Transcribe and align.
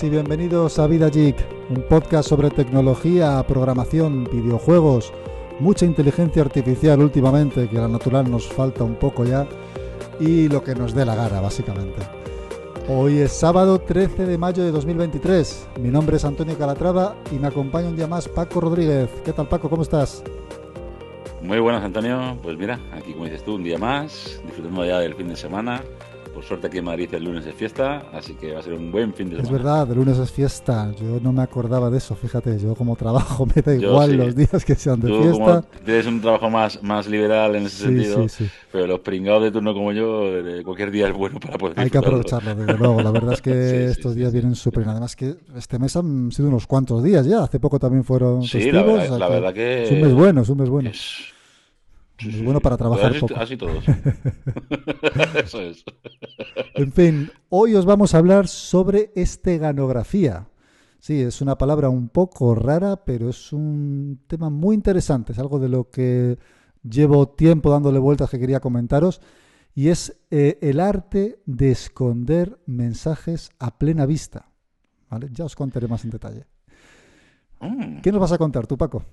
Y 0.00 0.08
bienvenidos 0.08 0.78
a 0.78 0.86
Vida 0.86 1.10
Geek, 1.10 1.36
un 1.68 1.82
podcast 1.82 2.26
sobre 2.26 2.48
tecnología, 2.48 3.44
programación, 3.46 4.24
videojuegos, 4.24 5.12
mucha 5.60 5.84
inteligencia 5.84 6.40
artificial 6.40 6.98
últimamente, 7.00 7.68
que 7.68 7.76
la 7.76 7.88
natural 7.88 8.30
nos 8.30 8.46
falta 8.46 8.84
un 8.84 8.94
poco 8.94 9.26
ya, 9.26 9.46
y 10.18 10.48
lo 10.48 10.64
que 10.64 10.74
nos 10.74 10.94
dé 10.94 11.04
la 11.04 11.14
gana, 11.14 11.42
básicamente. 11.42 12.00
Hoy 12.88 13.18
es 13.18 13.32
sábado 13.32 13.80
13 13.80 14.24
de 14.24 14.38
mayo 14.38 14.64
de 14.64 14.72
2023. 14.72 15.68
Mi 15.78 15.90
nombre 15.90 16.16
es 16.16 16.24
Antonio 16.24 16.56
Calatrava 16.56 17.14
y 17.30 17.38
me 17.38 17.48
acompaña 17.48 17.88
un 17.88 17.96
día 17.96 18.06
más 18.06 18.28
Paco 18.28 18.62
Rodríguez. 18.62 19.10
¿Qué 19.22 19.34
tal 19.34 19.46
Paco? 19.46 19.68
¿Cómo 19.68 19.82
estás? 19.82 20.24
Muy 21.42 21.58
buenas 21.58 21.84
Antonio, 21.84 22.38
pues 22.42 22.56
mira, 22.56 22.80
aquí 22.92 23.12
como 23.12 23.26
dices 23.26 23.44
tú, 23.44 23.56
un 23.56 23.62
día 23.62 23.76
más, 23.76 24.40
disfrutando 24.46 24.86
ya 24.86 25.00
del 25.00 25.14
fin 25.14 25.28
de 25.28 25.36
semana, 25.36 25.82
por 26.34 26.44
suerte 26.44 26.66
aquí 26.66 26.78
en 26.78 26.84
Madrid 26.84 27.08
el 27.12 27.24
lunes 27.24 27.44
es 27.46 27.54
fiesta, 27.54 28.04
así 28.12 28.34
que 28.34 28.52
va 28.52 28.60
a 28.60 28.62
ser 28.62 28.72
un 28.74 28.90
buen 28.90 29.12
fin 29.12 29.28
de 29.30 29.36
semana. 29.36 29.46
Es 29.48 29.52
verdad, 29.52 29.90
el 29.90 29.96
lunes 29.96 30.18
es 30.18 30.30
fiesta. 30.30 30.90
Yo 31.00 31.20
no 31.22 31.32
me 31.32 31.42
acordaba 31.42 31.90
de 31.90 31.98
eso, 31.98 32.14
fíjate. 32.14 32.58
Yo 32.58 32.74
como 32.74 32.96
trabajo 32.96 33.46
me 33.54 33.60
da 33.62 33.74
igual 33.74 34.16
los 34.16 34.34
días 34.34 34.64
que 34.64 34.74
sean 34.74 35.00
de 35.00 35.08
Tú, 35.08 35.22
fiesta. 35.22 35.38
Como 35.62 35.62
tienes 35.84 36.06
un 36.06 36.20
trabajo 36.20 36.50
más, 36.50 36.82
más 36.82 37.06
liberal 37.06 37.54
en 37.56 37.66
ese 37.66 37.76
Sí, 37.76 37.82
sentido, 37.84 38.28
sí, 38.28 38.48
pero 38.70 38.86
los 38.86 39.00
pringados 39.00 39.42
de 39.42 39.50
turno 39.52 39.74
como 39.74 39.92
yo, 39.92 40.24
cualquier 40.64 40.90
día 40.90 41.08
es 41.08 41.14
bueno 41.14 41.38
para 41.40 41.58
poder 41.58 41.78
Hay 41.78 41.90
que 41.90 41.98
aprovecharlo, 41.98 42.54
desde 42.54 42.78
luego. 42.78 43.02
La 43.02 43.10
verdad 43.10 43.34
es 43.34 43.42
que 43.42 43.84
estos 43.86 44.14
días 44.14 44.32
vienen 44.32 44.54
súper 44.54 44.80
bien. 44.84 44.90
Además 44.90 45.14
que 45.16 45.34
este 45.56 45.78
mes 45.78 45.94
han 45.96 46.32
sido 46.32 46.48
unos 46.48 46.66
cuantos 46.66 47.02
días 47.02 47.26
ya. 47.26 47.42
Hace 47.44 47.60
poco 47.60 47.78
también 47.78 48.04
fueron 48.04 48.42
Sí, 48.42 48.58
festivos. 48.58 48.86
la 48.86 48.92
verdad, 48.94 49.18
la 49.18 49.26
que 49.28 49.32
verdad 49.34 49.54
que... 49.54 49.84
Es 49.84 49.90
un 49.90 50.00
mes 50.00 50.14
bueno, 50.14 50.40
es 50.42 50.48
un 50.48 50.58
mes 50.58 50.68
bueno. 50.70 50.90
es- 50.90 51.32
Sí, 52.18 52.30
sí, 52.30 52.42
bueno 52.44 52.60
para 52.60 52.76
trabajar 52.76 53.10
Así- 53.10 53.20
poco. 53.20 53.34
Así 53.36 53.56
todos. 53.56 53.84
Eso 55.44 55.60
es. 55.60 55.84
En 56.74 56.92
fin, 56.92 57.30
hoy 57.48 57.74
os 57.74 57.84
vamos 57.84 58.14
a 58.14 58.18
hablar 58.18 58.46
sobre 58.48 59.10
esteganografía. 59.16 60.46
Sí, 60.98 61.20
es 61.20 61.40
una 61.40 61.58
palabra 61.58 61.88
un 61.88 62.08
poco 62.08 62.54
rara, 62.54 63.04
pero 63.04 63.28
es 63.28 63.52
un 63.52 64.20
tema 64.28 64.50
muy 64.50 64.76
interesante. 64.76 65.32
Es 65.32 65.38
algo 65.40 65.58
de 65.58 65.68
lo 65.68 65.90
que 65.90 66.38
llevo 66.88 67.28
tiempo 67.28 67.70
dándole 67.70 67.98
vueltas 67.98 68.30
que 68.30 68.38
quería 68.38 68.60
comentaros. 68.60 69.20
Y 69.74 69.88
es 69.88 70.16
eh, 70.30 70.58
el 70.62 70.78
arte 70.78 71.40
de 71.46 71.70
esconder 71.72 72.60
mensajes 72.66 73.50
a 73.58 73.78
plena 73.78 74.06
vista. 74.06 74.50
¿Vale? 75.10 75.28
Ya 75.32 75.44
os 75.44 75.56
contaré 75.56 75.88
más 75.88 76.04
en 76.04 76.10
detalle. 76.10 76.44
Mm. 77.60 78.00
¿Qué 78.00 78.12
nos 78.12 78.20
vas 78.20 78.32
a 78.32 78.38
contar 78.38 78.66
tú, 78.66 78.76
Paco? 78.78 79.04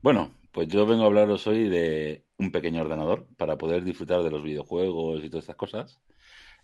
Bueno, 0.00 0.30
pues 0.52 0.68
yo 0.68 0.86
vengo 0.86 1.04
a 1.04 1.06
hablaros 1.06 1.46
hoy 1.46 1.68
de 1.68 2.24
un 2.38 2.52
pequeño 2.52 2.82
ordenador 2.82 3.26
para 3.36 3.56
poder 3.58 3.84
disfrutar 3.84 4.22
de 4.22 4.30
los 4.30 4.42
videojuegos 4.42 5.24
y 5.24 5.30
todas 5.30 5.44
estas 5.44 5.56
cosas. 5.56 6.00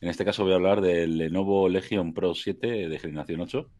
En 0.00 0.08
este 0.08 0.24
caso 0.24 0.44
voy 0.44 0.52
a 0.52 0.56
hablar 0.56 0.80
del 0.80 1.18
Lenovo 1.18 1.68
Legion 1.68 2.14
Pro 2.14 2.34
7 2.34 2.88
de 2.88 2.98
generación 2.98 3.40
8. 3.40 3.70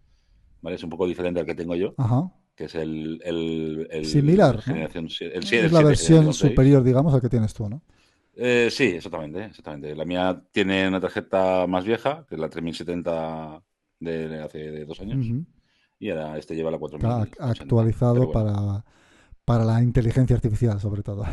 ¿Vale? 0.61 0.77
Es 0.77 0.83
un 0.83 0.91
poco 0.91 1.07
diferente 1.07 1.41
al 1.41 1.47
que 1.47 1.55
tengo 1.55 1.77
yo, 1.77 1.95
Ajá. 1.99 2.31
que 2.57 2.65
es 2.65 2.75
el, 2.75 3.21
el, 3.25 3.87
el 3.91 4.05
Similar, 4.05 4.57
¿no? 4.57 4.63
generación 4.63 5.09
7. 5.09 5.37
El, 5.37 5.45
es 5.45 5.49
7, 5.49 5.67
el 5.67 5.73
la 5.73 5.79
7, 5.79 5.85
versión 5.89 6.33
superior, 6.35 6.83
digamos, 6.83 7.15
al 7.15 7.21
que 7.21 7.29
tienes 7.29 7.55
tú, 7.55 7.69
¿no? 7.69 7.81
Eh, 8.35 8.69
sí, 8.71 8.85
exactamente, 8.85 9.45
exactamente. 9.45 9.95
La 9.95 10.05
mía 10.05 10.43
tiene 10.53 10.89
una 10.89 11.01
tarjeta 11.01 11.67
más 11.67 11.85
vieja, 11.85 12.25
que 12.29 12.35
es 12.37 12.41
la 12.41 12.49
3070 12.49 13.63
de 14.01 14.41
hace 14.41 14.59
de 14.71 14.85
dos 14.85 15.01
años, 15.01 15.27
y 15.99 16.11
ahora 16.11 16.39
este 16.39 16.55
lleva 16.55 16.71
la 16.71 16.77
Está 16.77 16.89
4080. 16.89 17.45
ac- 17.45 17.51
actualizado 17.51 18.15
Pero 18.15 18.27
bueno. 18.27 18.53
para, 18.55 18.85
para 19.49 19.65
la 19.65 19.83
inteligencia 19.83 20.37
artificial, 20.37 20.79
sobre 20.79 21.03
todo. 21.03 21.25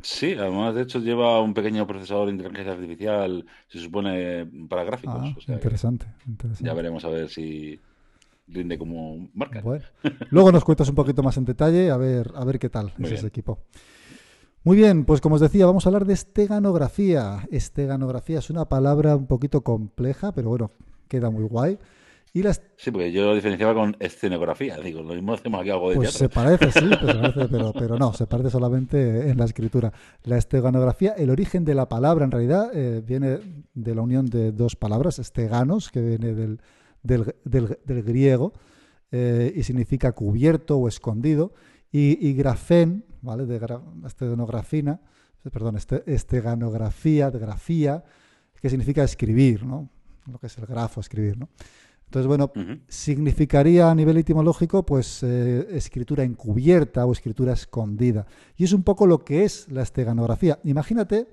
Sí, 0.00 0.32
además 0.32 0.74
de 0.74 0.82
hecho 0.82 0.98
lleva 0.98 1.40
un 1.40 1.54
pequeño 1.54 1.86
procesador 1.86 2.26
de 2.26 2.32
inteligencia 2.32 2.72
artificial, 2.72 3.46
se 3.68 3.78
supone, 3.78 4.46
para 4.68 4.84
gráficos. 4.84 5.16
Ah, 5.18 5.34
o 5.36 5.40
sea 5.40 5.54
que 5.54 5.62
interesante, 5.62 6.06
interesante. 6.26 6.64
ya 6.64 6.74
veremos 6.74 7.04
a 7.06 7.08
ver 7.08 7.30
si 7.30 7.80
rinde 8.48 8.76
como 8.76 9.28
marca. 9.32 9.60
Bueno, 9.62 9.84
luego 10.30 10.52
nos 10.52 10.64
cuentas 10.64 10.88
un 10.88 10.94
poquito 10.94 11.22
más 11.22 11.36
en 11.38 11.44
detalle, 11.44 11.90
a 11.90 11.96
ver, 11.96 12.32
a 12.34 12.44
ver 12.44 12.58
qué 12.58 12.68
tal 12.68 12.92
Muy 12.98 13.08
es 13.08 13.18
ese 13.18 13.26
equipo. 13.26 13.60
Muy 14.62 14.76
bien, 14.76 15.04
pues 15.04 15.20
como 15.20 15.34
os 15.34 15.40
decía, 15.40 15.66
vamos 15.66 15.84
a 15.84 15.88
hablar 15.90 16.06
de 16.06 16.14
esteganografía. 16.14 17.46
Esteganografía 17.50 18.38
es 18.38 18.48
una 18.48 18.66
palabra 18.66 19.16
un 19.16 19.26
poquito 19.26 19.62
compleja, 19.62 20.32
pero 20.32 20.48
bueno, 20.48 20.70
queda 21.08 21.30
muy 21.30 21.44
guay. 21.44 21.78
Y 22.36 22.42
las, 22.42 22.60
Sí, 22.76 22.90
porque 22.90 23.12
yo 23.12 23.24
lo 23.26 23.34
diferenciaba 23.36 23.74
con 23.74 23.96
escenografía. 24.00 24.76
Digo, 24.78 25.02
lo 25.02 25.14
mismo 25.14 25.32
hacemos 25.34 25.60
aquí 25.60 25.70
algo 25.70 25.90
de 25.90 25.96
pues 25.96 26.10
se 26.10 26.28
parece, 26.28 26.72
sí, 26.72 26.80
pues 27.00 27.12
se 27.12 27.18
parece, 27.20 27.48
pero, 27.48 27.72
pero 27.72 27.96
no, 27.96 28.12
se 28.12 28.26
parece 28.26 28.50
solamente 28.50 29.30
en 29.30 29.38
la 29.38 29.44
escritura. 29.44 29.92
La 30.24 30.36
esteganografía, 30.36 31.12
el 31.12 31.30
origen 31.30 31.64
de 31.64 31.74
la 31.76 31.88
palabra 31.88 32.24
en 32.24 32.32
realidad 32.32 32.70
eh, 32.74 33.02
viene 33.06 33.38
de 33.72 33.94
la 33.94 34.02
unión 34.02 34.26
de 34.26 34.50
dos 34.50 34.74
palabras, 34.74 35.20
esteganos, 35.20 35.90
que 35.92 36.00
viene 36.02 36.34
del, 36.34 36.60
del, 37.04 37.36
del- 37.44 37.78
del 37.84 38.02
griego 38.02 38.52
eh, 39.12 39.52
y 39.54 39.62
significa 39.62 40.10
cubierto 40.10 40.76
o 40.76 40.88
escondido, 40.88 41.52
y, 41.92 42.18
y 42.28 42.34
grafén, 42.34 43.04
¿vale? 43.22 43.46
De 43.46 43.60
gra- 43.60 43.80
perdón, 45.52 45.76
este, 45.76 46.02
esteganografía, 46.12 47.30
de 47.30 47.38
grafía, 47.38 48.02
que 48.60 48.68
significa 48.70 49.04
escribir, 49.04 49.64
¿no? 49.64 49.88
Lo 50.30 50.38
que 50.38 50.46
es 50.48 50.58
el 50.58 50.66
grafo, 50.66 51.00
escribir, 51.00 51.38
¿no? 51.38 51.48
Entonces, 52.14 52.28
bueno, 52.28 52.52
significaría 52.86 53.90
a 53.90 53.94
nivel 53.94 54.16
etimológico, 54.18 54.86
pues 54.86 55.24
eh, 55.24 55.66
escritura 55.72 56.22
encubierta 56.22 57.04
o 57.06 57.10
escritura 57.10 57.54
escondida. 57.54 58.24
Y 58.56 58.62
es 58.62 58.72
un 58.72 58.84
poco 58.84 59.08
lo 59.08 59.24
que 59.24 59.42
es 59.42 59.68
la 59.72 59.82
esteganografía. 59.82 60.60
Imagínate 60.62 61.26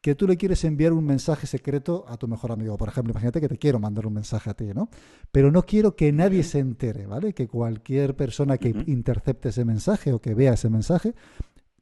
que 0.00 0.14
tú 0.14 0.26
le 0.26 0.38
quieres 0.38 0.64
enviar 0.64 0.94
un 0.94 1.04
mensaje 1.04 1.46
secreto 1.46 2.06
a 2.08 2.16
tu 2.16 2.26
mejor 2.26 2.52
amigo. 2.52 2.78
Por 2.78 2.88
ejemplo, 2.88 3.10
imagínate 3.10 3.38
que 3.38 3.48
te 3.50 3.58
quiero 3.58 3.78
mandar 3.78 4.06
un 4.06 4.14
mensaje 4.14 4.48
a 4.48 4.54
ti, 4.54 4.72
¿no? 4.74 4.88
Pero 5.30 5.52
no 5.52 5.64
quiero 5.64 5.94
que 5.94 6.10
nadie 6.10 6.42
se 6.42 6.58
entere, 6.58 7.04
¿vale? 7.04 7.34
Que 7.34 7.46
cualquier 7.46 8.16
persona 8.16 8.56
que 8.56 8.70
intercepte 8.86 9.50
ese 9.50 9.66
mensaje 9.66 10.14
o 10.14 10.22
que 10.22 10.32
vea 10.32 10.54
ese 10.54 10.70
mensaje 10.70 11.14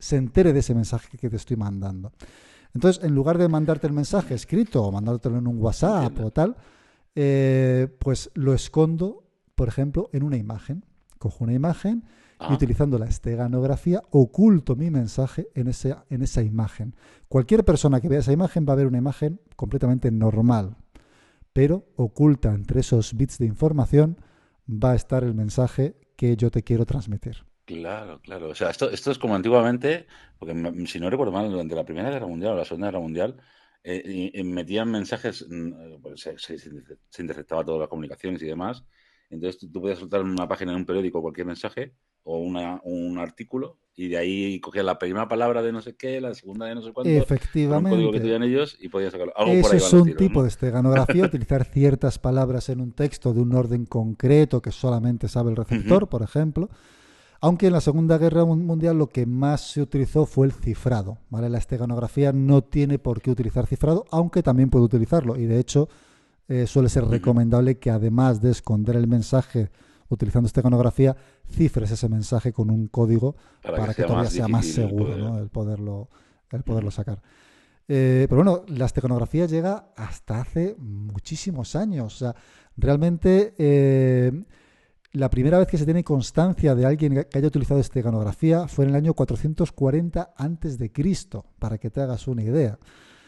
se 0.01 0.17
entere 0.17 0.53
de 0.53 0.59
ese 0.59 0.75
mensaje 0.75 1.17
que 1.17 1.31
te 1.31 1.37
estoy 1.37 1.57
mandando. 1.57 2.11
Entonces, 2.75 3.05
en 3.05 3.15
lugar 3.15 3.39
de 3.39 3.47
mandarte 3.47 3.87
el 3.87 3.93
mensaje 3.93 4.35
escrito 4.35 4.83
o 4.83 4.91
mandártelo 4.91 5.39
en 5.39 5.47
un 5.47 5.59
WhatsApp 5.63 6.07
Entiendo. 6.07 6.27
o 6.27 6.31
tal, 6.33 6.57
eh, 7.15 7.89
pues 7.99 8.31
lo 8.35 8.55
escondo, 8.55 9.25
por 9.55 9.69
ejemplo, 9.69 10.11
en 10.13 10.23
una 10.23 10.37
imagen. 10.37 10.85
Cojo 11.19 11.45
una 11.45 11.53
imagen 11.53 12.05
y 12.41 12.45
Ah, 12.45 12.55
utilizando 12.55 12.99
la 12.99 13.07
esteganografía 13.07 14.03
oculto 14.11 14.75
mi 14.75 14.91
mensaje 14.91 15.49
en, 15.55 15.69
ese, 15.69 15.95
en 16.11 16.23
esa 16.23 16.43
imagen. 16.43 16.97
Cualquier 17.29 17.65
persona 17.65 18.01
que 18.01 18.09
vea 18.09 18.19
esa 18.19 18.33
imagen 18.33 18.67
va 18.69 18.73
a 18.73 18.77
ver 18.77 18.89
una 18.89 18.99
imagen 18.99 19.41
completamente 19.55 20.11
normal, 20.11 20.77
pero 21.53 21.87
oculta 21.95 22.53
entre 22.53 22.81
esos 22.81 23.17
bits 23.17 23.39
de 23.39 23.47
información 23.47 24.17
va 24.69 24.93
a 24.93 24.95
estar 24.97 25.23
el 25.23 25.35
mensaje 25.35 25.95
que 26.17 26.37
yo 26.37 26.51
te 26.51 26.65
quiero 26.65 26.85
transmitir. 26.85 27.45
Claro, 27.65 28.21
claro. 28.21 28.49
O 28.49 28.55
sea, 28.57 28.71
esto, 28.71 28.91
esto 28.91 29.13
es 29.13 29.19
como 29.19 29.37
antiguamente, 29.37 30.07
porque 30.41 30.53
si 30.87 30.99
no 30.99 31.11
recuerdo 31.11 31.33
mal, 31.33 31.49
durante 31.49 31.77
la 31.77 31.85
Primera 31.85 32.11
Guerra 32.11 32.27
Mundial 32.27 32.55
o 32.55 32.57
la 32.57 32.65
Segunda 32.65 32.89
Guerra 32.89 33.01
Mundial, 33.01 33.37
eh, 33.85 34.03
y- 34.35 34.41
y 34.41 34.45
metían 34.45 34.91
mensajes, 34.91 35.47
mm, 35.49 36.01
pues 36.03 36.21
se, 36.21 36.39
se- 36.39 36.59
se 36.59 37.23
interceptaba 37.23 37.65
todas 37.65 37.81
las 37.81 37.89
comunicaciones 37.89 38.43
y 38.43 38.47
demás. 38.47 38.85
Entonces 39.31 39.59
tú, 39.61 39.71
tú 39.71 39.81
podías 39.81 39.99
soltar 39.99 40.21
en 40.21 40.29
una 40.29 40.47
página 40.49 40.73
de 40.73 40.77
un 40.79 40.85
periódico 40.87 41.21
cualquier 41.23 41.47
mensaje 41.47 41.95
o 42.25 42.39
una, 42.39 42.81
un 42.85 43.19
artículo 43.19 43.79
y 43.95 44.09
de 44.09 44.17
ahí 44.19 44.61
cogías 44.61 44.85
la 44.85 44.99
primera 44.99 45.27
palabra 45.29 45.63
de 45.63 45.73
no 45.73 45.81
sé 45.81 45.97
qué, 45.97 46.21
la 46.21 46.35
segunda 46.35 46.67
de 46.67 46.75
no 46.75 46.83
sé 46.83 46.93
cuánto, 46.93 47.11
con 47.67 47.79
un 47.79 47.87
código 47.87 48.13
que 48.13 48.21
Efectivamente. 48.21 48.21
tenían 48.21 48.43
ellos 48.43 48.77
y 48.81 48.89
podías 48.89 49.13
sacarlo. 49.13 49.33
Algo 49.37 49.59
por 49.59 49.59
Eso 49.59 49.73
ahí 49.73 49.79
es 49.79 49.93
un 49.93 50.05
tiros, 50.05 50.19
tipo 50.19 50.35
¿no? 50.39 50.43
de 50.43 50.49
esteganografía, 50.49 51.25
utilizar 51.27 51.65
ciertas 51.65 52.19
palabras 52.19 52.69
en 52.69 52.81
un 52.81 52.93
texto 52.93 53.33
de 53.35 53.41
un 53.41 53.55
orden 53.55 53.87
concreto 53.87 54.63
que 54.63 54.71
solamente 54.71 55.29
sabe 55.29 55.51
el 55.51 55.57
receptor, 55.57 56.09
por 56.09 56.23
ejemplo. 56.23 56.69
Aunque 57.43 57.67
en 57.67 57.73
la 57.73 57.81
Segunda 57.81 58.19
Guerra 58.19 58.45
Mun- 58.45 58.65
Mundial 58.65 58.97
lo 58.97 59.09
que 59.09 59.27
más 59.27 59.61
se 59.73 59.83
utilizó 59.83 60.27
fue 60.27 60.47
el 60.47 60.53
cifrado. 60.53 61.19
¿vale? 61.29 61.49
La 61.51 61.59
esteganografía 61.59 62.33
no 62.33 62.63
tiene 62.63 62.99
por 62.99 63.21
qué 63.21 63.31
utilizar 63.31 63.67
cifrado, 63.67 64.05
aunque 64.11 64.43
también 64.43 64.71
puede 64.71 64.85
utilizarlo. 64.85 65.37
Y 65.37 65.47
de 65.47 65.59
hecho 65.59 65.89
eh, 66.49 66.67
suele 66.67 66.89
ser 66.89 67.05
recomendable 67.05 67.79
que 67.79 67.91
además 67.91 68.41
de 68.41 68.51
esconder 68.53 68.97
el 68.97 69.07
mensaje 69.09 69.71
utilizando 70.09 70.47
esteganografía, 70.47 71.17
cifres 71.51 71.91
ese 71.91 72.09
mensaje 72.09 72.53
con 72.53 72.71
un 72.71 72.87
código 72.87 73.35
Para 73.63 73.77
para, 73.79 73.95
que 73.95 74.03
que, 74.03 74.03
sea 74.03 74.07
todavía 74.09 74.25
más 74.25 74.33
sea 74.33 74.49
más 74.49 74.67
seguro 74.67 75.05
poder- 75.07 75.19
¿no? 75.19 75.39
el 75.39 75.49
poderlo, 75.49 76.09
el 76.51 76.63
poderlo 76.63 76.91
sacar. 76.91 77.23
Eh, 77.89 78.27
pero 78.29 78.45
bueno, 78.45 78.63
la 78.69 78.87
esteganografía 78.87 79.47
llega 79.47 79.89
hasta 79.97 80.41
hace 80.41 80.77
muchísimos 80.79 81.75
años. 81.75 82.15
O 82.15 82.19
sea, 82.19 82.37
realmente 82.77 83.55
eh, 83.59 84.45
la 85.13 85.29
primera 85.31 85.59
vez 85.59 85.69
que 85.69 85.79
se 85.79 85.85
tiene 85.85 86.05
constancia 86.05 86.75
de 86.75 86.87
alguien 86.87 87.27
que 87.31 87.39
haya 87.39 87.49
utilizado 87.49 87.81
esteganografía 87.81 88.67
fue 88.69 88.85
en 88.85 88.91
el 88.91 88.97
año 88.97 89.15
440 89.15 90.35
antes 90.37 90.79
de 90.79 90.91
Cristo, 90.91 91.45
para 91.59 91.79
que 91.79 91.91
te 91.91 92.01
hagas 92.01 92.27
una 92.29 92.43
idea. 92.43 92.79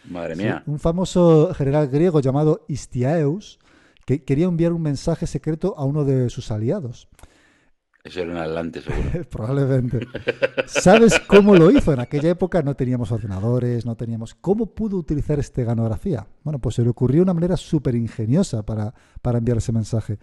Madre 0.05 0.37
Sí, 0.37 0.43
mía. 0.43 0.63
un 0.67 0.79
famoso 0.79 1.53
general 1.55 1.89
griego 1.89 2.21
llamado 2.21 2.65
Histiaeus 2.69 3.59
que 4.07 4.23
quería 4.25 4.47
enviar 4.47 4.73
un 4.73 4.83
mensaje 4.83 5.27
secreto 5.27 5.75
a 5.79 5.85
uno 5.85 6.05
de 6.05 6.29
sus 6.31 6.51
aliados. 6.51 7.09
Eso 8.03 8.21
era 8.21 8.33
un 8.33 8.37
adelante, 8.37 8.83
seguro. 8.83 9.25
Probablemente. 9.31 10.07
¿Sabes 10.67 11.19
cómo 11.21 11.55
lo 11.57 11.71
hizo? 11.71 11.93
En 11.95 12.01
aquella 12.01 12.29
época 12.31 12.61
no 12.63 12.75
teníamos 12.77 13.11
ordenadores, 13.13 13.87
no 13.87 13.97
teníamos... 13.97 14.35
¿Cómo 14.35 14.67
pudo 14.75 14.99
utilizar 14.99 15.39
esteganografía? 15.39 16.27
Bueno, 16.43 16.59
pues 16.59 16.75
se 16.75 16.83
le 16.83 16.91
ocurrió 16.91 17.23
una 17.23 17.33
manera 17.33 17.57
súper 17.57 17.95
ingeniosa 17.95 18.63
para, 18.63 18.93
para 19.23 19.39
enviar 19.39 19.57
ese 19.57 19.73
mensaje. 19.73 20.19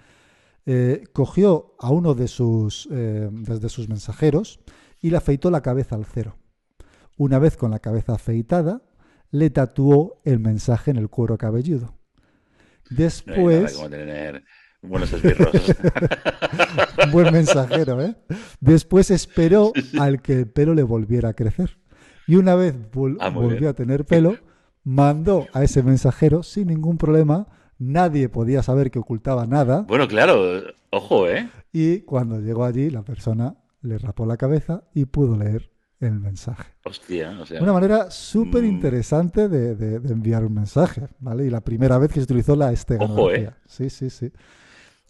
Eh, 0.66 1.04
cogió 1.12 1.76
a 1.80 1.90
uno 1.90 2.14
de 2.14 2.28
sus, 2.28 2.88
eh, 2.92 3.30
sus 3.68 3.90
mensajeros 3.90 4.60
y 5.02 5.10
le 5.10 5.18
afeitó 5.18 5.50
la 5.50 5.62
cabeza 5.62 5.96
al 5.96 6.06
cero. 6.06 6.38
Una 7.18 7.40
vez 7.40 7.58
con 7.58 7.72
la 7.72 7.80
cabeza 7.80 8.14
afeitada, 8.14 8.84
le 9.32 9.50
tatuó 9.50 10.22
el 10.24 10.40
mensaje 10.40 10.92
en 10.92 10.98
el 10.98 11.10
cuero 11.10 11.38
cabelludo. 11.38 11.96
Después... 12.90 13.80
Buenos 14.84 15.14
esbirros. 15.14 15.52
Buen 17.12 17.32
mensajero, 17.32 18.02
¿eh? 18.02 18.16
Después 18.60 19.12
esperó 19.12 19.74
al 20.00 20.24
que 20.24 20.34
el 20.34 20.48
pelo 20.48 20.74
le 20.74 20.82
volviera 20.82 21.30
a 21.30 21.34
crecer. 21.34 21.78
Y 22.26 22.36
una 22.36 22.56
vez 22.56 22.74
ah, 23.20 23.30
volvió 23.30 23.70
a 23.70 23.74
tener 23.74 24.06
pelo, 24.06 24.38
mandó 24.84 25.46
a 25.54 25.64
ese 25.64 25.84
mensajero 25.84 26.42
sin 26.42 26.68
ningún 26.68 26.98
problema. 26.98 27.48
Nadie 27.82 28.30
podía 28.30 28.62
saber 28.62 28.92
que 28.92 29.00
ocultaba 29.00 29.48
nada. 29.48 29.82
Bueno, 29.88 30.08
claro, 30.08 30.62
ojo, 30.92 31.28
¿eh? 31.28 31.50
Y 31.74 32.02
cuando 32.02 32.40
llegó 32.40 32.64
allí, 32.64 32.92
la 32.92 33.02
persona 33.02 33.56
le 33.82 33.98
rapó 33.98 34.28
la 34.28 34.38
cabeza 34.38 34.84
y 34.94 35.06
pudo 35.06 35.36
leer 35.36 35.72
el 36.00 36.20
mensaje. 36.20 36.76
Hostia, 36.84 37.40
o 37.42 37.46
sea, 37.48 37.60
Una 37.60 37.74
manera 37.74 38.12
súper 38.12 38.66
interesante 38.66 39.50
de, 39.50 39.96
enviar 39.96 40.46
un 40.46 40.54
mensaje, 40.54 41.08
¿vale? 41.18 41.48
Y 41.48 41.50
la 41.50 41.62
primera 41.62 41.98
vez 41.98 42.10
que 42.10 42.20
se 42.20 42.26
utilizó 42.26 42.56
la 42.56 42.72
esteganografía. 42.72 43.50
Ojo, 43.50 43.52
¿eh? 43.52 43.54
Sí, 43.66 43.90
sí, 43.90 44.12
sí. 44.12 44.32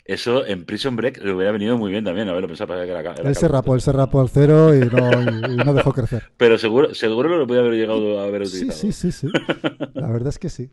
Eso 0.06 0.45
en 0.45 0.63
Prison 0.63 0.95
Break 0.95 1.17
le 1.25 1.33
hubiera 1.33 1.51
venido 1.51 1.77
muy 1.77 1.91
bien 1.91 2.06
también, 2.06 2.29
a 2.29 2.31
ver, 2.31 2.41
lo 2.41 2.47
pensaba 2.47 2.75
que 2.85 2.89
era, 2.89 3.01
era 3.01 3.13
Él 3.29 3.35
se 3.35 3.50
rapó, 3.50 3.75
él 3.75 3.81
se 3.81 3.91
rapó 3.91 4.21
al 4.21 4.29
cero 4.29 4.74
y 4.74 4.79
no, 4.79 5.65
no, 5.65 5.74
dejó 5.74 5.91
crecer. 5.91 6.24
Pero 6.38 6.57
seguro, 6.57 6.94
seguro 6.94 7.38
lo 7.38 7.45
podía 7.45 7.59
haber 7.59 7.74
llegado 7.74 8.21
a 8.21 8.24
haber 8.24 8.44
utilizado. 8.44 8.79
Sí, 8.79 8.94
sí, 8.94 9.12
sí, 9.12 9.27
sí. 9.27 9.33
La 9.94 10.07
verdad 10.07 10.29
es 10.29 10.39
que 10.39 10.50
sí. 10.50 10.71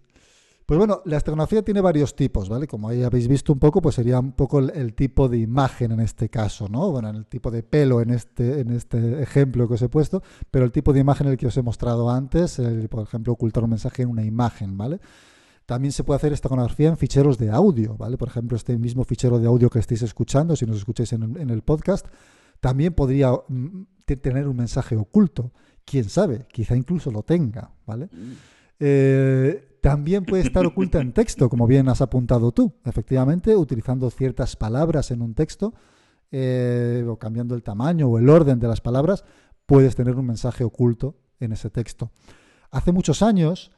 Pues 0.68 0.76
bueno, 0.76 1.00
la 1.06 1.16
esteganografía 1.16 1.62
tiene 1.62 1.80
varios 1.80 2.14
tipos, 2.14 2.50
¿vale? 2.50 2.66
Como 2.66 2.90
ahí 2.90 3.02
habéis 3.02 3.26
visto 3.26 3.54
un 3.54 3.58
poco, 3.58 3.80
pues 3.80 3.94
sería 3.94 4.20
un 4.20 4.32
poco 4.32 4.58
el, 4.58 4.92
tipo 4.92 5.26
de 5.26 5.38
imagen 5.38 5.92
en 5.92 6.00
este 6.00 6.28
caso, 6.28 6.68
¿no? 6.68 6.90
Bueno, 6.90 7.08
en 7.08 7.16
el 7.16 7.24
tipo 7.24 7.50
de 7.50 7.62
pelo 7.62 8.02
en 8.02 8.10
este, 8.10 8.60
en 8.60 8.72
este 8.72 9.22
ejemplo 9.22 9.66
que 9.66 9.72
os 9.72 9.80
he 9.80 9.88
puesto, 9.88 10.22
pero 10.50 10.66
el 10.66 10.70
tipo 10.70 10.92
de 10.92 11.00
imagen 11.00 11.26
el 11.26 11.38
que 11.38 11.46
os 11.46 11.56
he 11.56 11.62
mostrado 11.62 12.10
antes, 12.10 12.60
por 12.90 13.02
ejemplo, 13.02 13.32
ocultar 13.32 13.64
un 13.64 13.70
mensaje 13.70 14.02
en 14.02 14.10
una 14.10 14.22
imagen, 14.22 14.76
¿vale? 14.76 15.00
También 15.64 15.90
se 15.90 16.04
puede 16.04 16.16
hacer 16.16 16.34
esteganografía 16.34 16.90
en 16.90 16.98
ficheros 16.98 17.38
de 17.38 17.48
audio, 17.48 17.96
¿vale? 17.96 18.18
Por 18.18 18.28
ejemplo, 18.28 18.54
este 18.54 18.76
mismo 18.76 19.04
fichero 19.04 19.38
de 19.38 19.46
audio 19.46 19.70
que 19.70 19.78
estáis 19.78 20.02
escuchando, 20.02 20.54
si 20.54 20.66
nos 20.66 20.76
escucháis 20.76 21.14
en, 21.14 21.48
el 21.48 21.62
podcast, 21.62 22.06
también 22.60 22.92
podría 22.92 23.32
mm, 23.32 23.84
tener 24.20 24.46
un 24.46 24.56
mensaje 24.58 24.96
oculto. 24.96 25.50
Quién 25.86 26.10
sabe, 26.10 26.46
quizá 26.52 26.76
incluso 26.76 27.10
lo 27.10 27.22
tenga, 27.22 27.70
¿vale? 27.86 28.10
Mm. 28.12 28.32
Eh, 28.80 29.67
también 29.80 30.24
puede 30.24 30.42
estar 30.42 30.66
oculta 30.66 31.00
en 31.00 31.12
texto, 31.12 31.48
como 31.48 31.66
bien 31.66 31.88
has 31.88 32.00
apuntado 32.00 32.52
tú. 32.52 32.74
Efectivamente, 32.84 33.56
utilizando 33.56 34.10
ciertas 34.10 34.56
palabras 34.56 35.10
en 35.10 35.22
un 35.22 35.34
texto, 35.34 35.74
eh, 36.30 37.04
o 37.08 37.18
cambiando 37.18 37.54
el 37.54 37.62
tamaño 37.62 38.08
o 38.08 38.18
el 38.18 38.28
orden 38.28 38.58
de 38.58 38.68
las 38.68 38.80
palabras, 38.80 39.24
puedes 39.66 39.96
tener 39.96 40.16
un 40.16 40.26
mensaje 40.26 40.64
oculto 40.64 41.16
en 41.40 41.52
ese 41.52 41.70
texto. 41.70 42.10
Hace 42.70 42.92
muchos 42.92 43.22
años 43.22 43.70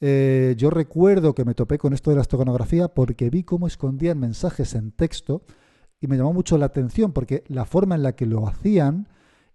eh, 0.00 0.54
yo 0.56 0.70
recuerdo 0.70 1.34
que 1.34 1.44
me 1.44 1.54
topé 1.54 1.76
con 1.76 1.92
esto 1.92 2.10
de 2.10 2.16
la 2.16 2.22
esteganografía 2.22 2.88
porque 2.88 3.28
vi 3.28 3.42
cómo 3.42 3.66
escondían 3.66 4.18
mensajes 4.18 4.74
en 4.74 4.92
texto 4.92 5.42
y 6.00 6.06
me 6.06 6.16
llamó 6.16 6.32
mucho 6.32 6.56
la 6.56 6.66
atención 6.66 7.12
porque 7.12 7.44
la 7.48 7.66
forma 7.66 7.96
en 7.96 8.02
la 8.02 8.16
que 8.16 8.24
lo 8.24 8.48
hacían 8.48 9.08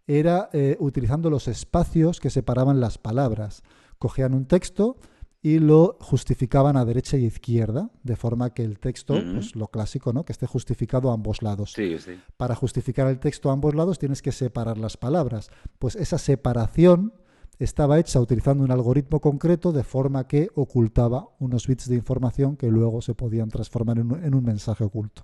era 0.06 0.50
eh, 0.54 0.78
utilizando 0.80 1.32
los 1.32 1.48
espacios 1.48 2.20
que 2.20 2.30
separaban 2.30 2.80
las 2.80 3.00
palabras. 3.00 3.64
Cogían 3.98 4.36
un 4.36 4.46
texto 4.46 4.98
y 5.46 5.60
lo 5.60 5.96
justificaban 6.02 6.76
a 6.76 6.86
derecha 6.86 7.18
y 7.18 7.26
izquierda, 7.26 7.92
de 8.02 8.16
forma 8.16 8.52
que 8.56 8.64
el 8.64 8.80
texto, 8.80 9.14
pues 9.32 9.56
lo 9.56 9.68
clásico, 9.68 10.12
¿no? 10.12 10.26
Que 10.26 10.32
esté 10.32 10.48
justificado 10.48 11.12
a 11.12 11.14
ambos 11.14 11.44
lados. 11.44 11.74
Sí, 11.74 12.00
sí. 12.00 12.20
Para 12.36 12.56
justificar 12.56 13.06
el 13.10 13.20
texto 13.20 13.52
a 13.52 13.54
ambos 13.54 13.76
lados 13.76 14.00
tienes 14.00 14.24
que 14.24 14.32
separar 14.32 14.80
las 14.80 14.98
palabras. 14.98 15.52
Pues 15.78 15.98
esa 15.98 16.18
separación 16.18 17.14
estaba 17.60 18.00
hecha 18.00 18.20
utilizando 18.20 18.64
un 18.64 18.72
algoritmo 18.72 19.20
concreto 19.20 19.72
de 19.72 19.84
forma 19.84 20.28
que 20.28 20.50
ocultaba 20.56 21.30
unos 21.38 21.68
bits 21.68 21.90
de 21.90 21.96
información 21.96 22.58
que 22.58 22.72
luego 22.72 23.04
se 23.04 23.14
podían 23.14 23.50
transformar 23.50 24.00
en 24.00 24.34
un, 24.34 24.44
mensaje 24.44 24.84
oculto. 24.84 25.22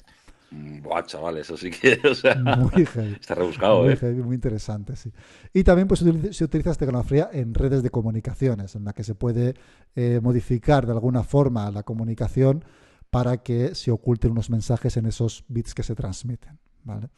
Mm, 0.52 0.82
buah, 0.82 1.04
chaval, 1.04 1.38
eso 1.38 1.56
sí 1.56 1.70
que 1.70 1.98
muy 2.58 2.86
heavy, 2.86 3.18
está 3.20 3.36
rebuscado, 3.36 3.84
muy, 3.84 3.94
¿eh? 3.94 4.12
muy 4.24 4.36
interesante, 4.36 4.96
sí. 4.96 5.12
Y 5.54 5.64
también 5.64 5.88
pues, 5.88 6.02
se 6.32 6.44
utiliza 6.44 6.72
esta 6.72 6.86
tecnología 6.86 7.30
en 7.32 7.54
redes 7.54 7.84
de 7.84 7.90
comunicaciones, 7.90 8.76
en 8.76 8.84
la 8.84 8.94
que 8.94 9.04
se 9.04 9.16
puede 9.16 9.56
eh, 9.96 10.20
modificar 10.22 10.86
de 10.86 10.92
alguna 10.92 11.24
forma 11.24 11.72
la 11.72 11.84
comunicación 11.84 12.66
para 13.10 13.38
que 13.38 13.76
se 13.76 13.92
oculten 13.92 14.32
unos 14.32 14.50
mensajes 14.50 14.98
en 14.98 15.06
esos 15.06 15.46
bits 15.48 15.74
que 15.74 15.84
se 15.84 15.96
transmiten. 15.96 16.60
¿vale? 16.84 17.10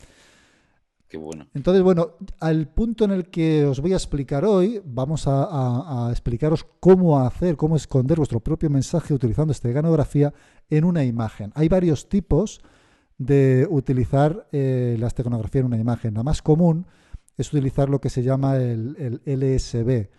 bueno. 1.18 1.47
Entonces, 1.53 1.83
bueno, 1.83 2.13
al 2.39 2.68
punto 2.68 3.06
en 3.06 3.12
el 3.12 3.30
que 3.30 3.65
os 3.65 3.80
voy 3.80 3.94
a 3.94 3.97
explicar 3.97 4.45
hoy, 4.45 4.81
vamos 4.83 5.25
a, 5.27 6.07
explicaros 6.12 6.65
cómo 6.80 7.19
hacer, 7.19 7.56
cómo 7.56 7.75
esconder 7.75 8.18
vuestro 8.18 8.39
propio 8.39 8.69
mensaje 8.69 9.13
utilizando 9.13 9.51
esteganografía 9.51 10.33
en 10.69 10.83
una 10.83 11.03
imagen. 11.03 11.51
Hay 11.56 11.69
varios 11.69 12.09
tipos 12.09 12.62
de 13.18 13.68
utilizar 13.69 14.48
eh, 14.51 14.98
la 15.00 15.07
esteganografía 15.07 15.62
en 15.62 15.68
una 15.68 15.77
imagen. 15.77 16.13
La 16.15 16.24
más 16.24 16.42
común 16.42 16.86
es 17.38 17.51
utilizar 17.51 17.89
lo 17.89 18.00
que 18.00 18.10
se 18.10 18.24
llama 18.24 18.57
el, 18.57 19.21
LSB 19.25 20.10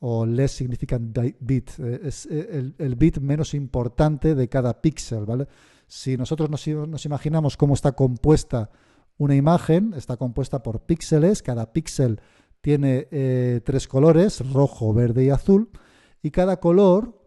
o 0.00 0.26
Less 0.26 0.52
Significant 0.52 1.16
Bit. 1.40 1.70
Eh, 1.78 2.00
es 2.04 2.26
eh, 2.26 2.72
el, 2.78 2.94
bit 2.96 3.18
menos 3.18 3.54
importante 3.54 4.34
de 4.34 4.48
cada 4.48 4.80
píxel, 4.80 5.24
¿vale? 5.24 5.46
Si 5.86 6.16
nosotros 6.16 6.50
nos, 6.50 7.04
imaginamos 7.04 7.56
cómo 7.56 7.74
está 7.74 7.92
compuesta 7.92 8.70
una 9.18 9.34
imagen 9.34 9.92
está 9.94 10.16
compuesta 10.16 10.62
por 10.62 10.80
píxeles, 10.80 11.42
cada 11.42 11.74
píxel 11.74 12.22
tiene 12.62 13.06
eh, 13.10 13.60
tres 13.62 13.86
colores, 13.86 14.40
rojo, 14.50 14.94
verde 14.94 15.24
y 15.24 15.30
azul, 15.30 15.68
y 16.22 16.30
cada 16.30 16.58
color 16.58 17.18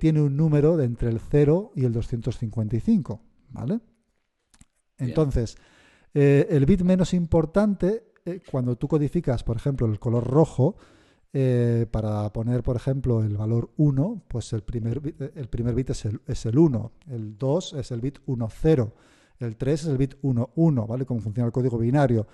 tiene 0.00 0.20
un 0.20 0.36
número 0.36 0.76
de 0.76 0.86
entre 0.86 1.08
el 1.08 1.20
0 1.20 1.70
y 1.76 1.84
el 1.84 1.92
255, 1.92 3.20
¿vale? 3.50 3.78
Entonces, 4.98 5.56
eh, 6.14 6.46
el 6.50 6.66
bit 6.66 6.82
menos 6.82 7.14
importante, 7.14 8.04
cuando 8.50 8.76
tú 8.76 8.88
codificas, 8.88 9.42
por 9.42 9.56
ejemplo, 9.56 9.86
el 9.86 9.98
color 9.98 10.26
rojo, 10.26 10.76
para 11.90 12.32
poner, 12.32 12.62
por 12.62 12.76
ejemplo, 12.76 13.22
el 13.22 13.36
valor 13.36 13.70
1, 13.76 14.22
pues 14.28 14.52
el 14.52 14.62
primer, 14.62 15.00
el 15.34 15.48
primer 15.48 15.74
bit 15.74 15.90
es 15.90 16.04
el, 16.04 16.20
es 16.26 16.44
el 16.46 16.58
1, 16.58 16.92
el 17.10 17.38
2 17.38 17.74
es 17.74 17.90
el 17.90 18.00
bit 18.00 18.18
1, 18.26 18.48
0, 18.50 18.94
el 19.38 19.56
3 19.56 19.82
es 19.82 19.86
el 19.86 19.98
bit 19.98 20.14
1, 20.20 20.50
1, 20.56 20.86
¿vale? 20.86 21.06
Como 21.06 21.20
funciona 21.20 21.46
el 21.46 21.52
código 21.52 21.78
binario. 21.78 22.26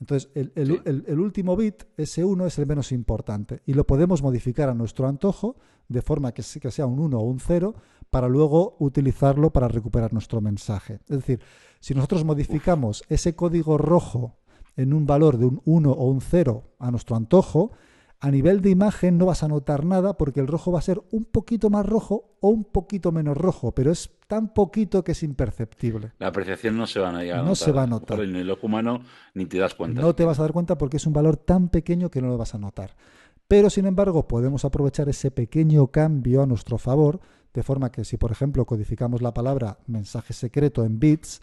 Entonces, 0.00 0.30
el, 0.34 1.20
último 1.20 1.56
bit, 1.56 1.84
ese 1.96 2.24
1, 2.24 2.46
es 2.46 2.58
el 2.58 2.66
menos 2.66 2.92
importante 2.92 3.62
y 3.64 3.72
lo 3.72 3.86
podemos 3.86 4.22
modificar 4.22 4.68
a 4.68 4.74
nuestro 4.74 5.08
antojo 5.08 5.56
de 5.88 6.02
forma 6.02 6.32
que, 6.32 6.42
que 6.60 6.70
sea 6.70 6.86
un 6.86 6.98
1 6.98 7.18
o 7.18 7.22
un 7.22 7.40
0 7.40 7.74
para 8.10 8.28
luego 8.28 8.76
utilizarlo 8.78 9.50
para 9.50 9.68
recuperar 9.68 10.12
nuestro 10.12 10.40
mensaje. 10.40 11.00
Es 11.08 11.16
decir, 11.16 11.40
si 11.80 11.94
nosotros 11.94 12.24
modificamos 12.24 13.04
ese 13.08 13.34
código 13.34 13.78
rojo 13.78 14.36
en 14.76 14.92
un 14.92 15.06
valor 15.06 15.38
de 15.38 15.46
un 15.46 15.62
1 15.64 15.90
o 15.90 16.10
un 16.10 16.20
0 16.20 16.74
a 16.78 16.90
nuestro 16.90 17.16
antojo, 17.16 17.72
a 18.20 18.30
nivel 18.30 18.62
de 18.62 18.70
imagen 18.70 19.18
no 19.18 19.26
vas 19.26 19.42
a 19.42 19.48
notar 19.48 19.84
nada 19.84 20.16
porque 20.16 20.40
el 20.40 20.46
rojo 20.46 20.72
va 20.72 20.78
a 20.78 20.82
ser 20.82 21.02
un 21.10 21.24
poquito 21.24 21.68
más 21.70 21.84
rojo 21.84 22.36
o 22.40 22.48
un 22.48 22.64
poquito 22.64 23.12
menos 23.12 23.36
rojo, 23.36 23.72
pero 23.72 23.90
es 23.90 24.10
tan 24.26 24.54
poquito 24.54 25.04
que 25.04 25.12
es 25.12 25.22
imperceptible. 25.22 26.12
La 26.18 26.28
apreciación 26.28 26.76
no 26.76 26.86
se 26.86 26.98
va 26.98 27.10
a 27.10 27.12
notar. 27.12 27.44
No 27.44 27.54
se 27.54 27.72
va 27.72 27.82
a 27.82 27.86
notar. 27.86 28.18
Ni 28.26 28.40
el 28.40 28.50
ojo 28.50 28.66
humano 28.66 29.00
ni 29.34 29.46
te 29.46 29.58
das 29.58 29.74
cuenta. 29.74 30.00
No 30.00 30.14
te 30.14 30.24
vas 30.24 30.38
a 30.38 30.42
dar 30.42 30.52
cuenta 30.52 30.78
porque 30.78 30.96
es 30.96 31.06
un 31.06 31.12
valor 31.12 31.36
tan 31.36 31.68
pequeño 31.68 32.10
que 32.10 32.22
no 32.22 32.28
lo 32.28 32.38
vas 32.38 32.54
a 32.54 32.58
notar. 32.58 32.96
Pero 33.48 33.70
sin 33.70 33.86
embargo 33.86 34.26
podemos 34.26 34.64
aprovechar 34.64 35.08
ese 35.08 35.30
pequeño 35.30 35.86
cambio 35.88 36.42
a 36.42 36.46
nuestro 36.46 36.78
favor, 36.78 37.20
de 37.54 37.62
forma 37.62 37.92
que 37.92 38.04
si 38.04 38.16
por 38.16 38.32
ejemplo 38.32 38.64
codificamos 38.64 39.22
la 39.22 39.32
palabra 39.32 39.78
mensaje 39.86 40.32
secreto 40.32 40.84
en 40.84 40.98
bits, 40.98 41.40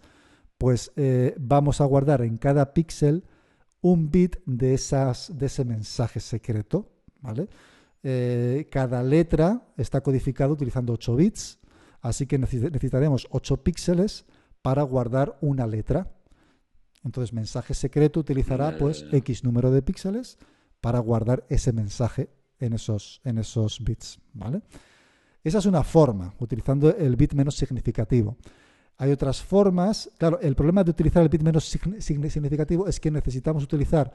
pues 0.63 0.93
eh, 0.95 1.35
vamos 1.37 1.81
a 1.81 1.83
guardar 1.83 2.21
en 2.21 2.37
cada 2.37 2.73
píxel 2.73 3.25
un 3.81 4.09
bit 4.09 4.37
de, 4.45 4.73
esas, 4.73 5.37
de 5.37 5.47
ese 5.47 5.65
mensaje 5.65 6.21
secreto. 6.21 6.89
¿vale? 7.19 7.49
Eh, 8.01 8.69
cada 8.71 9.03
letra 9.03 9.73
está 9.75 9.99
codificada 9.99 10.53
utilizando 10.53 10.93
8 10.93 11.17
bits, 11.17 11.59
así 11.99 12.27
que 12.27 12.37
necesitaremos 12.37 13.27
8 13.31 13.57
píxeles 13.61 14.23
para 14.61 14.83
guardar 14.83 15.37
una 15.41 15.67
letra. 15.67 16.15
Entonces, 17.03 17.33
mensaje 17.33 17.73
secreto 17.73 18.21
utilizará 18.21 18.77
pues 18.77 19.05
X 19.11 19.43
número 19.43 19.69
de 19.69 19.81
píxeles 19.81 20.37
para 20.79 20.99
guardar 20.99 21.45
ese 21.49 21.73
mensaje 21.73 22.29
en 22.59 22.71
esos, 22.71 23.19
en 23.25 23.37
esos 23.37 23.83
bits. 23.83 24.17
¿vale? 24.31 24.61
Esa 25.43 25.57
es 25.57 25.65
una 25.65 25.83
forma, 25.83 26.33
utilizando 26.39 26.95
el 26.95 27.17
bit 27.17 27.33
menos 27.33 27.57
significativo. 27.57 28.37
Hay 28.97 29.11
otras 29.11 29.41
formas. 29.41 30.09
Claro, 30.17 30.39
el 30.39 30.55
problema 30.55 30.83
de 30.83 30.91
utilizar 30.91 31.23
el 31.23 31.29
bit 31.29 31.41
menos 31.41 31.77
significativo 31.99 32.87
es 32.87 32.99
que 32.99 33.11
necesitamos 33.11 33.63
utilizar 33.63 34.13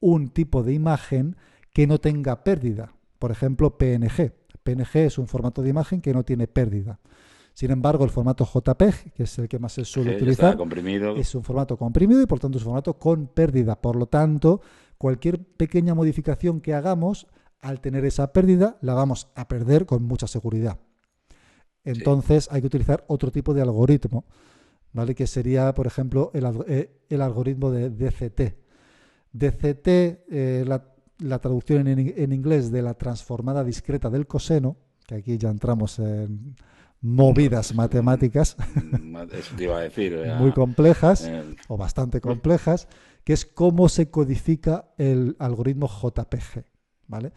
un 0.00 0.28
tipo 0.28 0.62
de 0.62 0.74
imagen 0.74 1.36
que 1.72 1.86
no 1.86 1.98
tenga 1.98 2.44
pérdida. 2.44 2.92
Por 3.18 3.30
ejemplo, 3.30 3.76
PNG. 3.76 4.32
PNG 4.62 4.96
es 4.96 5.18
un 5.18 5.26
formato 5.26 5.62
de 5.62 5.70
imagen 5.70 6.00
que 6.00 6.12
no 6.12 6.24
tiene 6.24 6.46
pérdida. 6.46 7.00
Sin 7.54 7.72
embargo, 7.72 8.04
el 8.04 8.10
formato 8.10 8.44
JPEG, 8.44 9.12
que 9.14 9.24
es 9.24 9.38
el 9.38 9.48
que 9.48 9.58
más 9.58 9.72
se 9.72 9.84
suele 9.84 10.14
utilizar, 10.14 10.56
es 11.16 11.34
un 11.34 11.42
formato 11.42 11.76
comprimido 11.76 12.22
y 12.22 12.26
por 12.26 12.38
tanto 12.38 12.58
es 12.58 12.62
un 12.62 12.70
formato 12.70 12.98
con 12.98 13.26
pérdida. 13.26 13.80
Por 13.80 13.96
lo 13.96 14.06
tanto, 14.06 14.60
cualquier 14.96 15.42
pequeña 15.44 15.94
modificación 15.94 16.60
que 16.60 16.74
hagamos, 16.74 17.26
al 17.60 17.80
tener 17.80 18.04
esa 18.04 18.32
pérdida, 18.32 18.78
la 18.80 18.94
vamos 18.94 19.28
a 19.34 19.48
perder 19.48 19.86
con 19.86 20.04
mucha 20.04 20.28
seguridad. 20.28 20.78
Entonces 21.88 22.48
hay 22.50 22.60
que 22.60 22.66
utilizar 22.66 23.04
otro 23.08 23.30
tipo 23.30 23.54
de 23.54 23.62
algoritmo, 23.62 24.24
¿vale? 24.92 25.14
Que 25.14 25.26
sería, 25.26 25.72
por 25.74 25.86
ejemplo, 25.86 26.30
el, 26.34 26.44
eh, 26.66 26.90
algoritmo 27.18 27.70
de 27.70 27.88
DCT. 27.88 28.56
DCT, 29.32 29.88
eh, 29.88 30.64
la, 30.66 31.38
traducción 31.38 31.88
en, 31.88 32.32
inglés 32.32 32.70
de 32.70 32.82
la 32.82 32.94
transformada 32.94 33.64
discreta 33.64 34.10
del 34.10 34.26
coseno, 34.26 34.76
que 35.06 35.16
aquí 35.16 35.38
ya 35.38 35.48
entramos 35.48 35.98
en 35.98 36.56
movidas 37.00 37.74
matemáticas, 37.74 38.56
muy 40.38 40.52
complejas 40.52 41.24
eh. 41.26 41.42
o 41.68 41.76
bastante 41.78 42.20
complejas, 42.20 42.86
que 43.24 43.32
es 43.32 43.46
cómo 43.46 43.88
se 43.88 44.10
codifica 44.10 44.90
el 44.98 45.36
algoritmo 45.38 45.88
JPG, 45.88 46.64
¿vale? 47.06 47.32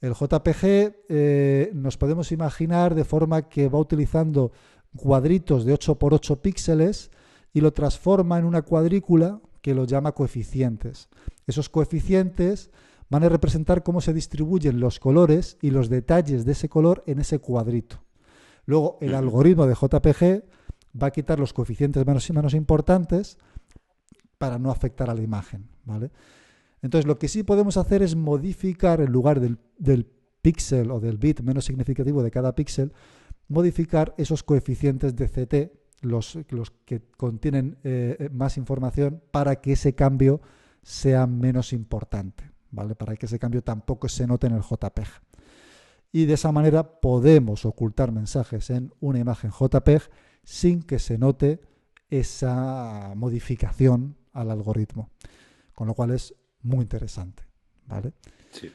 El 0.00 0.14
JPG 0.14 1.06
eh, 1.08 1.70
nos 1.74 1.96
podemos 1.96 2.30
imaginar 2.30 2.94
de 2.94 3.04
forma 3.04 3.48
que 3.48 3.68
va 3.68 3.78
utilizando 3.78 4.52
cuadritos 4.96 5.64
de 5.64 5.72
8 5.72 5.98
por 5.98 6.14
8 6.14 6.40
píxeles 6.40 7.10
y 7.52 7.60
lo 7.60 7.72
transforma 7.72 8.38
en 8.38 8.44
una 8.44 8.62
cuadrícula 8.62 9.40
que 9.60 9.74
lo 9.74 9.84
llama 9.84 10.12
coeficientes. 10.12 11.08
Esos 11.46 11.68
coeficientes 11.68 12.70
van 13.10 13.24
a 13.24 13.28
representar 13.28 13.82
cómo 13.82 14.00
se 14.00 14.12
distribuyen 14.12 14.80
los 14.80 15.00
colores 15.00 15.56
y 15.62 15.70
los 15.70 15.88
detalles 15.88 16.44
de 16.44 16.52
ese 16.52 16.68
color 16.68 17.02
en 17.06 17.18
ese 17.18 17.38
cuadrito. 17.38 18.02
Luego, 18.66 18.98
el 19.00 19.14
algoritmo 19.14 19.66
de 19.66 19.74
JPG 19.74 20.44
va 21.00 21.08
a 21.08 21.10
quitar 21.10 21.40
los 21.40 21.52
coeficientes 21.52 22.06
menos 22.06 22.28
y 22.28 22.32
menos 22.32 22.54
importantes 22.54 23.38
para 24.36 24.58
no 24.58 24.70
afectar 24.70 25.10
a 25.10 25.14
la 25.14 25.22
imagen. 25.22 25.68
¿vale? 25.84 26.10
Entonces, 26.82 27.06
lo 27.06 27.18
que 27.18 27.28
sí 27.28 27.42
podemos 27.42 27.76
hacer 27.76 28.02
es 28.02 28.16
modificar 28.16 29.00
en 29.00 29.10
lugar 29.10 29.40
del, 29.40 29.58
del 29.78 30.06
píxel 30.42 30.90
o 30.90 31.00
del 31.00 31.18
bit 31.18 31.40
menos 31.40 31.64
significativo 31.64 32.22
de 32.22 32.30
cada 32.30 32.54
píxel, 32.54 32.92
modificar 33.48 34.14
esos 34.18 34.42
coeficientes 34.42 35.16
de 35.16 35.28
CT, 35.28 35.72
los, 36.02 36.38
los 36.50 36.70
que 36.84 37.02
contienen 37.16 37.78
eh, 37.82 38.16
eh, 38.18 38.28
más 38.30 38.56
información, 38.56 39.22
para 39.30 39.56
que 39.56 39.72
ese 39.72 39.94
cambio 39.94 40.40
sea 40.82 41.26
menos 41.26 41.72
importante, 41.72 42.50
¿vale? 42.70 42.94
Para 42.94 43.16
que 43.16 43.26
ese 43.26 43.38
cambio 43.38 43.62
tampoco 43.62 44.08
se 44.08 44.26
note 44.26 44.46
en 44.46 44.54
el 44.54 44.62
JPEG. 44.62 45.08
Y 46.12 46.24
de 46.24 46.34
esa 46.34 46.52
manera 46.52 47.00
podemos 47.00 47.66
ocultar 47.66 48.12
mensajes 48.12 48.70
en 48.70 48.94
una 49.00 49.18
imagen 49.18 49.50
JPEG 49.50 50.02
sin 50.44 50.82
que 50.82 50.98
se 50.98 51.18
note 51.18 51.60
esa 52.08 53.12
modificación 53.16 54.16
al 54.32 54.50
algoritmo. 54.50 55.10
Con 55.74 55.88
lo 55.88 55.94
cual 55.94 56.12
es 56.12 56.34
muy 56.62 56.82
interesante. 56.82 57.48
¿vale? 57.88 58.12
Sí. 58.50 58.70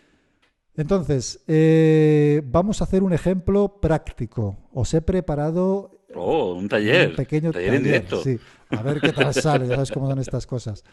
Entonces, 0.75 1.44
eh, 1.48 2.42
vamos 2.46 2.82
a 2.82 2.86
hacer 2.86 3.04
un 3.04 3.13
ejemplo 3.13 3.80
práctico. 3.80 4.58
Os 4.74 4.94
he 4.94 5.02
preparado 5.02 5.92
oh, 6.16 6.54
un 6.56 6.68
taller, 6.68 7.10
un 7.10 7.16
pequeño 7.16 7.52
taller, 7.52 7.75
en 7.75 7.84
directo. 7.84 8.24
Sí. 8.24 8.40
A 8.70 8.82
ver 8.82 9.00
qué 9.00 9.13
tal 9.13 9.34
sale, 9.34 9.68
ya 9.68 9.75
sabes 9.75 9.92
cómo 9.92 10.10
son 10.10 10.20
estas 10.20 10.48
cosas. 10.48 10.84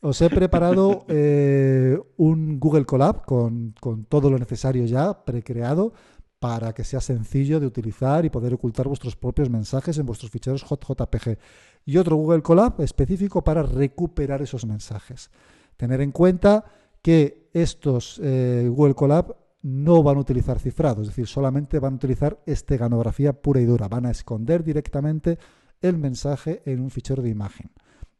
Os 0.00 0.20
he 0.20 0.28
preparado 0.28 1.06
eh, 1.08 1.98
un 2.18 2.60
Google 2.60 2.84
Colab 2.84 3.24
con, 3.24 3.74
con, 3.80 4.04
todo 4.04 4.30
lo 4.30 4.38
necesario 4.38 4.84
ya 4.84 5.24
precreado 5.24 5.94
para 6.38 6.74
que 6.74 6.84
sea 6.84 7.00
sencillo 7.00 7.58
de 7.58 7.66
utilizar 7.66 8.26
y 8.26 8.30
poder 8.30 8.52
ocultar 8.52 8.86
vuestros 8.86 9.16
propios 9.16 9.48
mensajes 9.48 9.96
en 9.96 10.04
vuestros 10.04 10.30
ficheros 10.30 10.62
JPG. 10.62 11.38
Y 11.86 11.96
otro 11.96 12.16
Google 12.16 12.42
Colab 12.42 12.82
específico 12.82 13.42
para 13.42 13.62
recuperar 13.62 14.42
esos 14.42 14.66
mensajes. 14.66 15.30
Tener 15.76 16.00
en 16.00 16.12
cuenta 16.12 16.64
que 17.02 17.50
estos 17.52 18.20
eh, 18.22 18.68
Google 18.68 18.94
Colab 18.94 19.36
no 19.62 20.02
van 20.02 20.16
a 20.16 20.20
utilizar 20.20 20.58
cifrado, 20.58 21.02
es 21.02 21.08
decir, 21.08 21.26
solamente 21.26 21.78
van 21.78 21.94
a 21.94 21.96
utilizar 21.96 22.40
esteganografía 22.46 23.32
pura 23.32 23.60
y 23.60 23.64
dura, 23.64 23.88
van 23.88 24.06
a 24.06 24.10
esconder 24.10 24.62
directamente 24.62 25.38
el 25.80 25.98
mensaje 25.98 26.62
en 26.66 26.80
un 26.80 26.90
fichero 26.90 27.22
de 27.22 27.30
imagen. 27.30 27.70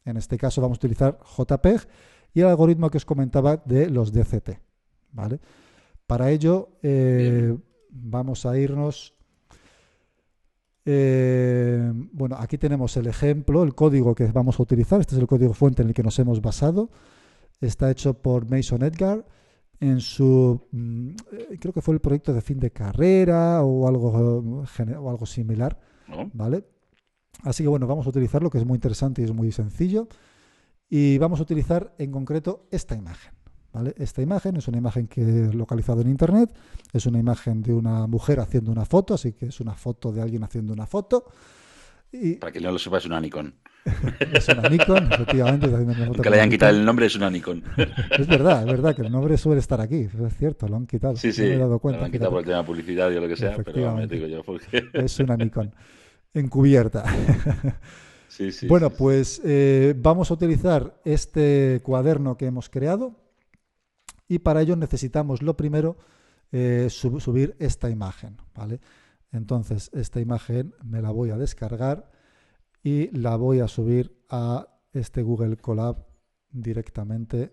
En 0.04 0.16
este 0.16 0.38
caso 0.38 0.60
vamos 0.60 0.76
a 0.76 0.80
utilizar 0.80 1.18
JPEG 1.36 1.86
y 2.34 2.40
el 2.40 2.46
algoritmo 2.46 2.90
que 2.90 2.98
os 2.98 3.04
comentaba 3.04 3.58
de 3.58 3.90
los 3.90 4.12
DCT. 4.12 4.58
¿vale? 5.12 5.40
Para 6.06 6.30
ello 6.30 6.70
eh, 6.82 7.56
vamos 7.90 8.46
a 8.46 8.58
irnos... 8.58 9.14
Eh, 10.88 11.92
bueno, 12.12 12.36
aquí 12.38 12.58
tenemos 12.58 12.96
el 12.96 13.08
ejemplo, 13.08 13.64
el 13.64 13.74
código 13.74 14.14
que 14.14 14.26
vamos 14.26 14.60
a 14.60 14.62
utilizar. 14.62 15.00
Este 15.00 15.16
es 15.16 15.20
el 15.20 15.26
código 15.26 15.52
fuente 15.52 15.82
en 15.82 15.88
el 15.88 15.94
que 15.94 16.04
nos 16.04 16.18
hemos 16.20 16.40
basado. 16.40 16.90
Está 17.60 17.90
hecho 17.90 18.14
por 18.14 18.50
Mason 18.50 18.82
Edgar 18.82 19.24
en 19.80 20.00
su, 20.00 20.66
mm, 20.72 21.10
eh, 21.32 21.58
creo 21.60 21.72
que 21.72 21.82
fue 21.82 21.94
el 21.94 22.00
proyecto 22.00 22.32
de 22.32 22.40
fin 22.40 22.58
de 22.58 22.70
carrera 22.70 23.62
o 23.62 23.86
algo, 23.88 24.08
o 24.08 25.10
algo 25.10 25.26
similar, 25.26 25.78
¿vale? 26.32 26.64
Así 27.42 27.62
que 27.62 27.68
bueno, 27.68 27.86
vamos 27.86 28.06
a 28.06 28.10
utilizarlo, 28.10 28.50
que 28.50 28.58
es 28.58 28.64
muy 28.64 28.76
interesante 28.76 29.22
y 29.22 29.24
es 29.24 29.32
muy 29.32 29.52
sencillo. 29.52 30.08
Y 30.88 31.18
vamos 31.18 31.40
a 31.40 31.42
utilizar 31.42 31.94
en 31.98 32.12
concreto 32.12 32.68
esta 32.70 32.94
imagen. 32.94 33.32
¿vale? 33.72 33.94
Esta 33.98 34.22
imagen 34.22 34.56
es 34.56 34.68
una 34.68 34.78
imagen 34.78 35.06
que 35.06 35.20
he 35.20 35.52
localizado 35.52 36.00
en 36.00 36.08
internet, 36.08 36.50
es 36.92 37.06
una 37.06 37.18
imagen 37.18 37.62
de 37.62 37.74
una 37.74 38.06
mujer 38.06 38.40
haciendo 38.40 38.72
una 38.72 38.84
foto, 38.84 39.14
así 39.14 39.32
que 39.32 39.46
es 39.46 39.60
una 39.60 39.74
foto 39.74 40.12
de 40.12 40.22
alguien 40.22 40.44
haciendo 40.44 40.72
una 40.72 40.86
foto. 40.86 41.26
Y... 42.10 42.36
Para 42.36 42.52
que 42.52 42.60
no 42.60 42.70
lo 42.70 42.78
sepa, 42.78 42.98
es 42.98 43.06
una 43.06 43.20
Nikon. 43.20 43.54
es 44.32 44.48
una 44.48 44.68
Nikon, 44.68 45.12
efectivamente. 45.12 45.68
Que 46.22 46.30
le 46.30 46.36
hayan 46.36 46.50
quitado 46.50 46.76
el 46.76 46.84
nombre, 46.84 47.06
es 47.06 47.16
una 47.16 47.30
Nikon. 47.30 47.62
es 48.18 48.26
verdad, 48.26 48.60
es 48.60 48.66
verdad 48.66 48.96
que 48.96 49.02
el 49.02 49.12
nombre 49.12 49.36
suele 49.36 49.60
estar 49.60 49.80
aquí, 49.80 50.08
es 50.26 50.36
cierto, 50.36 50.68
lo 50.68 50.76
han 50.76 50.86
quitado. 50.86 51.16
Sí, 51.16 51.32
sí, 51.32 51.42
me 51.42 51.54
he 51.54 51.58
dado 51.58 51.78
cuenta, 51.78 52.00
lo 52.00 52.06
han 52.06 52.12
quitado 52.12 52.30
por 52.30 52.40
el 52.40 52.46
tema 52.46 52.58
de 52.58 52.64
publicidad 52.64 53.08
o 53.08 53.20
lo 53.20 53.28
que 53.28 53.36
sea, 53.36 53.56
pero 53.64 53.94
me 53.94 54.06
digo 54.06 54.26
yo 54.26 54.42
porque... 54.42 54.88
Es 54.92 55.18
una 55.20 55.36
Nikon 55.36 55.72
encubierta. 56.34 57.04
sí, 58.28 58.52
sí, 58.52 58.66
bueno, 58.66 58.90
pues 58.90 59.40
eh, 59.44 59.94
vamos 59.96 60.30
a 60.30 60.34
utilizar 60.34 61.00
este 61.04 61.80
cuaderno 61.82 62.36
que 62.36 62.46
hemos 62.46 62.68
creado 62.68 63.14
y 64.28 64.40
para 64.40 64.60
ello 64.60 64.76
necesitamos 64.76 65.42
lo 65.42 65.56
primero 65.56 65.96
eh, 66.52 66.88
subir 66.90 67.56
esta 67.58 67.90
imagen, 67.90 68.36
¿vale? 68.54 68.80
Entonces, 69.32 69.90
esta 69.94 70.20
imagen 70.20 70.74
me 70.84 71.02
la 71.02 71.10
voy 71.10 71.30
a 71.30 71.36
descargar 71.36 72.10
y 72.86 73.10
la 73.18 73.34
voy 73.34 73.58
a 73.58 73.66
subir 73.66 74.16
a 74.28 74.68
este 74.92 75.24
Google 75.24 75.56
Colab 75.56 76.06
directamente 76.52 77.52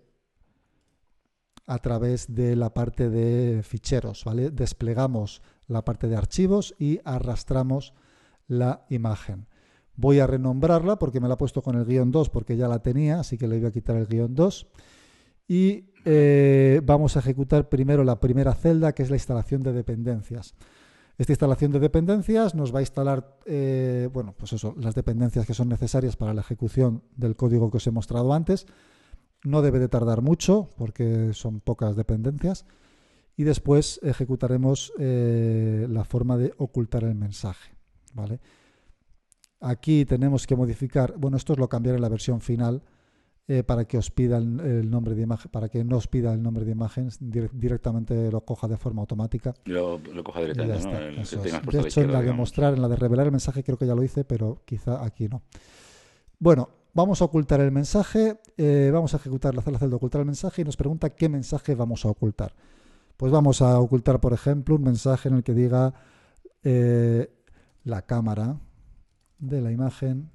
a 1.66 1.78
través 1.78 2.32
de 2.32 2.54
la 2.54 2.72
parte 2.72 3.10
de 3.10 3.64
ficheros, 3.64 4.24
¿vale? 4.24 4.50
Desplegamos 4.52 5.42
la 5.66 5.84
parte 5.84 6.06
de 6.06 6.14
archivos 6.14 6.76
y 6.78 7.00
arrastramos 7.04 7.94
la 8.46 8.86
imagen. 8.90 9.48
Voy 9.96 10.20
a 10.20 10.28
renombrarla 10.28 11.00
porque 11.00 11.18
me 11.18 11.26
la 11.26 11.34
he 11.34 11.36
puesto 11.36 11.62
con 11.62 11.74
el 11.74 11.84
guion 11.84 12.12
2 12.12 12.30
porque 12.30 12.56
ya 12.56 12.68
la 12.68 12.80
tenía, 12.80 13.18
así 13.18 13.36
que 13.36 13.48
le 13.48 13.58
voy 13.58 13.66
a 13.66 13.72
quitar 13.72 13.96
el 13.96 14.06
guion 14.06 14.36
2. 14.36 14.68
Y 15.48 15.90
eh, 16.04 16.80
vamos 16.84 17.16
a 17.16 17.18
ejecutar 17.18 17.68
primero 17.68 18.04
la 18.04 18.20
primera 18.20 18.54
celda, 18.54 18.92
que 18.92 19.02
es 19.02 19.10
la 19.10 19.16
instalación 19.16 19.64
de 19.64 19.72
dependencias. 19.72 20.54
Esta 21.16 21.32
instalación 21.32 21.70
de 21.70 21.78
dependencias 21.78 22.54
nos 22.54 22.74
va 22.74 22.80
a 22.80 22.82
instalar, 22.82 23.38
eh, 23.46 24.08
bueno, 24.12 24.34
pues 24.36 24.52
las 24.76 24.94
dependencias 24.94 25.46
que 25.46 25.54
son 25.54 25.68
necesarias 25.68 26.16
para 26.16 26.34
la 26.34 26.40
ejecución 26.40 27.04
del 27.16 27.36
código 27.36 27.70
que 27.70 27.76
os 27.76 27.86
he 27.86 27.92
mostrado 27.92 28.32
antes. 28.32 28.66
No 29.44 29.62
debe 29.62 29.78
de 29.78 29.88
tardar 29.88 30.22
mucho 30.22 30.70
porque 30.76 31.32
son 31.32 31.60
pocas 31.60 31.94
dependencias. 31.94 32.66
Y 33.36 33.44
después 33.44 34.00
ejecutaremos 34.02 34.92
eh, 34.98 35.86
la 35.88 36.04
forma 36.04 36.36
de 36.36 36.52
ocultar 36.56 37.04
el 37.04 37.14
mensaje. 37.14 37.74
¿vale? 38.12 38.40
Aquí 39.60 40.04
tenemos 40.04 40.46
que 40.46 40.56
modificar, 40.56 41.14
bueno, 41.16 41.36
esto 41.36 41.52
es 41.52 41.58
lo 41.58 41.68
cambiaré 41.68 41.96
en 41.96 42.02
la 42.02 42.08
versión 42.08 42.40
final 42.40 42.82
eh, 43.46 43.62
para 43.62 43.84
que 43.84 43.98
os 43.98 44.10
pida 44.10 44.38
el, 44.38 44.90
nombre 44.90 45.14
de 45.14 45.22
imagen, 45.22 45.50
para 45.50 45.68
que 45.68 45.84
no 45.84 45.98
os 45.98 46.08
pida 46.08 46.32
el 46.32 46.42
nombre 46.42 46.64
de 46.64 46.72
imagen, 46.72 47.10
directamente 47.20 48.30
lo 48.30 48.40
coja 48.40 48.68
de 48.68 48.78
forma 48.78 49.02
automática. 49.02 49.54
Lo, 49.66 50.00
coja 50.24 50.40
directamente, 50.40 51.20
De 51.70 51.80
hecho, 51.80 52.00
en 52.00 52.12
la 52.12 52.22
de 52.22 52.32
mostrar, 52.32 52.72
en 52.72 52.80
la 52.80 52.88
de 52.88 52.96
revelar 52.96 53.26
el 53.26 53.32
mensaje, 53.32 53.62
creo 53.62 53.76
que 53.76 53.86
ya 53.86 53.94
lo 53.94 54.02
hice, 54.02 54.24
pero 54.24 54.62
quizá 54.64 55.04
aquí 55.04 55.28
no. 55.28 55.42
Bueno, 56.38 56.70
vamos 56.94 57.20
a 57.20 57.26
ocultar 57.26 57.60
el 57.60 57.70
mensaje, 57.70 58.40
eh, 58.56 58.90
vamos 58.90 59.12
a 59.12 59.18
ejecutar 59.18 59.54
la 59.54 59.60
celda 59.60 59.88
de 59.88 59.94
ocultar 59.94 60.20
el 60.20 60.26
mensaje 60.26 60.62
y 60.62 60.64
nos 60.64 60.78
pregunta 60.78 61.10
qué 61.10 61.28
mensaje 61.28 61.74
vamos 61.74 62.06
a 62.06 62.08
ocultar. 62.08 62.54
Pues 63.18 63.30
vamos 63.30 63.60
a 63.60 63.78
ocultar, 63.78 64.20
por 64.20 64.32
ejemplo, 64.32 64.74
un 64.74 64.84
mensaje 64.84 65.28
en 65.28 65.34
el 65.34 65.42
que 65.42 65.52
diga 65.52 65.92
eh, 66.62 67.30
la 67.84 68.02
cámara 68.02 68.58
de 69.38 69.60
la 69.60 69.70
imagen 69.70 70.30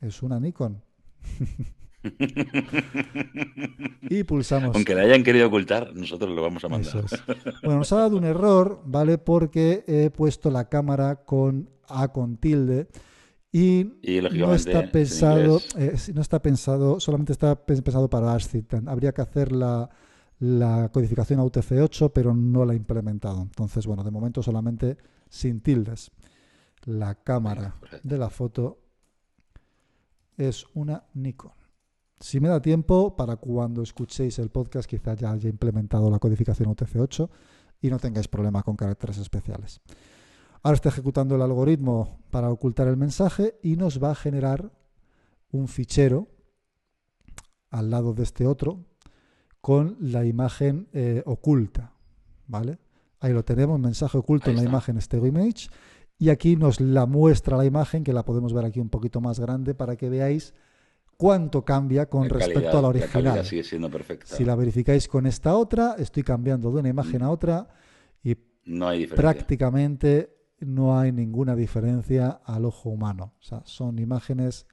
es 0.00 0.22
una 0.22 0.40
Nikon. 0.40 0.82
y 4.02 4.24
pulsamos. 4.24 4.74
Aunque 4.74 4.94
la 4.94 5.02
hayan 5.02 5.22
querido 5.22 5.48
ocultar, 5.48 5.94
nosotros 5.94 6.34
lo 6.34 6.42
vamos 6.42 6.64
a 6.64 6.68
mandar. 6.68 7.04
Bueno, 7.62 7.78
nos 7.78 7.92
ha 7.92 7.96
dado 7.96 8.16
un 8.16 8.24
error, 8.24 8.82
¿vale? 8.84 9.18
Porque 9.18 9.84
he 9.86 10.10
puesto 10.10 10.50
la 10.50 10.68
cámara 10.68 11.24
con 11.24 11.70
A 11.88 12.08
con 12.08 12.36
tilde 12.36 12.88
y, 13.52 13.86
no 14.36 14.52
está 14.54 14.90
pensado, 14.90 15.60
eh, 15.78 15.94
no 16.12 16.22
está 16.22 16.42
pensado, 16.42 16.98
solamente 16.98 17.32
está 17.32 17.54
pensado 17.64 18.10
para 18.10 18.34
ASCII. 18.34 18.66
Habría 18.86 19.12
que 19.12 19.22
hacer 19.22 19.52
la, 19.52 19.88
la 20.40 20.90
codificación 20.92 21.38
a 21.38 21.44
UTF-8, 21.44 22.10
pero 22.12 22.34
no 22.34 22.64
la 22.64 22.72
ha 22.72 22.76
implementado. 22.76 23.42
Entonces, 23.42 23.86
bueno, 23.86 24.02
de 24.02 24.10
momento 24.10 24.42
solamente 24.42 24.96
sin 25.28 25.60
tildes. 25.60 26.10
La 26.84 27.14
cámara 27.14 27.76
de 28.02 28.18
la 28.18 28.28
foto 28.28 28.80
es 30.36 30.66
una 30.74 31.04
Nikon. 31.14 31.52
Si 32.20 32.40
me 32.40 32.48
da 32.48 32.60
tiempo, 32.60 33.16
para 33.16 33.36
cuando 33.36 33.82
escuchéis 33.82 34.38
el 34.38 34.50
podcast, 34.50 34.88
quizás 34.88 35.18
ya 35.18 35.32
haya 35.32 35.48
implementado 35.48 36.10
la 36.10 36.18
codificación 36.18 36.74
UTF-8 36.74 37.28
y 37.80 37.90
no 37.90 37.98
tengáis 37.98 38.28
problema 38.28 38.62
con 38.62 38.76
caracteres 38.76 39.18
especiales. 39.18 39.80
Ahora 40.62 40.76
está 40.76 40.88
ejecutando 40.88 41.34
el 41.36 41.42
algoritmo 41.42 42.20
para 42.30 42.50
ocultar 42.50 42.88
el 42.88 42.96
mensaje 42.96 43.58
y 43.62 43.76
nos 43.76 44.02
va 44.02 44.12
a 44.12 44.14
generar 44.14 44.72
un 45.50 45.68
fichero 45.68 46.28
al 47.70 47.90
lado 47.90 48.14
de 48.14 48.22
este 48.22 48.46
otro 48.46 48.84
con 49.60 49.96
la 50.00 50.24
imagen 50.24 50.88
eh, 50.92 51.22
oculta. 51.26 51.92
¿Vale? 52.46 52.78
Ahí 53.20 53.32
lo 53.32 53.44
tenemos, 53.44 53.80
mensaje 53.80 54.18
oculto 54.18 54.50
en 54.50 54.56
la 54.56 54.64
imagen 54.64 55.00
Stego 55.00 55.26
Image. 55.26 55.68
Y 56.18 56.28
aquí 56.28 56.56
nos 56.56 56.80
la 56.80 57.06
muestra 57.06 57.56
la 57.56 57.64
imagen, 57.64 58.04
que 58.04 58.12
la 58.12 58.24
podemos 58.24 58.52
ver 58.52 58.64
aquí 58.64 58.80
un 58.80 58.88
poquito 58.88 59.20
más 59.20 59.40
grande 59.40 59.74
para 59.74 59.96
que 59.96 60.08
veáis 60.08 60.54
cuánto 61.16 61.64
cambia 61.64 62.06
con 62.06 62.28
respecto 62.28 62.78
a 62.78 62.82
la 62.82 62.88
original. 62.88 63.36
La 63.36 63.44
sigue 63.44 63.64
siendo 63.64 63.90
perfecta. 63.90 64.34
Si 64.34 64.44
la 64.44 64.54
verificáis 64.54 65.08
con 65.08 65.26
esta 65.26 65.56
otra, 65.56 65.96
estoy 65.98 66.22
cambiando 66.22 66.70
de 66.70 66.80
una 66.80 66.88
imagen 66.88 67.22
a 67.22 67.30
otra 67.30 67.68
y 68.22 68.36
no 68.64 68.88
hay 68.88 69.06
prácticamente 69.06 70.30
no 70.60 70.98
hay 70.98 71.12
ninguna 71.12 71.54
diferencia 71.54 72.40
al 72.44 72.64
ojo 72.64 72.90
humano. 72.90 73.34
O 73.38 73.42
sea, 73.42 73.62
son 73.64 73.98
imágenes 73.98 74.66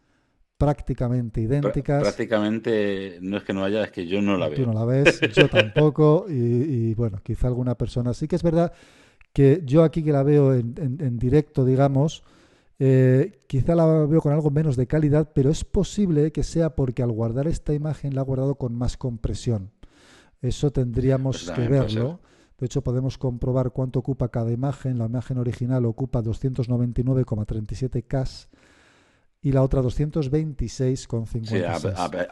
prácticamente 0.57 1.41
idénticas. 1.41 2.03
prácticamente 2.03 3.17
no 3.21 3.37
es 3.37 3.43
que 3.43 3.53
no 3.53 3.63
haya, 3.63 3.83
es 3.83 3.91
que 3.91 4.05
yo 4.05 4.21
no 4.21 4.37
la 4.37 4.47
veo. 4.47 4.57
Tú 4.57 4.67
no 4.67 4.73
la 4.73 4.85
ves, 4.85 5.19
yo 5.35 5.49
tampoco, 5.49 6.27
y, 6.29 6.93
bueno, 6.93 7.19
quizá 7.23 7.47
alguna 7.47 7.75
persona. 7.75 8.13
Sí 8.13 8.27
que 8.27 8.35
es 8.35 8.43
verdad 8.43 8.71
que 9.33 9.61
yo 9.65 9.83
aquí 9.83 10.03
que 10.03 10.11
la 10.11 10.23
veo 10.23 10.53
en, 10.53 11.17
directo, 11.17 11.65
digamos, 11.65 12.23
eh, 12.83 13.43
quizá 13.45 13.75
la 13.75 13.85
veo 14.07 14.21
con 14.21 14.33
algo 14.33 14.49
menos 14.49 14.75
de 14.75 14.87
calidad, 14.87 15.33
pero 15.35 15.51
es 15.51 15.63
posible 15.63 16.31
que 16.31 16.41
sea 16.41 16.75
porque 16.75 17.03
al 17.03 17.11
guardar 17.11 17.47
esta 17.47 17.75
imagen 17.75 18.15
la 18.15 18.21
ha 18.21 18.23
guardado 18.23 18.55
con 18.55 18.73
más 18.73 18.97
compresión. 18.97 19.69
Eso 20.41 20.71
tendríamos 20.71 21.43
pues 21.43 21.51
que 21.55 21.67
verlo. 21.67 22.21
De 22.57 22.65
hecho, 22.65 22.81
podemos 22.81 23.19
comprobar 23.19 23.69
cuánto 23.69 23.99
ocupa 23.99 24.29
cada 24.29 24.51
imagen. 24.51 24.97
La 24.97 25.05
imagen 25.05 25.37
original 25.37 25.85
ocupa 25.85 26.23
299,37K 26.23 28.47
y 29.43 29.51
la 29.51 29.61
otra 29.61 29.83
226,56. 29.83 31.45
Sí, 31.45 31.61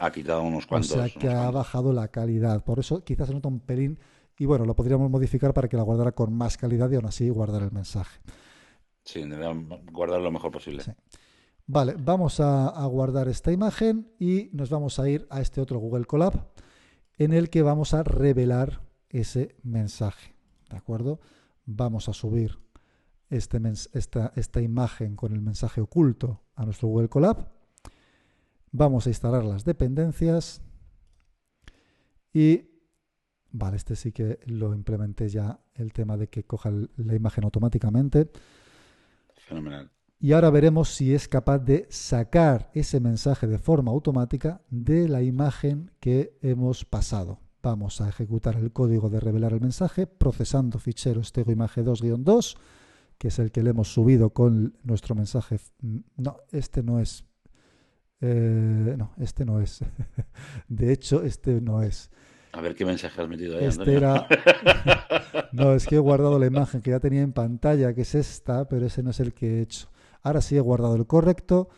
ha, 0.00 0.10
quitado 0.10 0.42
unos 0.42 0.66
cuantos. 0.66 0.90
O 0.90 0.94
sea 0.96 1.08
que 1.08 1.28
ha 1.28 1.48
bajado 1.52 1.92
la 1.92 2.08
calidad. 2.08 2.64
Por 2.64 2.80
eso 2.80 3.04
quizás 3.04 3.28
se 3.28 3.34
nota 3.34 3.46
un 3.46 3.60
pelín. 3.60 4.00
Y 4.36 4.46
bueno, 4.46 4.64
lo 4.64 4.74
podríamos 4.74 5.08
modificar 5.08 5.54
para 5.54 5.68
que 5.68 5.76
la 5.76 5.84
guardara 5.84 6.10
con 6.10 6.34
más 6.34 6.56
calidad 6.56 6.90
y 6.90 6.96
aún 6.96 7.06
así 7.06 7.28
guardar 7.28 7.62
el 7.62 7.70
mensaje. 7.70 8.18
Sí, 9.04 9.24
guardar 9.92 10.20
lo 10.20 10.30
mejor 10.30 10.50
posible. 10.50 10.82
Vale, 11.66 11.94
vamos 11.98 12.40
a, 12.40 12.84
guardar 12.86 13.28
esta 13.28 13.52
imagen 13.52 14.10
y 14.18 14.50
nos 14.52 14.70
vamos 14.70 14.98
a 14.98 15.08
ir 15.08 15.26
a 15.30 15.40
este 15.40 15.60
otro 15.60 15.78
Google 15.78 16.04
Colab 16.04 16.48
en 17.16 17.32
el 17.32 17.48
que 17.48 17.62
vamos 17.62 17.94
a 17.94 18.02
revelar 18.02 18.80
ese 19.08 19.54
mensaje. 19.62 20.34
¿De 20.68 20.76
acuerdo? 20.76 21.20
Vamos 21.66 22.08
a 22.08 22.12
subir 22.12 22.58
este 23.28 23.60
esta, 23.92 24.32
esta 24.34 24.60
imagen 24.60 25.14
con 25.14 25.32
el 25.32 25.40
mensaje 25.40 25.80
oculto 25.80 26.40
a 26.56 26.64
nuestro 26.64 26.88
Google 26.88 27.08
Colab. 27.08 27.48
Vamos 28.72 29.06
a 29.06 29.10
instalar 29.10 29.44
las 29.44 29.64
dependencias 29.64 30.62
y, 32.32 32.68
vale, 33.50 33.76
este 33.76 33.96
sí 33.96 34.12
que 34.12 34.40
lo 34.46 34.74
implementé 34.74 35.28
ya, 35.28 35.60
el 35.74 35.92
tema 35.92 36.16
de 36.16 36.28
que 36.28 36.44
coja 36.44 36.70
la 36.96 37.14
imagen 37.14 37.44
automáticamente. 37.44 38.30
Y 40.18 40.32
ahora 40.32 40.50
veremos 40.50 40.94
si 40.94 41.14
es 41.14 41.28
capaz 41.28 41.60
de 41.60 41.86
sacar 41.88 42.70
ese 42.74 43.00
mensaje 43.00 43.46
de 43.46 43.58
forma 43.58 43.90
automática 43.90 44.60
de 44.68 45.08
la 45.08 45.22
imagen 45.22 45.90
que 45.98 46.36
hemos 46.42 46.84
pasado. 46.84 47.40
Vamos 47.62 48.00
a 48.00 48.08
ejecutar 48.08 48.56
el 48.56 48.72
código 48.72 49.08
de 49.08 49.20
revelar 49.20 49.52
el 49.52 49.60
mensaje 49.60 50.06
procesando 50.06 50.78
fichero 50.78 51.22
stego 51.22 51.52
image 51.52 51.82
2-2 51.82 52.56
que 53.20 53.28
es 53.28 53.38
el 53.38 53.52
que 53.52 53.62
le 53.62 53.70
hemos 53.70 53.92
subido 53.92 54.30
con 54.30 54.78
nuestro 54.82 55.14
mensaje. 55.14 55.60
Mm, 55.82 55.98
no, 56.16 56.38
este 56.52 56.82
no 56.82 57.00
es. 57.00 57.26
Eh, 58.22 58.94
no, 58.96 59.12
este 59.18 59.44
no 59.44 59.60
es. 59.60 59.84
De 60.68 60.90
hecho, 60.90 61.22
este 61.22 61.60
no 61.60 61.82
es. 61.82 62.10
A 62.52 62.60
ver 62.60 62.74
qué 62.74 62.84
mensaje 62.84 63.20
has 63.20 63.28
metido 63.28 63.58
ahí. 63.58 63.64
Este 63.64 63.94
era... 63.94 64.26
no, 65.52 65.72
es 65.74 65.86
que 65.86 65.96
he 65.96 65.98
guardado 65.98 66.38
la 66.38 66.46
imagen 66.46 66.82
que 66.82 66.90
ya 66.90 67.00
tenía 67.00 67.22
en 67.22 67.32
pantalla, 67.32 67.94
que 67.94 68.02
es 68.02 68.14
esta, 68.14 68.68
pero 68.68 68.86
ese 68.86 69.02
no 69.02 69.10
es 69.10 69.20
el 69.20 69.32
que 69.32 69.58
he 69.58 69.62
hecho. 69.62 69.88
Ahora 70.22 70.40
sí 70.40 70.56
he 70.56 70.60
guardado 70.60 70.96
el 70.96 71.06
correcto. 71.06 71.68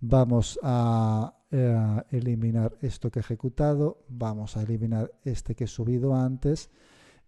Vamos 0.00 0.58
a, 0.62 1.34
eh, 1.50 1.74
a 1.76 2.06
eliminar 2.10 2.76
esto 2.80 3.10
que 3.10 3.18
he 3.18 3.22
ejecutado. 3.22 4.04
Vamos 4.08 4.56
a 4.56 4.62
eliminar 4.62 5.12
este 5.24 5.54
que 5.54 5.64
he 5.64 5.68
subido 5.68 6.14
antes. 6.14 6.70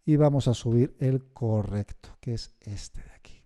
Y 0.05 0.17
vamos 0.17 0.49
a 0.49 0.55
subir 0.55 0.97
el 0.99 1.25
correcto, 1.33 2.17
que 2.21 2.35
es 2.35 2.55
este 2.61 3.03
de 3.03 3.11
aquí 3.11 3.37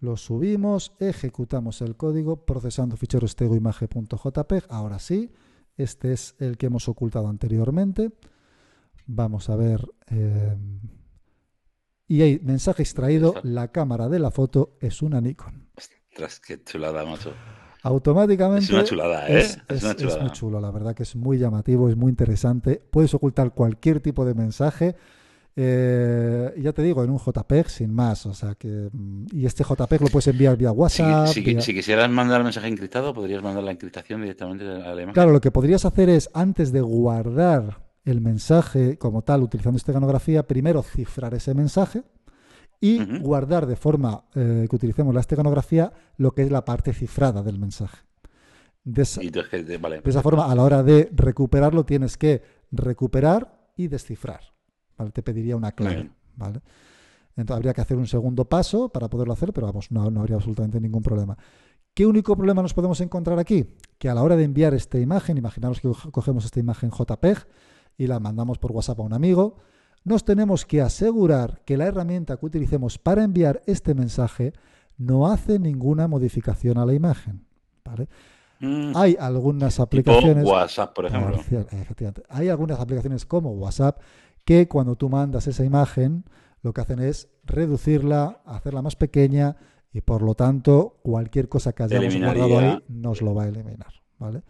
lo 0.00 0.16
subimos, 0.16 0.92
ejecutamos 0.98 1.82
el 1.82 1.96
código 1.96 2.44
procesando 2.44 2.96
fichero 2.96 3.28
stegoimage.jpg. 3.28 4.64
Ahora 4.70 4.98
sí, 4.98 5.30
este 5.82 6.12
es 6.12 6.34
el 6.38 6.56
que 6.56 6.66
hemos 6.66 6.88
ocultado 6.88 7.28
anteriormente. 7.28 8.12
Vamos 9.06 9.48
a 9.50 9.56
ver. 9.56 9.86
Eh, 10.10 10.56
y 12.06 12.22
hay 12.22 12.40
mensaje 12.40 12.82
extraído, 12.82 13.34
la 13.42 13.68
cámara 13.68 14.08
de 14.08 14.18
la 14.18 14.30
foto 14.30 14.76
es 14.80 15.00
una 15.02 15.20
Nikon. 15.20 15.68
Ostras, 15.76 16.40
qué 16.40 16.62
chulada, 16.64 17.04
macho. 17.04 17.32
Automáticamente. 17.82 18.64
Es 18.64 18.70
una 18.70 18.84
chulada, 18.84 19.28
¿eh? 19.28 19.40
Es, 19.68 20.20
muy 20.20 20.30
chulo, 20.32 20.60
la 20.60 20.70
verdad 20.70 20.94
que 20.94 21.04
es 21.04 21.16
muy 21.16 21.38
llamativo, 21.38 21.88
es 21.88 21.96
muy 21.96 22.10
interesante. 22.10 22.82
Puedes 22.90 23.14
ocultar 23.14 23.52
cualquier 23.52 24.00
tipo 24.00 24.24
de 24.24 24.34
mensaje. 24.34 24.96
Eh, 25.56 26.54
ya 26.58 26.72
te 26.72 26.82
digo, 26.82 27.02
en 27.02 27.10
un 27.10 27.18
JPEG 27.18 27.68
sin 27.68 27.92
más. 27.92 28.26
O 28.26 28.34
sea 28.34 28.54
que. 28.54 28.88
Mm, 28.92 29.26
y 29.32 29.46
este 29.46 29.64
JPEG 29.64 30.02
lo 30.02 30.08
puedes 30.08 30.28
enviar 30.28 30.56
vía 30.56 30.72
WhatsApp. 30.72 31.28
Si, 31.28 31.42
quisieras 31.42 32.10
mandar 32.10 32.42
mensaje 32.42 32.68
encriptado, 32.68 33.12
podrías 33.12 33.42
mandar 33.42 33.64
la 33.64 33.72
encriptación 33.72 34.22
directamente 34.22 34.64
a 34.64 34.94
la 34.94 35.02
imagen. 35.02 35.12
Claro, 35.14 35.32
lo 35.32 35.40
que 35.40 35.50
podrías 35.50 35.84
hacer 35.84 36.08
es, 36.08 36.30
antes 36.34 36.72
de 36.72 36.80
guardar 36.80 37.90
el 38.04 38.20
mensaje 38.20 38.96
como 38.98 39.22
tal, 39.22 39.42
utilizando 39.42 39.76
esteganografía, 39.76 40.46
primero 40.46 40.82
cifrar 40.82 41.34
ese 41.34 41.54
mensaje 41.54 42.02
y 42.80 43.04
guardar 43.20 43.66
de 43.66 43.76
forma 43.76 44.24
eh, 44.34 44.66
que 44.68 44.76
utilicemos 44.76 45.14
la 45.14 45.20
esteganografía 45.20 45.92
lo 46.16 46.32
que 46.32 46.42
es 46.42 46.50
la 46.50 46.64
parte 46.64 46.94
cifrada 46.94 47.42
del 47.42 47.58
mensaje. 47.58 47.98
De 48.82 49.02
esa, 49.02 49.20
de 49.20 50.02
esa 50.06 50.22
forma, 50.22 50.50
a 50.50 50.54
la 50.54 50.62
hora 50.62 50.82
de 50.82 51.10
recuperarlo, 51.12 51.84
tienes 51.84 52.16
que 52.16 52.42
recuperar 52.72 53.70
y 53.76 53.88
descifrar. 53.88 54.40
Te 55.12 55.22
pediría 55.22 55.56
una 55.56 55.72
clave, 55.72 56.10
¿vale? 56.36 56.60
Entonces 57.36 57.56
habría 57.56 57.72
que 57.72 57.80
hacer 57.80 57.96
un 57.96 58.06
segundo 58.06 58.44
paso 58.44 58.90
para 58.90 59.08
poderlo 59.08 59.32
hacer, 59.32 59.52
pero 59.52 59.66
vamos, 59.66 59.90
no, 59.90 60.10
no 60.10 60.20
habría 60.20 60.36
absolutamente 60.36 60.80
ningún 60.80 61.02
problema. 61.02 61.38
¿Qué 61.94 62.06
único 62.06 62.36
problema 62.36 62.62
nos 62.62 62.74
podemos 62.74 63.00
encontrar 63.00 63.38
aquí? 63.38 63.66
Que 63.98 64.08
a 64.08 64.14
la 64.14 64.22
hora 64.22 64.36
de 64.36 64.44
enviar 64.44 64.74
esta 64.74 64.98
imagen, 64.98 65.38
imaginaros 65.38 65.80
que 65.80 65.90
cogemos 66.10 66.44
esta 66.44 66.60
imagen 66.60 66.90
JPEG 66.90 67.46
y 67.98 68.06
la 68.06 68.20
mandamos 68.20 68.58
por 68.58 68.72
WhatsApp 68.72 69.00
a 69.00 69.02
un 69.02 69.12
amigo, 69.12 69.56
nos 70.04 70.24
tenemos 70.24 70.64
que 70.64 70.80
asegurar 70.80 71.62
que 71.64 71.76
la 71.76 71.86
herramienta 71.86 72.36
que 72.36 72.46
utilicemos 72.46 72.98
para 72.98 73.24
enviar 73.24 73.62
este 73.66 73.94
mensaje 73.94 74.52
no 74.96 75.30
hace 75.30 75.58
ninguna 75.58 76.08
modificación 76.08 76.78
a 76.78 76.86
la 76.86 76.94
imagen. 76.94 77.44
¿vale? 77.84 78.08
Mm. 78.60 78.92
Hay 78.94 79.16
algunas 79.18 79.80
aplicaciones. 79.80 80.44
WhatsApp, 80.44 80.94
por 80.94 81.06
ejemplo. 81.06 81.38
Hay 82.28 82.48
algunas 82.48 82.78
aplicaciones 82.78 83.26
como 83.26 83.52
WhatsApp 83.52 84.00
que 84.50 84.66
cuando 84.66 84.96
tú 84.96 85.08
mandas 85.08 85.46
esa 85.46 85.64
imagen, 85.64 86.24
lo 86.60 86.72
que 86.72 86.80
hacen 86.80 86.98
es 86.98 87.28
reducirla, 87.44 88.42
hacerla 88.44 88.82
más 88.82 88.96
pequeña 88.96 89.54
y 89.92 90.00
por 90.00 90.22
lo 90.22 90.34
tanto 90.34 90.98
cualquier 91.04 91.48
cosa 91.48 91.72
que 91.72 91.84
hayamos 91.84 92.16
guardado 92.16 92.58
ahí 92.58 92.84
nos 92.88 93.22
lo 93.22 93.32
va 93.32 93.44
a 93.44 93.46
eliminar. 93.46 93.94
¿vale? 94.18 94.42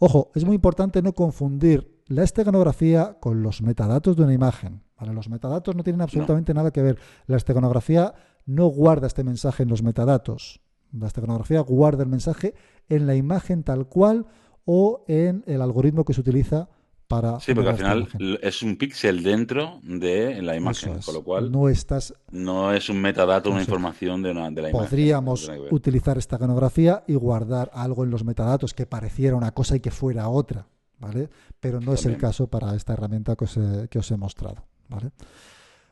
Ojo, 0.00 0.32
es 0.34 0.44
muy 0.44 0.56
importante 0.56 1.02
no 1.02 1.12
confundir 1.12 2.02
la 2.08 2.24
esteganografía 2.24 3.18
con 3.20 3.44
los 3.44 3.62
metadatos 3.62 4.16
de 4.16 4.24
una 4.24 4.34
imagen. 4.34 4.82
¿vale? 4.98 5.14
Los 5.14 5.28
metadatos 5.28 5.76
no 5.76 5.84
tienen 5.84 6.02
absolutamente 6.02 6.52
nada 6.52 6.72
que 6.72 6.82
ver. 6.82 6.98
La 7.28 7.36
esteganografía 7.36 8.12
no 8.46 8.66
guarda 8.66 9.06
este 9.06 9.22
mensaje 9.22 9.62
en 9.62 9.68
los 9.68 9.84
metadatos. 9.84 10.62
La 10.90 11.06
esteganografía 11.06 11.60
guarda 11.60 12.02
el 12.02 12.08
mensaje 12.08 12.54
en 12.88 13.06
la 13.06 13.14
imagen 13.14 13.62
tal 13.62 13.86
cual 13.86 14.26
o 14.64 15.04
en 15.06 15.44
el 15.46 15.62
algoritmo 15.62 16.04
que 16.04 16.12
se 16.12 16.22
utiliza 16.22 16.70
para... 17.06 17.40
Sí, 17.40 17.54
porque 17.54 17.70
al 17.70 17.76
final 17.76 18.08
es 18.42 18.62
un 18.62 18.76
píxel 18.76 19.22
dentro 19.22 19.80
de 19.82 20.42
la 20.42 20.56
imagen, 20.56 20.98
con 21.04 21.14
lo 21.14 21.22
cual 21.22 21.50
no, 21.50 21.68
estás, 21.68 22.14
no 22.30 22.72
es 22.72 22.88
un 22.88 23.00
metadato, 23.00 23.50
una 23.50 23.60
información 23.60 24.22
de, 24.22 24.30
una, 24.30 24.50
de 24.50 24.62
la 24.62 24.70
imagen. 24.70 24.88
Podríamos 24.88 25.50
utilizar 25.70 26.18
esta 26.18 26.36
iconografía 26.36 27.04
y 27.06 27.14
guardar 27.14 27.70
algo 27.74 28.04
en 28.04 28.10
los 28.10 28.24
metadatos 28.24 28.74
que 28.74 28.86
pareciera 28.86 29.36
una 29.36 29.52
cosa 29.52 29.76
y 29.76 29.80
que 29.80 29.90
fuera 29.90 30.28
otra, 30.28 30.66
¿vale? 30.98 31.28
Pero 31.60 31.80
no 31.80 31.94
es 31.94 32.06
el 32.06 32.16
caso 32.16 32.46
para 32.46 32.74
esta 32.74 32.92
herramienta 32.94 33.36
que 33.36 33.44
os 33.44 33.56
he, 33.56 33.88
que 33.88 33.98
os 33.98 34.10
he 34.10 34.16
mostrado, 34.16 34.64
¿vale? 34.88 35.10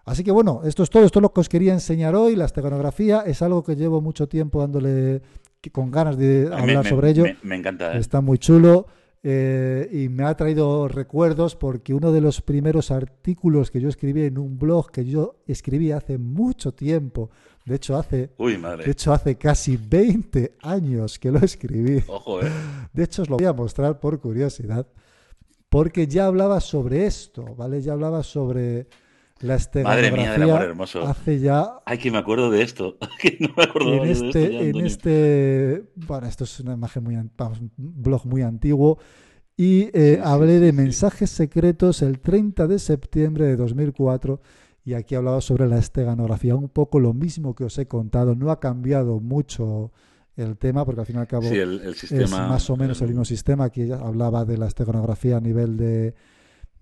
Así 0.05 0.25
que 0.25 0.33
bueno, 0.33 0.63
esto 0.65 0.83
es 0.83 0.91
todo, 0.91 1.05
esto 1.05 1.21
es 1.21 1.23
lo 1.23 1.33
que 1.33 1.41
os 1.41 1.49
quería 1.49 1.73
enseñar 1.73 2.15
hoy. 2.15 2.35
La 2.35 2.45
esteganografía 2.45 3.23
es 3.25 3.41
algo 3.41 3.63
que 3.63 3.77
llevo 3.77 4.01
mucho 4.01 4.29
tiempo 4.29 4.61
dándole 4.61 5.23
con 5.71 5.91
ganas 5.91 6.17
de 6.17 6.51
hablar 6.53 6.87
sobre 6.87 7.11
ello. 7.11 7.25
Me, 7.43 7.57
encanta. 7.57 7.95
¿eh? 7.95 7.99
Está 7.99 8.21
muy 8.21 8.39
chulo. 8.39 8.87
Eh, 9.25 9.89
y 9.93 10.09
me 10.09 10.25
ha 10.25 10.35
traído 10.37 10.89
recuerdos 10.89 11.55
porque 11.55 11.95
uno 11.95 12.11
de 12.11 12.21
los 12.21 12.41
primeros 12.41 12.91
artículos 12.91 13.71
que 13.71 13.81
yo 13.81 13.89
escribí 13.89 14.23
en 14.23 14.37
un 14.37 14.59
blog 14.59 14.91
que 14.91 15.05
yo 15.05 15.37
escribí 15.47 15.93
hace 15.93 16.19
mucho 16.19 16.73
tiempo, 16.73 17.31
de 17.65 17.77
hecho 17.77 17.97
hace, 17.97 18.31
De 18.85 18.91
hecho 18.91 19.13
hace 19.13 19.37
casi 19.37 19.77
20 19.77 20.57
años 20.63 21.21
que 21.21 21.31
lo 21.31 21.39
escribí. 21.39 22.03
Ojo, 22.09 22.43
eh. 22.43 22.51
De 22.93 23.05
hecho 23.05 23.23
os 23.23 23.31
lo 23.31 23.37
voy 23.37 23.47
a 23.47 23.53
mostrar 23.53 24.01
por 24.01 24.19
curiosidad, 24.21 24.89
porque 25.69 26.09
ya 26.09 26.27
hablaba 26.27 26.61
sobre 26.61 27.07
esto, 27.07 27.45
¿vale? 27.57 27.81
Ya 27.81 27.93
hablaba 27.93 28.25
sobre 28.25 28.89
la 29.43 29.59
Madre 29.83 30.13
mía 30.13 30.33
del 30.33 30.43
amor 30.45 30.63
hermoso. 30.63 31.03
Hace 31.03 31.41
ya. 31.41 31.81
Ay, 31.85 31.99
que 31.99 32.11
me 32.11 32.19
acuerdo 32.19 32.51
de 32.51 32.63
esto. 32.63 32.97
no 33.41 33.49
me 33.57 33.63
acuerdo 33.65 33.95
en 33.95 34.11
este, 34.11 34.71
en 34.71 34.77
este. 34.87 35.85
Bueno, 35.97 36.27
esto 36.27 36.45
es 36.45 36.61
una 36.61 36.75
imagen 36.75 37.03
muy. 37.03 37.17
Vamos, 37.37 37.61
un 37.61 37.73
blog 37.77 38.27
muy 38.27 38.43
antiguo. 38.43 38.99
Y 39.57 39.91
eh, 39.93 40.21
hablé 40.23 40.61
de 40.61 40.73
mensajes 40.73 41.31
secretos 41.31 42.03
el 42.03 42.21
30 42.21 42.67
de 42.67 42.79
septiembre 42.79 43.45
de 43.47 43.57
2004. 43.57 44.41
Y 44.85 44.95
aquí 44.95 45.15
hablaba 45.15 45.41
sobre 45.41 45.69
la 45.69 45.79
esteganografía. 45.79 46.55
Un 46.55 46.69
poco 46.69 47.01
lo 47.01 47.13
mismo 47.13 47.55
que 47.55 47.65
os 47.65 47.77
he 47.79 47.87
contado. 47.87 48.35
No 48.35 48.51
ha 48.51 48.61
cambiado 48.61 49.21
mucho 49.21 49.93
el 50.37 50.57
tema, 50.57 50.85
porque 50.85 51.01
al 51.01 51.07
fin 51.07 51.17
y 51.17 51.19
al 51.19 51.27
cabo 51.27 51.45
es 51.45 52.31
más 52.31 52.71
o 52.71 52.77
menos 52.77 53.01
el 53.03 53.09
mismo 53.09 53.25
sistema. 53.25 53.65
Aquí 53.65 53.91
hablaba 53.91 54.45
de 54.45 54.57
la 54.57 54.67
esteganografía 54.67 55.37
a 55.37 55.41
nivel 55.41 55.77
de 55.77 56.15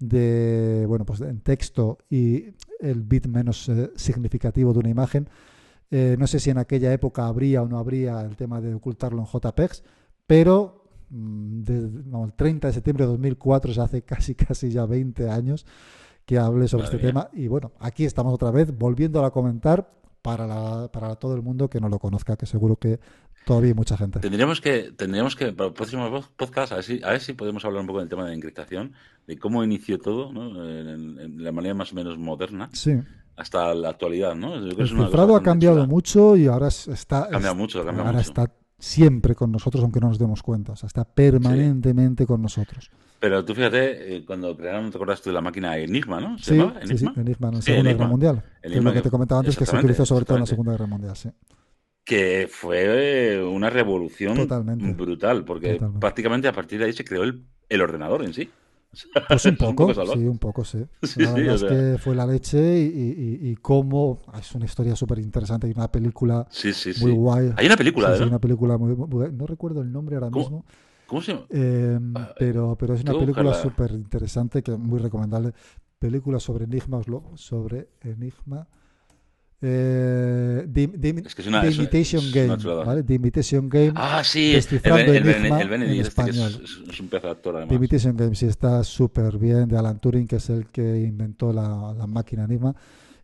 de, 0.01 0.87
bueno, 0.89 1.05
pues 1.05 1.21
en 1.21 1.41
texto 1.41 1.99
y 2.09 2.47
el 2.81 3.03
bit 3.03 3.27
menos 3.27 3.69
eh, 3.69 3.93
significativo 3.95 4.73
de 4.73 4.79
una 4.81 4.89
imagen. 4.89 5.29
Eh, 5.91 6.17
no 6.19 6.27
sé 6.27 6.41
si 6.41 6.51
en 6.51 6.59
aquella 6.59 6.93
época 6.93 7.27
habría 7.27 7.63
o 7.63 7.69
no 7.69 7.79
habría 7.79 8.21
el 8.23 8.37
tema 8.37 8.61
de 8.61 8.75
ocultarlo 8.75 9.21
en 9.21 9.27
JPEGs, 9.27 9.85
pero 10.27 10.85
mm, 11.11 11.63
el 12.25 12.33
30 12.35 12.69
de 12.69 12.73
septiembre 12.73 13.05
de 13.05 13.13
2004, 13.13 13.75
se 13.75 13.81
hace 13.81 14.03
casi, 14.05 14.35
casi 14.35 14.71
ya 14.71 14.87
20 14.87 15.29
años 15.29 15.67
que 16.25 16.39
hablé 16.39 16.67
sobre 16.69 16.85
este 16.85 16.99
tema. 16.99 17.29
Y 17.33 17.49
bueno, 17.49 17.73
aquí 17.79 18.05
estamos 18.05 18.33
otra 18.33 18.51
vez 18.51 18.77
volviendo 18.77 19.25
a 19.25 19.33
comentar 19.33 19.93
para, 20.23 20.89
para 20.93 21.17
todo 21.17 21.35
el 21.35 21.43
mundo 21.43 21.69
que 21.69 21.81
no 21.81 21.89
lo 21.89 21.99
conozca, 21.99 22.37
que 22.37 22.47
seguro 22.47 22.77
que 22.77 23.01
Todavía 23.45 23.71
hay 23.71 23.75
mucha 23.75 23.97
gente. 23.97 24.21
Tendríamos 24.21 24.61
que, 24.61 24.93
tendríamos 24.93 25.35
que, 25.35 25.53
para 25.53 25.69
el 25.69 25.75
próximo 25.75 26.09
podcast, 26.37 26.73
a 26.73 26.77
ver, 26.77 26.85
si, 26.85 27.03
a 27.03 27.11
ver 27.11 27.21
si 27.21 27.33
podemos 27.33 27.65
hablar 27.65 27.81
un 27.81 27.87
poco 27.87 28.01
del 28.01 28.09
tema 28.09 28.25
de 28.25 28.31
la 28.31 28.35
encriptación, 28.37 28.93
de 29.27 29.39
cómo 29.39 29.65
inició 29.65 29.99
todo, 29.99 30.33
¿no? 30.33 30.65
En, 30.69 31.43
la 31.43 31.53
manera 31.53 31.75
más 31.75 31.93
o 31.93 31.95
menos 31.95 32.19
moderna. 32.19 32.69
Sí. 32.73 32.99
Hasta 33.37 33.75
la 33.75 33.91
actualidad, 33.91 34.35
¿no? 34.35 34.55
el 34.55 34.77
cifrado 34.87 35.35
ha 35.35 35.43
cambiado 35.43 35.87
mucho 35.87 36.37
y 36.37 36.47
ahora 36.47 36.69
está. 36.69 37.29
Ha 37.33 37.55
mucho, 37.55 37.81
ahora 37.81 38.21
está 38.21 38.53
siempre 38.79 39.35
con 39.35 39.51
nosotros, 39.51 39.83
aunque 39.83 40.01
no 40.01 40.09
nos 40.09 40.19
demos 40.19 40.43
cuenta. 40.43 40.73
O 40.73 40.77
sea, 40.77 40.89
está 40.89 41.05
permanentemente 41.05 42.27
con 42.27 42.43
nosotros. 42.43 42.91
Pero 43.19 43.45
tú 43.45 43.55
fíjate, 43.55 44.17
eh, 44.17 44.25
cuando 44.27 44.55
crearon, 44.57 44.91
te 44.91 44.97
acuerdas 44.97 45.23
tú 45.23 45.31
de 45.31 45.35
la 45.35 45.41
máquina 45.41 45.77
Enigma, 45.79 46.21
¿no? 46.21 46.39
¿Se 46.39 46.55
sí, 46.55 46.61
¿Enigma? 46.61 46.81
sí, 46.85 46.99
sí, 46.99 47.07
Enigma 47.17 47.49
en 47.49 47.55
la 47.55 47.63
Segunda 47.63 47.93
Guerra 47.93 48.09
Mundial. 48.09 48.43
es 48.63 48.85
lo 48.85 48.93
que 48.93 49.03
te 49.03 49.11
comentaba 49.11 49.41
antes, 49.41 49.57
que 49.57 49.67
se 49.67 49.77
utilizó 49.77 50.05
sobre 50.05 50.25
todo 50.25 50.37
en 50.37 50.43
la 50.43 50.47
Segunda 50.47 50.73
Guerra 50.73 50.87
Mundial, 50.87 51.17
sí 51.17 51.31
que 52.11 52.49
fue 52.51 53.41
una 53.41 53.71
revolución 53.71 54.37
brutal, 54.97 55.45
porque 55.45 55.81
prácticamente 56.01 56.49
a 56.49 56.53
partir 56.53 56.81
de 56.81 56.87
ahí 56.87 56.93
se 56.93 57.05
creó 57.05 57.23
el, 57.23 57.45
el 57.69 57.81
ordenador 57.81 58.25
en 58.25 58.35
sí. 58.35 58.51
Pues 59.29 59.45
un 59.45 59.57
poco, 59.57 59.95
sí, 59.95 60.27
un 60.27 60.39
poco, 60.39 60.65
sí. 60.65 60.79
la 61.17 61.33
verdad 61.33 61.55
es 61.55 61.63
que 61.63 61.99
fue 62.03 62.17
la 62.17 62.27
leche 62.27 62.81
y, 62.81 63.39
y, 63.49 63.55
cómo... 63.63 64.19
Es 64.37 64.53
una 64.57 64.65
historia 64.65 64.97
súper 64.97 65.21
interesante. 65.21 65.69
Hay 65.69 65.73
una 65.77 65.87
película 65.87 66.49
muy 67.01 67.13
guay. 67.13 67.53
Hay 67.57 67.67
una 67.67 67.77
película, 67.77 68.17
sí, 68.17 68.25
Hay 68.25 68.29
una 68.29 68.41
película 68.41 68.77
muy, 68.77 68.97
No 69.33 69.47
recuerdo 69.47 69.81
el 69.81 69.93
nombre 69.93 70.17
ahora 70.17 70.31
mismo. 70.31 70.65
¿Cómo 71.07 71.23
se 71.23 71.35
llama? 71.35 71.47
Em, 71.51 72.13
ah, 72.17 72.35
pero, 72.37 72.77
pero 72.77 72.95
es 72.95 73.03
una 73.03 73.13
película 73.13 73.55
súper 73.55 73.93
interesante, 73.93 74.65
que 74.65 74.73
muy 74.73 74.99
recomendable. 74.99 75.53
Película 76.01 76.41
sobre 76.41 76.65
enigmas, 76.65 77.07
sobre 77.37 77.91
enigma... 78.01 78.67
Eh, 79.63 80.67
the, 80.73 80.83
Imitation 81.09 82.25
Game, 82.33 82.57
¿vale? 82.57 83.03
The 83.03 83.15
Imitation 83.15 83.69
Game. 83.69 83.93
Ah, 83.95 84.23
sí, 84.25 84.55
el, 84.55 84.65
el, 84.65 85.69
Benedict, 85.69 86.07
este 86.07 86.31
es, 86.31 87.01
un 87.01 87.09
pez 87.09 87.25
actor 87.25 87.57
además. 87.57 87.69
The 87.69 87.75
Imitation 87.75 88.17
Game, 88.17 88.35
sí, 88.35 88.47
está 88.47 88.83
súper 88.83 89.37
bien, 89.37 89.69
de 89.69 89.77
Alan 89.77 90.01
Turing, 90.01 90.27
que 90.27 90.37
es 90.37 90.49
el 90.49 90.67
que 90.69 91.01
inventó 91.01 91.53
la, 91.53 91.95
la 91.97 92.07
máquina 92.07 92.45
Enigma. 92.45 92.75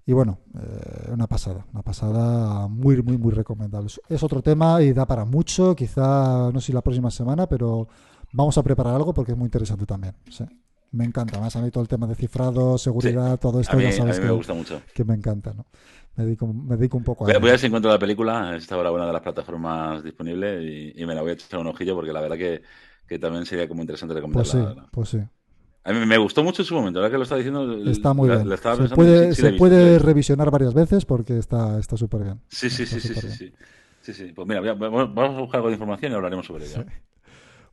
Y 0.04 0.12
bueno, 0.12 0.38
eh, 0.54 1.10
una 1.10 1.26
pasada, 1.26 1.66
una 1.72 1.82
pasada 1.82 2.68
muy, 2.68 3.02
muy, 3.02 3.16
muy 3.16 3.32
recomendable. 3.32 3.90
Es 4.08 4.22
otro 4.22 4.40
tema 4.42 4.80
y 4.82 4.92
da 4.92 5.06
para 5.06 5.24
mucho, 5.24 5.74
quizá, 5.74 6.52
no 6.52 6.60
sé 6.60 6.66
si 6.66 6.72
la 6.72 6.82
próxima 6.82 7.10
semana, 7.10 7.48
pero 7.48 7.88
vamos 8.30 8.56
a 8.56 8.62
preparar 8.62 8.94
algo 8.94 9.12
porque 9.12 9.32
es 9.32 9.38
muy 9.38 9.46
interesante 9.46 9.84
también. 9.84 10.14
Sí. 10.30 10.44
Me 10.96 11.04
encanta, 11.04 11.38
más 11.38 11.54
a 11.56 11.60
mí 11.60 11.70
todo 11.70 11.82
el 11.82 11.88
tema 11.88 12.06
de 12.06 12.14
cifrado, 12.14 12.78
seguridad, 12.78 13.38
todo 13.38 13.60
esto, 13.60 13.78
ya 13.78 13.92
sabes 13.92 14.18
que, 14.18 14.24
me 14.24 14.32
gusta 14.32 14.54
mucho. 14.54 14.80
que 14.94 15.04
me 15.04 15.14
encanta, 15.14 15.52
¿no? 15.52 15.66
Me 16.16 16.24
dedico, 16.24 16.46
me 16.46 16.76
dedico 16.76 16.96
un 16.96 17.04
poco 17.04 17.24
a. 17.24 17.26
Voy, 17.26 17.38
voy 17.38 17.50
a 17.50 17.52
ver 17.52 17.60
si 17.60 17.66
encuentro 17.66 17.90
la 17.90 17.98
película. 17.98 18.56
Está 18.56 18.76
ahora 18.76 18.90
una 18.90 19.06
de 19.06 19.12
las 19.12 19.20
plataformas 19.20 20.02
disponibles 20.02 20.94
y, 20.96 21.04
me 21.04 21.14
la 21.14 21.20
voy 21.20 21.32
a 21.32 21.34
echar 21.34 21.60
un 21.60 21.66
ojillo 21.66 21.94
porque 21.94 22.14
la 22.14 22.22
verdad 22.22 22.38
que, 22.38 22.62
que 23.06 23.18
también 23.18 23.44
sería 23.44 23.68
como 23.68 23.82
interesante 23.82 24.14
recomendarla. 24.14 24.88
Pues 24.90 25.10
sí, 25.10 25.18
pues 25.18 25.24
sí. 25.24 25.30
A 25.84 25.92
mí 25.92 26.06
me 26.06 26.16
gustó 26.16 26.42
mucho 26.42 26.62
en 26.62 26.66
su 26.66 26.74
momento, 26.74 26.98
ahora 26.98 27.10
que 27.10 27.18
lo 27.18 27.24
está 27.24 27.36
diciendo. 27.36 27.76
Está 27.90 28.14
muy 28.14 28.30
bien. 28.30 28.48
se 28.48 28.94
puede, 28.94 29.34
se 29.34 29.52
puede 29.52 29.98
revisionar 29.98 30.50
varias 30.50 30.72
veces 30.72 31.04
porque 31.04 31.36
está 31.36 31.82
súper 31.82 32.24
bien. 32.24 32.40
Sí, 32.48 32.70
sí, 32.70 32.86
sí, 32.86 32.98
sí, 32.98 33.14
sí, 33.14 33.52
sí, 34.00 34.14
sí. 34.14 34.32
Pues 34.34 34.48
mira, 34.48 34.72
vamos 34.72 35.16
a 35.16 35.40
buscar 35.40 35.58
algo 35.58 35.68
de 35.68 35.74
información 35.74 36.12
y 36.12 36.14
hablaremos 36.14 36.46
sobre 36.46 36.64
ello. 36.64 36.84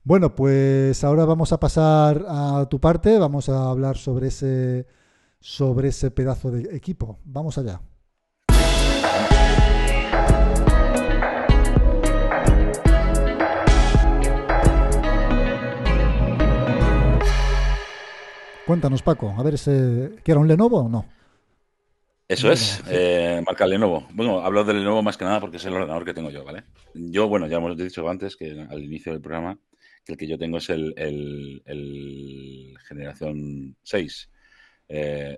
Bueno, 0.05 0.35
pues 0.35 1.01
ahora 1.05 1.23
vamos 1.23 1.53
a 1.53 1.61
pasar 1.61 2.25
a 2.27 2.67
tu 2.69 2.81
parte, 2.81 3.17
vamos 3.17 3.47
a 3.47 3.69
hablar 3.69 3.95
sobre 3.95 4.27
ese, 4.27 4.85
sobre 5.39 5.87
ese 5.87 6.11
pedazo 6.11 6.51
de 6.51 6.75
equipo. 6.75 7.19
Vamos 7.23 7.57
allá. 7.57 7.79
Cuéntanos, 18.65 19.01
Paco, 19.03 19.33
a 19.37 19.41
ver, 19.41 19.53
ese, 19.53 20.17
¿que 20.21 20.31
era 20.33 20.41
un 20.41 20.49
Lenovo 20.49 20.79
o 20.79 20.89
no? 20.89 21.05
Eso 22.27 22.51
es, 22.51 22.83
eh, 22.89 23.41
marca 23.45 23.65
Lenovo. 23.65 24.05
Bueno, 24.13 24.41
hablo 24.41 24.65
de 24.65 24.73
Lenovo 24.73 25.01
más 25.01 25.15
que 25.15 25.23
nada 25.23 25.39
porque 25.39 25.57
es 25.57 25.65
el 25.65 25.73
ordenador 25.75 26.03
que 26.03 26.13
tengo 26.13 26.29
yo, 26.29 26.43
¿vale? 26.43 26.65
Yo, 26.93 27.29
bueno, 27.29 27.47
ya 27.47 27.57
hemos 27.57 27.77
dicho 27.77 28.09
antes 28.09 28.35
que 28.35 28.67
al 28.69 28.83
inicio 28.83 29.13
del 29.13 29.21
programa 29.21 29.57
que 30.03 30.13
el 30.13 30.17
que 30.17 30.27
yo 30.27 30.37
tengo 30.37 30.57
es 30.57 30.69
el, 30.69 30.93
el, 30.97 32.75
generación 32.87 33.75
6. 33.83 34.29
Eh, 34.89 35.37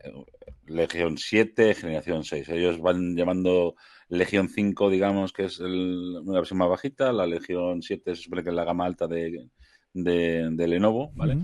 Legión 0.67 1.17
7, 1.17 1.75
generación 1.75 2.23
6. 2.23 2.49
Ellos 2.49 2.79
van 2.79 3.15
llamando 3.15 3.75
Legión 4.09 4.49
5, 4.49 4.89
digamos, 4.89 5.33
que 5.33 5.45
es 5.45 5.59
una 5.59 6.39
versión 6.39 6.59
más 6.59 6.69
bajita. 6.69 7.11
La 7.13 7.27
Legión 7.27 7.81
7 7.81 8.15
se 8.15 8.23
supone 8.23 8.43
que 8.43 8.49
es 8.49 8.55
la 8.55 8.65
gama 8.65 8.85
alta 8.85 9.07
de, 9.07 9.47
de, 9.93 10.67
Lenovo, 10.67 11.11
¿vale? 11.15 11.37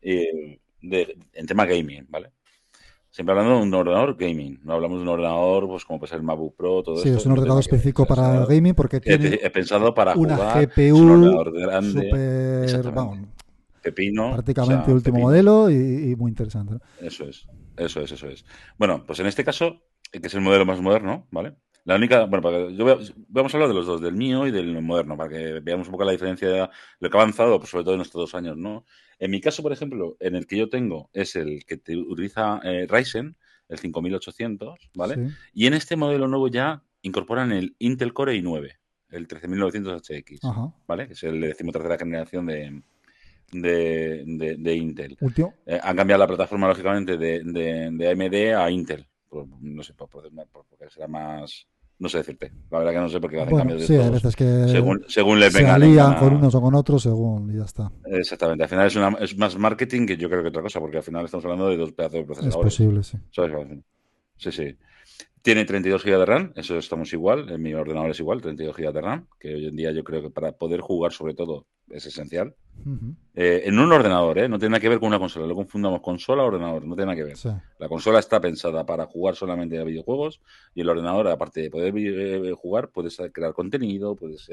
de, 0.00 1.18
en 1.32 1.46
tema 1.46 1.64
gaming, 1.64 2.06
¿vale? 2.08 2.30
Siempre 3.14 3.30
hablando 3.30 3.58
de 3.58 3.62
un 3.62 3.72
ordenador 3.72 4.16
gaming, 4.16 4.58
no 4.64 4.72
hablamos 4.72 4.98
de 4.98 5.02
un 5.04 5.08
ordenador 5.08 5.68
pues 5.68 5.84
como 5.84 6.00
puede 6.00 6.10
ser 6.10 6.18
el 6.18 6.24
MacBook 6.24 6.56
Pro, 6.56 6.82
todo 6.82 6.96
sí, 6.96 7.10
es 7.10 7.24
un 7.24 7.30
ordenador 7.30 7.60
específico 7.60 8.04
para 8.06 8.44
gaming 8.44 8.74
porque 8.74 9.00
tiene 9.00 9.38
he, 9.40 9.50
pensado 9.50 9.94
para 9.94 10.16
una 10.16 10.34
jugar, 10.34 10.66
GPU 10.66 10.96
un 10.96 11.10
ordenador 11.12 11.52
grande, 11.52 12.10
super, 12.10 12.92
vamos, 12.92 13.18
pepino, 13.80 14.32
prácticamente 14.32 14.92
último 14.92 15.20
modelo 15.20 15.70
y, 15.70 16.16
muy 16.16 16.30
interesante. 16.30 16.84
Eso 17.00 17.28
es, 17.28 17.46
eso 17.76 18.00
es, 18.00 18.10
eso 18.10 18.26
es. 18.26 18.44
Bueno, 18.78 19.04
pues 19.06 19.20
en 19.20 19.26
este 19.26 19.44
caso, 19.44 19.80
que 20.10 20.18
es 20.18 20.34
el 20.34 20.40
modelo 20.40 20.66
más 20.66 20.80
moderno, 20.80 21.28
¿vale? 21.30 21.54
La 21.84 21.96
única, 21.96 22.24
bueno, 22.24 22.42
para 22.42 22.70
yo 22.70 22.98
vamos 23.28 23.52
a 23.52 23.56
hablar 23.58 23.68
de 23.68 23.74
los 23.74 23.86
dos, 23.86 24.00
del 24.00 24.14
mío 24.14 24.46
y 24.46 24.50
del 24.50 24.80
moderno, 24.80 25.18
para 25.18 25.28
que 25.28 25.60
veamos 25.60 25.86
un 25.86 25.92
poco 25.92 26.04
la 26.04 26.12
diferencia 26.12 26.48
de 26.48 26.68
lo 26.98 27.10
que 27.10 27.16
ha 27.16 27.20
avanzado, 27.20 27.58
pues 27.58 27.70
sobre 27.70 27.84
todo 27.84 27.94
en 27.94 28.00
estos 28.00 28.20
dos 28.20 28.34
años, 28.34 28.56
¿no? 28.56 28.86
En 29.18 29.30
mi 29.30 29.40
caso, 29.40 29.62
por 29.62 29.70
ejemplo, 29.70 30.16
en 30.18 30.34
el 30.34 30.46
que 30.46 30.56
yo 30.56 30.70
tengo 30.70 31.10
es 31.12 31.36
el 31.36 31.64
que 31.66 31.76
te 31.76 31.94
utiliza 31.94 32.58
eh, 32.64 32.86
Ryzen, 32.88 33.36
el 33.68 33.78
5800, 33.78 34.90
¿vale? 34.94 35.30
Y 35.52 35.66
en 35.66 35.74
este 35.74 35.96
modelo 35.96 36.26
nuevo 36.26 36.48
ya 36.48 36.82
incorporan 37.02 37.52
el 37.52 37.76
Intel 37.78 38.14
Core 38.14 38.34
i9, 38.40 38.78
el 39.10 39.28
13900HX, 39.28 40.74
¿vale? 40.86 41.06
Que 41.06 41.12
es 41.12 41.22
el 41.22 41.38
de 41.38 41.48
decimotercera 41.48 41.98
generación 41.98 42.46
de, 42.46 42.82
de, 43.52 44.74
Intel. 44.74 45.18
Eh, 45.66 45.80
han 45.82 45.96
cambiado 45.96 46.20
la 46.20 46.28
plataforma, 46.28 46.66
lógicamente, 46.66 47.18
de, 47.18 47.42
de, 47.44 48.10
AMD 48.10 48.58
a 48.58 48.70
Intel. 48.70 49.06
no 49.60 49.82
sé, 49.82 49.92
por, 49.92 50.08
por, 50.08 50.30
porque 50.50 50.88
será 50.88 51.08
más 51.08 51.66
no 51.98 52.08
sé 52.08 52.18
decirte. 52.18 52.52
La 52.70 52.78
verdad 52.78 52.92
que 52.92 52.98
no 52.98 53.08
sé 53.08 53.20
por 53.20 53.30
qué 53.30 53.40
hacen 53.40 53.56
cambios 53.56 53.80
de 53.80 53.86
sí, 53.86 53.96
a 53.96 54.10
veces 54.10 54.34
que 54.36 54.68
según, 54.68 55.04
según 55.08 55.40
les 55.40 55.52
se 55.52 55.66
alían 55.66 56.16
con 56.16 56.36
unos 56.36 56.54
o 56.54 56.60
con 56.60 56.74
otros 56.74 57.02
según 57.02 57.52
y 57.52 57.58
ya 57.58 57.64
está. 57.64 57.90
Exactamente. 58.06 58.64
Al 58.64 58.68
final 58.68 58.86
es, 58.86 58.96
una, 58.96 59.08
es 59.20 59.36
más 59.36 59.56
marketing 59.56 60.06
que 60.06 60.16
yo 60.16 60.28
creo 60.28 60.42
que 60.42 60.48
otra 60.48 60.62
cosa, 60.62 60.80
porque 60.80 60.98
al 60.98 61.02
final 61.02 61.24
estamos 61.24 61.44
hablando 61.44 61.68
de 61.68 61.76
dos 61.76 61.92
pedazos 61.92 62.18
de 62.20 62.24
procesadores. 62.24 62.72
Es 62.72 62.78
posible, 62.78 63.02
sí. 63.02 63.18
Sí, 64.36 64.52
sí. 64.52 64.76
Tiene 65.42 65.64
32 65.64 66.02
GB 66.02 66.18
de 66.18 66.26
RAM, 66.26 66.52
eso 66.56 66.78
estamos 66.78 67.12
igual, 67.12 67.50
en 67.50 67.62
mi 67.62 67.74
ordenador 67.74 68.10
es 68.10 68.18
igual, 68.18 68.40
32 68.40 68.76
GB 68.76 68.92
de 68.92 69.00
RAM, 69.00 69.26
que 69.38 69.54
hoy 69.54 69.66
en 69.66 69.76
día 69.76 69.92
yo 69.92 70.02
creo 70.02 70.22
que 70.22 70.30
para 70.30 70.52
poder 70.52 70.80
jugar 70.80 71.12
sobre 71.12 71.34
todo 71.34 71.66
es 71.90 72.06
esencial. 72.06 72.54
Eh, 73.36 73.62
en 73.64 73.78
un 73.78 73.90
ordenador, 73.90 74.38
¿eh? 74.38 74.48
no 74.48 74.58
tiene 74.58 74.72
nada 74.72 74.80
que 74.80 74.88
ver 74.88 75.00
con 75.00 75.08
una 75.08 75.18
consola, 75.18 75.46
lo 75.46 75.56
confundamos 75.56 76.00
consola 76.00 76.44
o 76.44 76.46
ordenador, 76.46 76.84
no 76.84 76.94
tiene 76.94 77.12
nada 77.12 77.16
que 77.16 77.24
ver. 77.24 77.62
La 77.78 77.88
consola 77.88 78.20
está 78.20 78.40
pensada 78.40 78.86
para 78.86 79.06
jugar 79.06 79.34
solamente 79.34 79.78
a 79.78 79.84
videojuegos 79.84 80.40
y 80.74 80.82
el 80.82 80.88
ordenador, 80.88 81.26
aparte 81.28 81.62
de 81.62 81.70
poder 81.70 81.94
eh, 81.96 82.52
jugar, 82.52 82.90
puedes 82.90 83.16
crear 83.32 83.52
contenido, 83.52 84.14
puedes 84.14 84.48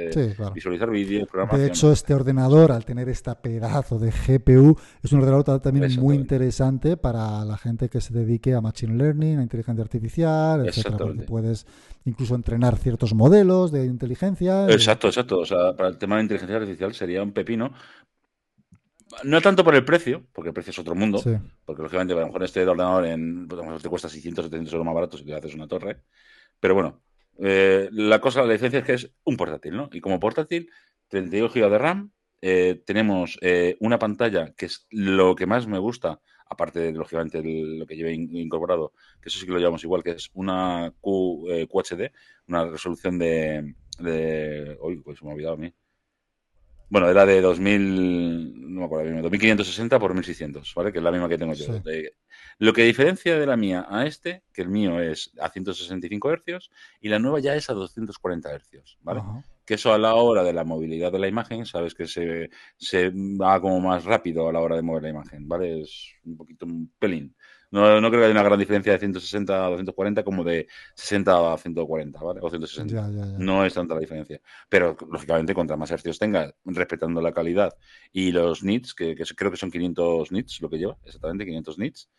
visualizar 0.54 0.90
vídeos, 0.90 1.28
De 1.52 1.68
hecho, 1.68 1.92
este 1.92 2.14
ordenador, 2.14 2.72
al 2.72 2.86
tener 2.86 3.10
esta 3.10 3.40
pedazo 3.40 4.00
de 4.00 4.12
GPU, 4.12 4.76
es 5.04 5.12
un 5.12 5.20
ordenador 5.20 5.60
también 5.60 6.00
muy 6.00 6.16
interesante 6.16 6.98
para 6.98 7.46
la 7.46 7.58
gente 7.58 7.90
que 7.90 8.02
se 8.02 8.14
dedique 8.14 8.56
a 8.56 8.62
Machine 8.62 8.96
Learning, 8.96 9.40
a 9.40 9.44
inteligencia 9.44 9.84
artificial, 9.84 10.66
etcétera, 10.66 10.98
porque 10.98 11.24
puedes 11.24 11.68
incluso 12.06 12.36
entrenar 12.36 12.78
ciertos 12.78 13.14
modelos 13.14 13.72
de 13.72 13.86
inteligencia. 13.86 14.68
Exacto, 14.70 15.08
exacto. 15.08 15.40
O 15.40 15.46
sea, 15.46 15.76
para 15.76 15.90
el 15.90 15.98
tema 15.98 16.16
de 16.16 16.24
inteligencia 16.24 16.58
artificial 16.58 16.94
sería 16.94 17.22
un 17.22 17.32
pepino. 17.32 17.74
No 19.24 19.42
tanto 19.42 19.64
por 19.64 19.76
el 19.76 19.86
precio, 19.86 20.26
porque 20.34 20.50
el 20.50 20.54
precio 20.54 20.72
es 20.72 20.80
otro 20.80 20.96
mundo, 20.96 21.22
porque 21.66 21.82
lógicamente 21.82 22.14
a 22.14 22.18
lo 22.18 22.28
mejor 22.28 22.44
este 22.44 22.66
ordenador 22.66 23.06
en, 23.06 23.48
pues, 23.48 23.82
te 23.82 23.90
cuesta 23.90 24.10
600, 24.10 24.46
700 24.46 24.74
euros 24.74 24.86
más 24.86 24.96
barato 24.96 25.18
si 25.18 25.26
te 25.26 25.34
haces 25.34 25.54
una 25.56 25.68
torre, 25.68 26.02
pero 26.60 26.74
bueno, 26.74 27.02
eh, 27.40 27.90
la 27.92 28.20
cosa, 28.20 28.44
la 28.44 28.54
diferencia 28.54 28.80
es 28.80 28.86
que 28.86 28.94
es 28.94 29.12
un 29.24 29.38
portátil, 29.38 29.76
¿no? 29.76 29.90
Y 29.92 30.02
como 30.02 30.20
portátil, 30.20 30.70
32 31.08 31.54
GB 31.54 31.70
de 31.70 31.78
RAM, 31.78 32.12
eh, 32.42 32.82
tenemos 32.86 33.38
eh, 33.42 33.78
una 33.80 34.00
pantalla 34.00 34.54
que 34.54 34.66
es 34.66 34.88
lo 34.90 35.36
que 35.36 35.46
más 35.46 35.68
me 35.68 35.78
gusta 35.78 36.20
aparte 36.52 36.80
de, 36.80 36.92
lógicamente, 36.92 37.42
lo 37.42 37.86
que 37.86 37.96
lleve 37.96 38.14
incorporado, 38.14 38.92
que 39.22 39.30
eso 39.30 39.40
sí 39.40 39.46
que 39.46 39.54
lo 39.54 39.60
llevamos 39.60 39.86
igual, 39.86 40.04
que 40.04 40.12
es 40.12 40.30
una 40.34 40.94
Q, 41.00 41.48
eh, 41.50 41.66
QHD, 41.68 42.12
una 42.48 42.66
resolución 42.66 43.18
de... 43.18 43.74
de 44.00 44.78
uy, 44.82 44.98
pues 44.98 45.20
se 45.20 45.24
me 45.26 45.32
ha 45.32 45.34
olvidado 45.34 45.54
a 45.54 45.58
mí. 45.58 45.74
Bueno, 46.92 47.10
era 47.10 47.26
de 47.26 47.40
2000, 47.40 48.74
no 48.74 48.82
me 48.82 48.86
acuerdo 48.86 49.06
bien, 49.06 49.22
2560 49.22 49.98
por 49.98 50.14
1600, 50.14 50.74
¿vale? 50.76 50.92
Que 50.92 50.98
es 50.98 51.04
la 51.04 51.12
misma 51.12 51.30
que 51.30 51.38
tengo 51.38 51.54
yo. 51.54 51.82
lo 52.60 52.74
que 52.74 52.84
diferencia 52.84 53.40
de 53.40 53.46
la 53.46 53.56
mía 53.56 53.88
a 53.90 54.06
este, 54.06 54.44
que 54.54 54.62
el 54.62 54.68
mío 54.68 55.00
es 55.00 55.32
a 55.40 55.50
165 55.50 56.30
Hz 56.30 56.70
y 57.00 57.08
la 57.08 57.18
nueva 57.18 57.40
ya 57.40 57.56
es 57.56 57.70
a 57.70 57.74
240 57.74 58.50
Hz, 58.60 58.98
¿vale? 59.04 59.22
que 59.66 59.76
eso 59.76 59.94
a 59.94 59.98
la 59.98 60.16
hora 60.16 60.44
de 60.44 60.52
la 60.52 60.66
movilidad 60.66 61.14
de 61.14 61.20
la 61.20 61.30
imagen, 61.30 61.66
sabes 61.66 61.96
que 61.96 62.08
se, 62.08 62.50
se 62.76 63.10
va 63.10 63.62
como 63.62 63.80
más 63.80 64.04
rápido 64.04 64.50
a 64.50 64.52
la 64.52 64.60
hora 64.60 64.76
de 64.76 64.82
mover 64.82 65.04
la 65.04 65.10
imagen, 65.12 65.48
¿vale? 65.48 65.84
Es 65.84 66.16
un 66.26 66.36
poquito 66.36 66.66
un 66.66 66.92
pelín. 67.00 67.34
No, 67.72 68.02
no 68.02 68.10
creo 68.10 68.22
que 68.22 68.26
haya 68.26 68.34
una 68.34 68.44
gran 68.44 68.60
diferencia 68.60 68.92
de 68.92 69.00
160 69.00 69.66
a 69.66 69.70
240 69.70 70.24
como 70.24 70.44
de 70.44 70.68
60 70.94 71.54
a 71.54 71.58
140, 71.58 72.20
¿vale? 72.22 72.40
O 72.44 72.50
160. 72.50 72.94
No 73.40 73.66
es 73.66 73.74
tanta 73.74 73.94
la 73.96 74.02
diferencia. 74.02 74.42
Pero, 74.68 74.98
lógicamente, 75.10 75.54
contra 75.54 75.78
más 75.78 75.90
hercios 75.90 76.20
tengas, 76.20 76.54
respetando 76.66 77.22
la 77.22 77.32
calidad 77.32 77.74
y 78.12 78.34
los 78.34 78.64
nits, 78.64 78.94
que, 78.94 79.16
que 79.16 79.24
creo 79.36 79.52
que 79.52 79.58
son 79.58 79.72
500 79.72 80.32
nits 80.34 80.62
lo 80.62 80.70
que 80.70 80.78
lleva, 80.78 80.98
exactamente 81.06 81.46
500 81.46 81.78
nits, 81.80 82.10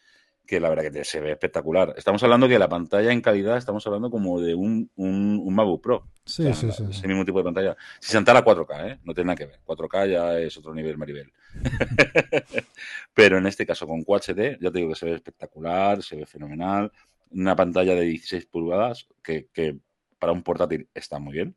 que 0.47 0.61
la 0.61 0.69
verdad 0.69 0.91
que 0.91 1.05
se 1.05 1.21
ve 1.21 1.33
espectacular. 1.33 1.95
Estamos 1.97 2.23
hablando 2.23 2.49
que 2.49 2.59
la 2.59 2.69
pantalla 2.69 3.13
en 3.13 3.21
calidad, 3.21 3.57
estamos 3.57 3.87
hablando 3.87 4.11
como 4.11 4.41
de 4.41 4.55
un, 4.55 4.91
un, 4.97 5.55
MacBook 5.55 5.83
Pro. 5.83 6.09
Sí, 6.25 6.53
sí, 6.55 6.71
sí. 6.73 6.85
Ese 6.91 7.09
mismo 7.09 7.25
tipo 7.25 7.39
de 7.39 7.45
pantalla. 7.45 7.77
Si 8.01 8.13
se 8.13 8.19
a 8.19 8.23
4K, 8.23 8.91
¿eh? 8.91 9.01
no 9.05 9.15
tiene 9.15 9.29
nada 9.29 9.37
que 9.37 9.47
ver. 9.47 9.61
4K 9.65 10.11
ya 10.11 10.39
es 10.39 10.57
otro 10.57 10.75
nivel 10.75 10.99
maribel. 10.99 11.33
Pero 13.15 13.39
en 13.39 13.47
este 13.47 13.67
caso 13.67 13.87
con 13.87 14.03
QHD, 14.03 14.59
ya 14.61 14.71
te 14.71 14.79
digo 14.79 14.91
que 14.91 14.97
se 14.97 15.07
ve 15.07 15.15
espectacular, 15.15 16.03
se 16.03 16.17
ve 16.17 16.27
fenomenal. 16.27 16.93
Una 17.31 17.57
pantalla 17.57 17.95
de 17.95 18.03
16 18.03 18.47
pulgadas 18.47 19.07
que, 19.23 19.49
que 19.53 19.79
para 20.19 20.33
un 20.33 20.43
portátil 20.43 20.89
está 20.95 21.19
muy 21.19 21.35
bien 21.35 21.57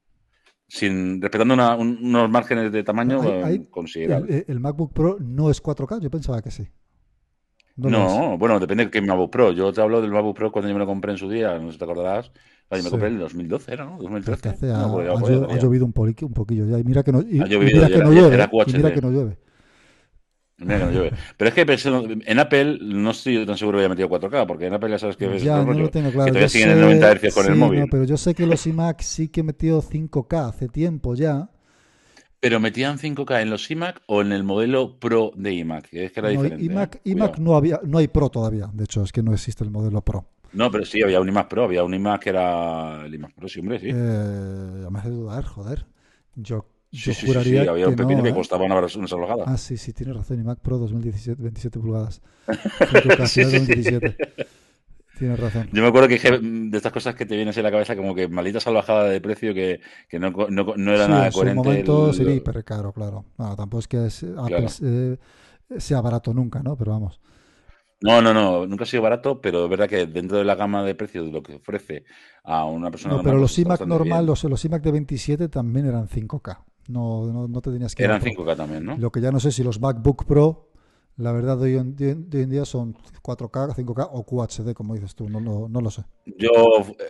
sin 0.68 1.22
respetando 1.22 1.54
unos 1.54 2.30
márgenes 2.30 2.72
de 2.72 2.84
tamaño 2.84 3.22
considerables. 3.70 4.36
El, 4.36 4.46
el, 4.48 4.60
MacBook 4.60 4.94
Pro 4.94 5.18
no 5.20 5.52
es 5.52 5.62
4K, 5.62 6.02
yo 6.02 6.10
pensaba 6.10 6.42
que 6.42 6.50
sí. 6.50 6.68
No, 7.78 8.38
bueno, 8.38 8.60
depende 8.60 8.86
de 8.86 8.92
qué 8.92 9.02
MacBook 9.02 9.32
Pro. 9.32 9.52
Yo 9.52 9.74
te 9.74 9.82
hablo 9.82 10.02
del 10.02 10.12
MacBook 10.12 10.36
Pro 10.36 10.52
cuando 10.52 10.70
yo 10.70 10.74
me 10.74 10.80
lo 10.80 10.86
compré 10.86 11.12
en 11.12 11.18
su 11.18 11.30
día, 11.30 11.58
no 11.60 11.68
sé 11.68 11.74
si 11.74 11.78
te 11.78 11.84
acordarás. 11.84 12.32
Yo 12.72 12.84
me 12.84 12.90
compré 12.90 13.08
en 13.10 13.14
el 13.16 13.20
2012, 13.20 13.74
¿era, 13.74 13.86
¿no? 13.86 13.98
2013. 14.00 14.72
ha, 14.72 15.58
llovido 15.58 15.86
un, 15.86 15.94
un, 15.96 16.34
poquillo 16.34 16.66
ya. 16.66 16.80
Y 16.80 16.84
mira 16.84 17.04
que 17.04 17.12
no, 17.12 17.22
y, 17.22 17.40
mira 17.40 17.88
que 17.88 18.00
no 18.00 18.12
llueve. 18.12 18.36
Y 18.68 18.74
mira 18.74 18.94
que 18.94 19.02
no 19.02 19.12
llueve. 19.12 19.38
Mira 20.58 20.80
que 20.80 20.86
no 20.86 20.92
llueve. 20.92 21.12
Pero 21.38 21.50
es 21.50 21.54
que 21.54 22.22
en 22.26 22.40
Apple 22.40 22.80
no 22.82 23.12
estoy 23.12 23.46
tan 23.46 23.58
seguro 23.58 23.78
que 23.78 23.86
haya 23.86 23.90
metido 23.90 24.10
4K, 24.10 24.48
porque 24.48 24.66
en 24.66 24.74
Apple 24.74 24.90
ya 24.90 25.00
sabes 25.00 25.18
que 25.18 25.28
ves 25.28 25.44
ya, 25.44 25.64
no 25.64 25.74
lo 25.74 25.90
tengo 25.90 26.10
claro. 26.12 26.26
que 26.26 26.32
todavía 26.32 26.50
siguen 26.50 26.72
en 26.72 26.82
90 26.82 27.16
Hz 27.16 27.34
con 27.34 27.46
el 27.46 27.56
móvil. 27.56 27.80
No, 27.82 27.88
pero 27.92 28.04
yo 28.06 28.18
sé 28.18 28.34
que 28.34 28.48
los 28.48 28.66
iMac 28.66 29.02
sí 29.02 29.28
que 29.28 29.44
metió 29.44 29.82
5K 29.82 30.50
hace 30.50 30.68
tiempo 30.68 31.14
ya. 31.14 31.50
Pero 32.46 32.60
metían 32.60 33.00
5K 33.00 33.42
en 33.42 33.50
los 33.50 33.72
iMac 33.72 34.04
o 34.06 34.22
en 34.22 34.32
el 34.32 34.44
modelo 34.44 35.00
Pro 35.00 35.32
de 35.36 35.52
iMac, 35.52 35.90
que 35.90 36.06
es 36.06 36.12
que 36.12 36.20
era 36.20 36.32
no, 36.32 36.44
diferente. 36.44 36.64
iMac, 36.64 36.96
¿eh? 36.98 37.02
iMac 37.06 37.40
no 37.40 37.56
había, 37.56 37.80
no 37.84 37.98
hay 37.98 38.08
Pro 38.08 38.30
todavía, 38.30 38.70
de 38.72 38.84
hecho, 38.84 39.02
es 39.02 39.12
que 39.12 39.24
no 39.24 39.34
existe 39.34 39.64
el 39.64 39.72
modelo 39.72 40.02
Pro. 40.02 40.28
No, 40.54 40.70
pero 40.70 40.86
sí, 40.86 41.02
había 41.02 41.20
un 41.20 41.28
iMac 41.28 41.48
Pro, 41.48 41.64
había 41.64 41.84
un 41.84 41.96
iMac 41.96 42.22
que 42.22 42.30
era 42.30 43.04
el 43.04 43.16
iMac 43.16 43.34
Pro, 43.34 43.48
sí, 43.48 43.62
hombre, 43.62 43.80
sí. 43.80 43.88
Eh, 43.90 44.88
me 44.92 45.00
hace 45.00 45.10
dudar, 45.10 45.44
joder. 45.44 45.88
Yo, 46.36 46.68
yo 46.92 47.16
sí, 47.16 47.26
juraría 47.26 47.64
sí, 47.64 47.68
había 47.68 47.88
un 47.88 47.96
pepino 47.96 48.22
que 48.22 48.30
¿eh? 48.30 48.36
costaba 48.36 48.64
una, 48.64 48.76
una 48.80 49.08
salvajada. 49.08 49.46
Ah, 49.48 49.58
sí, 49.58 49.76
sí, 49.76 49.92
tienes 49.92 50.16
razón, 50.16 50.40
iMac 50.40 50.60
Pro 50.60 50.78
2017, 50.78 51.42
27 51.42 51.80
pulgadas. 51.80 52.22
2017. 53.18 54.18
Tienes 55.18 55.40
razón. 55.40 55.70
Yo 55.72 55.82
me 55.82 55.88
acuerdo 55.88 56.10
que 56.10 56.18
de 56.18 56.78
estas 56.78 56.92
cosas 56.92 57.16
que 57.16 57.26
te 57.26 57.36
vienen 57.36 57.58
a 57.58 57.62
la 57.62 57.72
cabeza 57.72 57.96
como 57.96 58.14
que 58.14 58.28
maldita 58.28 58.60
salvajada 58.60 59.06
de 59.06 59.22
precio 59.22 59.54
que, 59.54 59.80
que 60.10 60.20
no, 60.20 60.32
no, 60.32 60.74
no, 60.76 60.94
era 60.94 61.08
nada 61.08 61.32
coherente. 61.32 61.60
En 61.60 61.64
su 61.64 61.70
momento 61.70 62.14
sería 62.14 62.36
hiper 62.36 62.64
caro, 62.64 62.92
claro. 62.92 63.26
Bueno, 63.38 63.56
tampoco 63.56 63.80
es 63.80 63.88
que 63.88 64.08
eh, 64.08 65.18
sea 65.78 66.02
barato 66.02 66.34
nunca, 66.34 66.62
¿no? 66.62 66.76
Pero 66.76 66.92
vamos. 66.92 67.22
No, 68.02 68.22
no, 68.22 68.34
no, 68.34 68.68
nunca 68.68 68.84
ha 68.84 68.88
sido 68.88 69.04
barato, 69.04 69.40
pero 69.40 69.64
es 69.64 69.70
verdad 69.70 69.88
que 69.88 70.06
dentro 70.06 70.38
de 70.38 70.44
la 70.44 70.56
gama 70.56 70.84
de 70.84 70.96
precios 70.96 71.26
de 71.26 71.32
lo 71.32 71.42
que 71.42 71.56
ofrece 71.56 72.04
a 72.44 72.66
una 72.66 72.92
persona. 72.92 73.16
No, 73.16 73.24
pero 73.24 73.38
los 73.38 73.58
iMac 73.58 73.86
normal, 73.86 74.26
los, 74.26 74.44
los, 74.44 74.66
iMac 74.66 74.84
de 74.84 74.92
27 74.92 75.48
también 75.48 75.88
eran 75.88 76.08
5K. 76.08 76.60
No, 76.90 77.26
no, 77.32 77.48
no 77.48 77.62
te 77.62 77.72
tenías 77.72 77.96
que. 77.96 78.04
Eran 78.04 78.22
5K 78.22 78.58
también, 78.58 78.86
¿no? 78.86 78.98
Lo 78.98 79.12
que 79.12 79.22
ya 79.22 79.32
no 79.32 79.40
sé 79.40 79.52
si 79.52 79.64
los 79.64 79.80
MacBook 79.80 80.26
Pro 80.26 80.70
la 81.18 81.32
verdad 81.32 81.58
de 81.58 81.64
hoy, 81.64 81.76
en, 81.78 82.50
día 82.50 82.66
son 82.66 82.94
4K, 82.94 83.76
5K 83.76 84.10
o 84.12 84.26
QHD, 84.26 84.74
como 84.74 84.96
dices 84.96 85.16
tú, 85.16 85.30
no, 85.30 85.40
no, 85.40 85.82
lo 85.82 85.90
sé. 85.90 86.04
Yo 86.26 86.50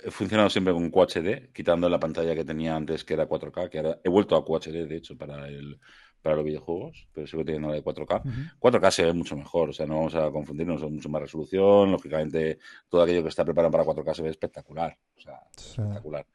he 0.03 0.11
funcionado 0.11 0.49
siempre 0.49 0.73
con 0.73 0.91
QHD, 0.91 1.51
quitando 1.53 1.89
la 1.89 1.99
pantalla 1.99 2.35
que 2.35 2.45
tenía 2.45 2.75
antes 2.75 3.03
que 3.03 3.15
era 3.15 3.27
4K, 3.27 3.69
que 3.69 3.77
ahora 3.79 3.99
he 4.03 4.09
vuelto 4.09 4.35
a 4.35 4.45
QHD, 4.45 4.87
de 4.87 4.97
hecho, 4.97 5.17
para 5.17 5.47
el 5.47 5.79
para 6.25 6.37
los 6.37 6.45
videojuegos, 6.45 7.07
pero 7.13 7.27
sigo 7.27 7.45
teniendo 7.45 7.67
la 7.67 7.75
de 7.75 7.83
4K. 7.83 8.57
4K 8.59 8.91
se 8.91 9.05
ve 9.05 9.13
mucho 9.13 9.35
mejor, 9.35 9.69
o 9.69 9.73
sea, 9.73 9.85
no 9.85 9.97
vamos 9.97 10.15
a 10.15 10.31
confundirnos, 10.31 10.81
son 10.81 10.95
mucho 10.95 11.07
más 11.07 11.21
resolución, 11.21 11.91
lógicamente 11.91 12.57
todo 12.89 13.03
aquello 13.03 13.21
que 13.21 13.29
está 13.29 13.45
preparado 13.45 13.71
para 13.71 13.83
4K 13.83 14.15
se 14.15 14.23
ve 14.23 14.29
espectacular, 14.29 14.97
o 15.15 15.21
sea, 15.21 15.39
espectacular. 15.55 16.25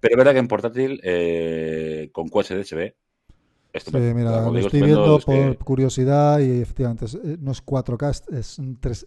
Pero 0.00 0.14
es 0.14 0.18
verdad 0.18 0.32
que 0.32 0.38
en 0.40 0.48
portátil 0.48 1.00
con 2.10 2.28
con 2.28 2.42
QHD 2.42 2.62
se 2.64 2.74
ve 2.74 2.96
Sí, 3.84 3.90
mira, 4.14 4.48
lo 4.50 4.58
estoy 4.58 4.82
viendo 4.82 5.18
por 5.20 5.58
curiosidad 5.58 6.38
y 6.40 6.60
efectivamente 6.60 7.06
eh, 7.06 7.36
no 7.40 7.52
es 7.52 7.64
4K, 7.64 8.36
es 8.36 8.60
3, 8.80 9.06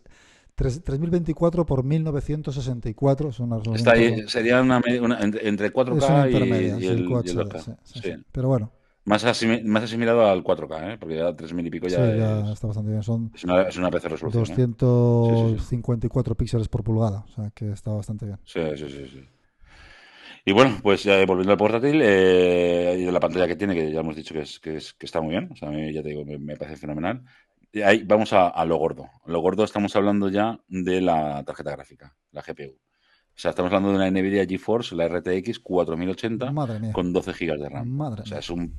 3024 0.84 1.66
por 1.66 1.84
1964. 1.84 3.30
Es 3.30 3.40
una 3.40 3.58
Está 3.74 3.94
ahí, 3.94 4.28
sería 4.28 4.62
una, 4.62 4.82
entre 4.86 5.72
4K 5.74 6.32
y, 6.32 6.86
el, 6.86 7.08
2K. 7.08 7.78
Sí, 7.84 8.14
Pero 8.32 8.48
bueno. 8.50 8.72
Más, 9.06 9.24
más 9.64 9.84
asimilado 9.84 10.28
al 10.30 10.44
4K, 10.44 10.94
¿eh? 10.94 10.98
porque 11.00 11.16
ya 11.16 11.34
3000 11.36 11.66
y 11.66 11.70
pico 11.72 11.88
ya, 11.88 12.16
ya 12.16 12.52
está 12.52 12.68
bastante 12.68 12.92
bien. 12.92 13.02
Son 13.02 13.32
es, 13.34 13.44
una, 13.44 13.64
es 13.64 13.76
una 13.78 13.90
PC 13.90 14.10
resolución. 14.10 14.76
254 14.78 16.32
¿eh? 16.32 16.36
píxeles 16.36 16.68
por 16.68 16.84
pulgada, 16.84 17.26
o 17.28 17.32
sea 17.34 17.50
que 17.52 17.72
está 17.72 17.92
bastante 17.92 18.26
bien. 18.26 18.38
Sí, 18.44 18.60
sí, 18.76 18.88
sí. 18.90 19.08
sí. 19.08 19.28
Y 20.46 20.52
bueno, 20.52 20.78
pues 20.82 21.04
ya 21.04 21.24
volviendo 21.26 21.52
al 21.52 21.58
portátil, 21.58 22.02
eh, 22.04 22.98
y 23.00 23.04
de 23.04 23.12
la 23.12 23.20
pantalla 23.20 23.48
que 23.48 23.56
tiene, 23.56 23.76
que 23.76 23.92
ya 23.92 24.00
hemos 24.00 24.16
dicho 24.16 24.34
que, 24.34 24.42
es, 24.42 24.60
que, 24.60 24.78
es, 24.78 24.94
que 24.94 25.06
está 25.06 25.22
muy 25.22 25.32
bien, 25.32 25.50
o 25.52 25.56
sea, 25.56 25.70
a 25.70 25.72
mí 25.72 25.92
ya 25.94 26.02
te 26.02 26.10
digo, 26.10 26.24
me, 26.26 26.56
parece 26.56 26.78
fenomenal. 26.78 27.24
Y 27.72 27.82
ahí 27.82 28.04
vamos 28.04 28.34
a, 28.34 28.66
lo 28.66 28.78
gordo. 28.78 29.06
lo 29.26 29.42
gordo 29.42 29.64
estamos 29.64 29.96
hablando 29.96 30.30
ya 30.30 30.60
de 30.68 31.02
la 31.02 31.44
tarjeta 31.44 31.72
gráfica, 31.72 32.16
la 32.32 32.42
GPU. 32.42 32.72
O 32.72 33.42
sea, 33.42 33.52
estamos 33.52 33.72
hablando 33.72 33.90
de 33.92 33.96
una 33.96 34.10
NVIDIA 34.10 34.46
GeForce, 34.46 34.96
la 34.96 35.08
RTX 35.08 35.60
4080 35.60 36.52
Madre 36.52 36.80
mía. 36.80 36.92
con 36.92 37.14
12 37.14 37.32
GB 37.32 37.58
de 37.58 37.70
RAM. 37.70 37.88
Madre 37.88 38.24
o 38.24 38.26
sea, 38.26 38.40
es 38.40 38.50
un 38.50 38.74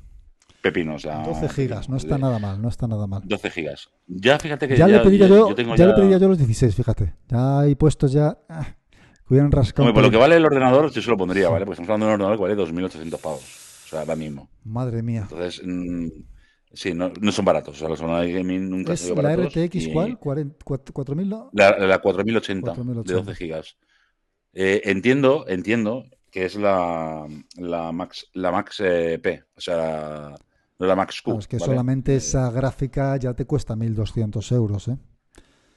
pepino. 0.61 0.95
O 0.95 0.99
sea, 0.99 1.23
12 1.23 1.49
gigas, 1.49 1.89
no 1.89 1.97
está 1.97 2.15
de- 2.15 2.21
nada 2.21 2.37
mal, 2.37 2.61
no 2.61 2.69
está 2.69 2.85
nada 2.87 3.07
mal. 3.07 3.23
12 3.25 3.49
gigas. 3.49 3.89
Ya 4.07 4.37
fíjate 4.37 4.67
que 4.67 4.77
Ya, 4.77 4.87
le 4.87 4.99
pediría 4.99 5.27
ya- 5.27 5.35
yo, 5.35 5.55
tengo 5.55 5.75
ya 5.75 5.87
le 5.87 5.93
pediría 5.93 6.17
yo 6.19 6.27
los 6.27 6.37
16, 6.37 6.75
fíjate. 6.75 7.15
Ya 7.29 7.61
hay 7.61 7.75
puestos 7.75 8.11
ya 8.11 8.37
ah, 8.49 8.75
hubieran 9.31 9.51
rascado. 9.51 9.83
Hombre, 9.83 9.91
un 9.91 9.95
por 9.95 10.03
lo 10.03 10.11
que 10.11 10.17
vale 10.17 10.35
el 10.35 10.45
ordenador, 10.45 10.91
yo 10.91 11.01
se 11.01 11.09
lo 11.09 11.17
pondría, 11.17 11.49
¿vale? 11.49 11.65
Porque 11.65 11.81
estamos 11.81 11.89
hablando 11.89 12.05
de 12.07 12.13
un 12.15 12.21
ordenador 12.21 12.37
que 12.55 12.55
vale 12.55 12.87
2.800 12.89 13.19
pavos. 13.19 13.41
O 13.85 13.89
sea, 13.89 13.99
ahora 14.01 14.15
mismo. 14.15 14.49
Madre 14.63 15.01
mía. 15.03 15.27
Entonces, 15.29 15.61
mm, 15.65 16.07
sí, 16.73 16.93
no, 16.93 17.11
no 17.19 17.31
son 17.31 17.43
baratos. 17.45 17.75
O 17.75 17.79
sea, 17.79 17.89
los 17.89 17.99
ordenadores 18.01 18.33
gaming 18.33 18.69
nunca 18.69 18.93
¿Es 18.93 19.09
la 19.09 19.15
baratos. 19.15 19.47
RTX 19.53 19.75
y- 19.75 19.93
cuál? 19.93 20.19
¿Cuaren- 20.19 20.55
cuat- 20.63 20.91
¿4000 20.93 21.27
no? 21.27 21.49
La, 21.53 21.77
la 21.77 21.99
4080, 21.99 22.73
4080. 22.73 23.11
de 23.13 23.19
12 23.25 23.35
gigas. 23.35 23.75
Eh, 24.53 24.81
entiendo, 24.85 25.45
entiendo 25.47 26.05
que 26.29 26.45
es 26.45 26.55
la, 26.55 27.25
la 27.57 27.91
Max, 27.91 28.27
la 28.33 28.51
Max 28.51 28.81
eh, 28.83 29.19
P, 29.21 29.43
o 29.55 29.61
sea, 29.61 30.33
no 30.79 30.85
la 30.87 30.95
Max 30.95 31.21
Q. 31.21 31.25
Claro, 31.31 31.39
es 31.39 31.47
que 31.47 31.57
¿vale? 31.57 31.71
solamente 31.71 32.15
esa 32.15 32.49
gráfica 32.51 33.15
ya 33.17 33.33
te 33.33 33.45
cuesta 33.45 33.75
1.200 33.75 34.51
euros, 34.55 34.87
¿eh? 34.87 34.97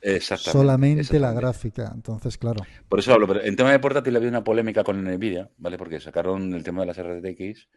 Exactamente, 0.04 0.58
Solamente 0.58 1.18
la 1.18 1.32
gráfica. 1.32 1.90
Entonces, 1.94 2.36
claro. 2.36 2.60
Por 2.88 2.98
eso 2.98 3.14
hablo, 3.14 3.26
pero 3.26 3.42
en 3.42 3.56
tema 3.56 3.72
de 3.72 3.78
portátil 3.78 4.14
había 4.16 4.28
una 4.28 4.44
polémica 4.44 4.84
con 4.84 5.02
Nvidia, 5.02 5.50
¿vale? 5.56 5.78
Porque 5.78 5.98
sacaron 5.98 6.52
el 6.52 6.62
tema 6.62 6.82
de 6.82 6.86
las 6.86 6.98
RTX 6.98 7.68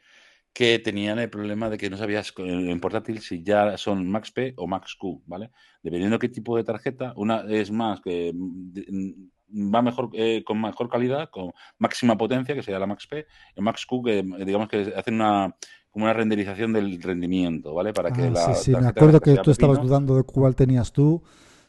que 0.54 0.80
tenían 0.80 1.20
el 1.20 1.30
problema 1.30 1.70
de 1.70 1.78
que 1.78 1.90
no 1.90 1.98
sabías 1.98 2.34
en 2.38 2.80
portátil 2.80 3.22
si 3.22 3.44
ya 3.44 3.78
son 3.78 4.10
Max 4.10 4.32
P 4.32 4.56
o 4.58 4.68
Max 4.68 4.96
Q, 4.96 5.22
¿vale? 5.26 5.52
Dependiendo 5.84 6.20
qué 6.20 6.30
tipo 6.30 6.58
de 6.58 6.64
tarjeta, 6.64 7.14
una 7.16 7.46
es 7.48 7.72
más 7.72 8.02
que 8.02 8.34
mm, 8.34 9.74
va 9.74 9.82
mejor 9.82 10.10
eh, 10.14 10.44
con 10.44 10.60
mejor 10.60 10.90
calidad, 10.90 11.30
con 11.30 11.52
máxima 11.78 12.18
potencia, 12.18 12.56
que 12.56 12.64
sería 12.64 12.80
la 12.80 12.88
Max 12.88 13.08
P, 13.08 13.26
y 13.56 13.62
Max 13.62 13.86
Q, 13.86 14.04
que 14.04 14.24
digamos 14.46 14.68
que 14.68 14.94
hacen 14.96 15.16
una 15.16 15.56
como 15.92 16.06
una 16.06 16.14
renderización 16.14 16.74
del 16.74 17.02
rendimiento, 17.02 17.74
¿vale? 17.74 17.94
Para 17.94 18.12
que 18.12 18.24
Ah, 18.24 18.30
la 18.30 18.54
sí, 18.54 18.66
sí, 18.66 18.72
me 18.72 18.88
acuerdo 18.88 19.22
que 19.22 19.36
tú 19.38 19.52
estabas 19.52 19.82
dudando 19.82 20.16
de 20.16 20.24
cuál 20.24 20.56
tenías 20.56 20.92
tú, 20.92 21.24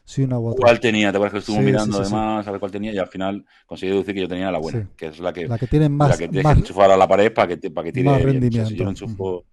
si 0.09 0.23
una 0.23 0.39
u 0.39 0.47
otra. 0.47 0.63
¿Cuál 0.65 0.79
tenía? 0.79 1.11
¿Te 1.11 1.17
acuerdas 1.17 1.33
que 1.33 1.39
estuvo 1.39 1.57
Sí, 1.57 1.63
mirando 1.63 1.97
sí, 1.97 2.01
además 2.03 2.47
a 2.47 2.51
ver 2.51 2.59
cuál 2.59 2.71
tenía? 2.71 2.91
Y 2.91 2.97
al 2.97 3.07
final 3.07 3.45
conseguí 3.67 3.91
deducir 3.91 4.15
que 4.15 4.21
yo 4.21 4.27
tenía 4.27 4.51
la 4.51 4.57
buena, 4.59 4.89
que 4.97 5.07
es 5.07 5.19
la 5.19 5.31
que, 5.31 5.47
La 5.47 5.57
que 5.59 5.67
tiene 5.67 5.85
la 5.87 5.89
más, 5.95 6.17
que 6.17 6.27
tienes 6.27 6.43
más 6.43 6.53
que 6.55 6.59
enchufar 6.61 6.91
a 6.91 6.97
la 6.97 7.07
pared 7.07 7.31
para 7.33 7.47
que, 7.47 7.57
te- 7.57 7.71
para 7.71 7.85
que 7.85 7.91
tire 7.93 8.09
más 8.09 8.17
bien. 8.23 8.37
O 8.37 8.51
sea, 8.51 8.65
si 8.65 8.75
rendimiento. 8.75 8.75
yo 8.75 8.83
lo 8.85 8.89
enchufo, 8.89 9.45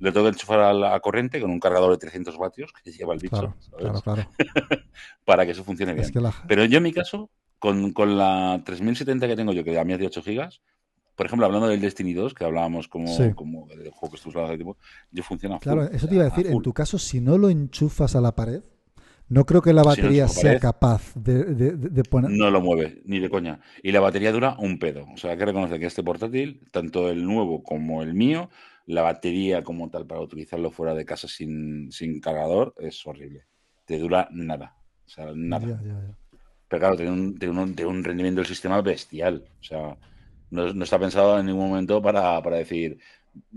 le 0.00 0.12
tengo 0.12 0.26
que 0.26 0.30
enchufar 0.32 0.60
a 0.60 0.72
la 0.74 1.00
corriente 1.00 1.40
con 1.40 1.50
un 1.50 1.58
cargador 1.60 1.90
de 1.92 1.98
300 1.98 2.36
vatios 2.36 2.72
que 2.72 2.92
lleva 2.92 3.14
el 3.14 3.20
bicho, 3.20 3.36
Claro, 3.36 3.54
¿sabes? 3.70 4.02
claro, 4.02 4.02
claro. 4.02 4.30
Para 5.24 5.44
que 5.46 5.52
eso 5.52 5.64
funcione 5.64 5.94
bien. 5.94 6.04
Es 6.06 6.12
que 6.12 6.20
la... 6.20 6.34
Pero 6.46 6.64
yo 6.66 6.76
en 6.78 6.82
mi 6.84 6.92
caso, 6.92 7.30
con, 7.58 7.92
con 7.92 8.16
la 8.18 8.60
3070 8.64 9.26
que 9.26 9.36
tengo 9.36 9.52
yo, 9.52 9.64
que 9.64 9.78
a 9.78 9.84
mí 9.84 9.92
es 9.94 9.98
de 9.98 10.06
8 10.06 10.22
gigas, 10.22 10.60
por 11.16 11.26
ejemplo, 11.26 11.46
hablando 11.46 11.66
del 11.68 11.80
Destiny 11.80 12.12
2, 12.12 12.32
que 12.34 12.44
hablábamos 12.44 12.86
como, 12.86 13.06
Sí. 13.06 13.32
como 13.34 13.66
el 13.72 13.90
juego 13.90 14.10
que 14.10 14.16
estuvimos 14.16 14.36
hablando 14.36 14.52
hace 14.52 14.56
tiempo, 14.58 14.76
yo 15.10 15.22
funciona 15.24 15.58
full, 15.58 15.62
Claro, 15.64 15.82
eso 15.84 16.06
te 16.06 16.14
iba 16.14 16.24
a 16.24 16.26
a 16.28 16.30
decir, 16.30 16.46
en 16.46 16.62
tu 16.62 16.72
caso, 16.72 16.98
si 16.98 17.20
no 17.20 17.38
lo 17.38 17.48
enchufas 17.50 18.14
a 18.14 18.20
la 18.20 18.36
pared, 18.36 18.62
no 19.28 19.44
creo 19.46 19.62
que 19.62 19.72
la 19.72 19.82
Si 19.82 20.02
no 20.02 20.12
batería 20.12 20.26
sea 20.28 20.42
pared, 20.42 20.60
capaz 20.60 21.12
de, 21.14 21.44
de- 21.44 21.72
de- 21.76 21.88
de 21.90 22.02
poner... 22.04 22.30
No 22.30 22.50
lo 22.50 22.60
mueve, 22.60 23.02
ni 23.04 23.18
de 23.20 23.28
coña. 23.30 23.60
Y 23.82 23.92
la 23.92 24.00
batería 24.00 24.32
dura 24.32 24.56
un 24.58 24.78
pedo. 24.78 25.06
O 25.12 25.16
sea, 25.16 25.32
hay 25.32 25.38
que 25.38 25.46
reconocer 25.46 25.78
que 25.80 25.86
este 25.86 26.02
portátil, 26.02 26.62
tanto 26.70 27.10
el 27.10 27.24
nuevo 27.24 27.62
como 27.62 28.02
el 28.02 28.14
mío, 28.14 28.50
la 28.86 29.02
batería 29.02 29.62
como 29.62 29.90
tal 29.90 30.06
para 30.06 30.20
utilizarlo 30.20 30.70
fuera 30.70 30.94
de 30.94 31.04
casa 31.04 31.28
sin, 31.28 31.90
sin 31.92 32.20
cargador 32.20 32.74
es 32.78 33.06
horrible. 33.06 33.44
Te 33.84 33.98
dura 33.98 34.28
nada. 34.32 34.76
O 35.06 35.08
sea, 35.10 35.32
nada. 35.34 35.66
Ya, 35.66 35.80
ya, 35.82 35.92
ya. 36.06 36.18
Pero 36.68 36.80
claro, 36.80 36.96
tiene 36.96 37.12
un, 37.12 37.38
tiene 37.38 37.60
un, 37.60 37.74
tiene 37.74 37.90
un 37.90 38.04
rendimiento 38.04 38.40
del 38.40 38.48
sistema 38.48 38.80
bestial. 38.82 39.44
O 39.60 39.64
sea, 39.64 39.96
no, 40.50 40.72
no 40.72 40.84
está 40.84 40.98
pensado 40.98 41.38
en 41.38 41.46
ningún 41.46 41.68
momento 41.68 42.00
para, 42.02 42.42
para 42.42 42.56
decir, 42.56 42.98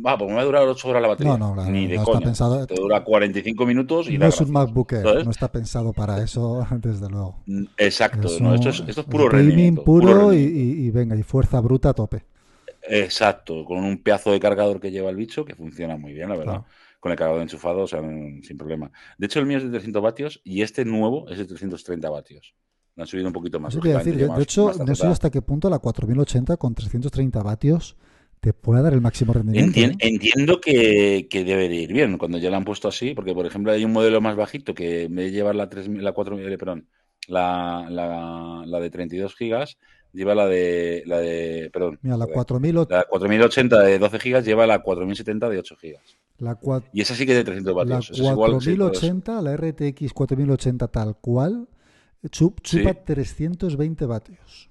va, 0.05 0.17
pues 0.17 0.29
me 0.29 0.35
va 0.35 0.41
a 0.41 0.45
durar 0.45 0.63
8 0.67 0.87
horas 0.89 1.01
la 1.01 1.07
batería. 1.09 1.37
No, 1.37 1.49
no, 1.49 1.53
claro, 1.53 1.69
Ni 1.71 1.87
de 1.87 1.95
no 1.95 2.01
está 2.01 2.11
coña. 2.13 2.25
pensado- 2.25 2.67
Te 2.67 2.75
dura 2.75 3.03
45 3.03 3.65
minutos 3.65 4.09
y 4.09 4.17
No 4.17 4.25
es 4.27 4.39
un. 4.41 4.51
MacBook 4.51 4.93
Air, 4.93 5.25
no 5.25 5.31
está 5.31 5.51
pensado 5.51 5.93
para 5.93 6.21
eso, 6.23 6.65
desde 6.81 7.09
luego. 7.09 7.43
Exacto, 7.77 8.27
Es 8.27 8.39
no, 8.41 8.53
esto 8.53 8.69
es, 8.69 8.83
esto 8.87 9.01
es 9.01 9.07
puro 9.07 9.25
gaming 9.29 9.47
rendimiento. 9.47 9.83
puro, 9.83 10.33
y, 10.33 10.37
rendimiento. 10.37 10.81
y- 10.81 10.85
y 10.87 10.91
venga, 10.91 11.15
y 11.15 11.23
fuerza 11.23 11.59
bruta 11.61 11.89
a 11.89 11.93
tope. 11.93 12.23
Exacto, 12.87 13.63
con 13.65 13.77
un 13.83 14.01
pedazo 14.01 14.31
de 14.31 14.39
cargador 14.39 14.79
que 14.79 14.91
lleva 14.91 15.09
el 15.09 15.15
bicho 15.15 15.45
que 15.45 15.55
funciona 15.55 15.97
muy 15.97 16.13
bien, 16.13 16.29
la 16.29 16.35
verdad. 16.35 16.53
Claro. 16.53 16.65
Con 16.99 17.11
el 17.11 17.17
cargador 17.17 17.41
enchufado, 17.41 17.79
o 17.81 17.87
sea, 17.87 17.99
sin 18.01 18.57
problema. 18.57 18.91
De 19.17 19.25
hecho, 19.25 19.39
el 19.39 19.45
mío 19.47 19.57
es 19.57 19.63
de 19.63 19.69
300 19.71 20.01
vatios 20.03 20.41
y 20.43 20.61
este 20.61 20.85
nuevo 20.85 21.27
es 21.29 21.37
de 21.37 21.45
330 21.45 22.09
vatios. 22.09 22.53
Han 22.97 23.07
subido 23.07 23.27
un 23.27 23.33
poquito 23.33 23.59
más. 23.59 23.73
Decir, 23.73 23.91
lógicamente, 23.93 24.35
de, 24.35 24.43
hecho, 24.43 24.71
no 24.85 24.95
sé 24.95 25.07
hasta 25.07 25.29
qué 25.31 25.41
punto 25.41 25.69
la 25.69 25.79
4080 25.79 26.57
con 26.57 26.75
330 26.75 27.41
vatios 27.41 27.95
te 28.41 28.53
puede 28.53 28.81
dar 28.81 28.93
el 28.93 29.01
máximo 29.01 29.33
rendimiento. 29.33 29.79
Entien- 29.79 29.91
¿eh? 29.93 29.97
entiendo 30.09 30.59
que, 30.59 31.27
que 31.29 31.43
debe 31.45 31.69
de 31.69 31.75
ir 31.75 31.93
bien 31.93 32.17
cuando 32.17 32.39
ya 32.39 32.49
la 32.49 32.57
han 32.57 32.65
puesto 32.65 32.87
así, 32.87 33.13
porque 33.13 33.33
por 33.35 33.45
ejemplo 33.45 33.71
hay 33.71 33.85
un 33.85 33.91
modelo 33.93 34.19
más 34.19 34.35
bajito 34.35 34.73
que 34.73 35.03
en 35.03 35.15
vez 35.15 35.27
de 35.27 35.31
llevar 35.31 35.55
la 35.55 35.69
3000, 35.69 36.03
la 36.03 36.11
4000, 36.11 36.51
eh, 36.51 36.57
perdón, 36.57 36.87
la, 37.27 37.85
la, 37.89 38.63
la 38.65 38.79
de 38.79 38.89
32 38.89 39.35
gigas, 39.35 39.77
lleva 40.11 40.33
la 40.33 40.47
de, 40.47 41.03
la 41.05 41.19
de, 41.19 41.69
perdón, 41.71 41.99
Mira, 42.01 42.17
la 42.17 42.25
joder, 42.25 42.35
4080, 42.37 42.95
la 42.97 43.03
4080 43.05 43.79
de 43.83 43.99
12 43.99 44.19
gigas 44.19 44.43
lleva 44.45 44.65
la 44.65 44.79
4070 44.79 45.47
de 45.49 45.59
8 45.59 45.75
gigas. 45.75 46.01
la, 46.39 46.59
cua- 46.59 46.83
Y 46.91 47.01
esa 47.01 47.13
sí 47.13 47.27
que 47.27 47.33
es 47.33 47.37
de 47.37 47.43
300 47.43 47.75
la 47.75 47.83
vatios. 47.83 48.05
Esa 48.09 48.13
es 48.13 48.19
igual, 48.31 48.49
sí, 48.59 48.75
4080, 48.75 49.41
la 49.43 49.53
RTX 49.55 50.13
4080 50.13 50.87
tal 50.87 51.15
cual, 51.21 51.67
chu- 52.23 52.55
chupa 52.63 52.93
Sí. 52.93 52.99
320 53.05 54.05
vatios. 54.07 54.67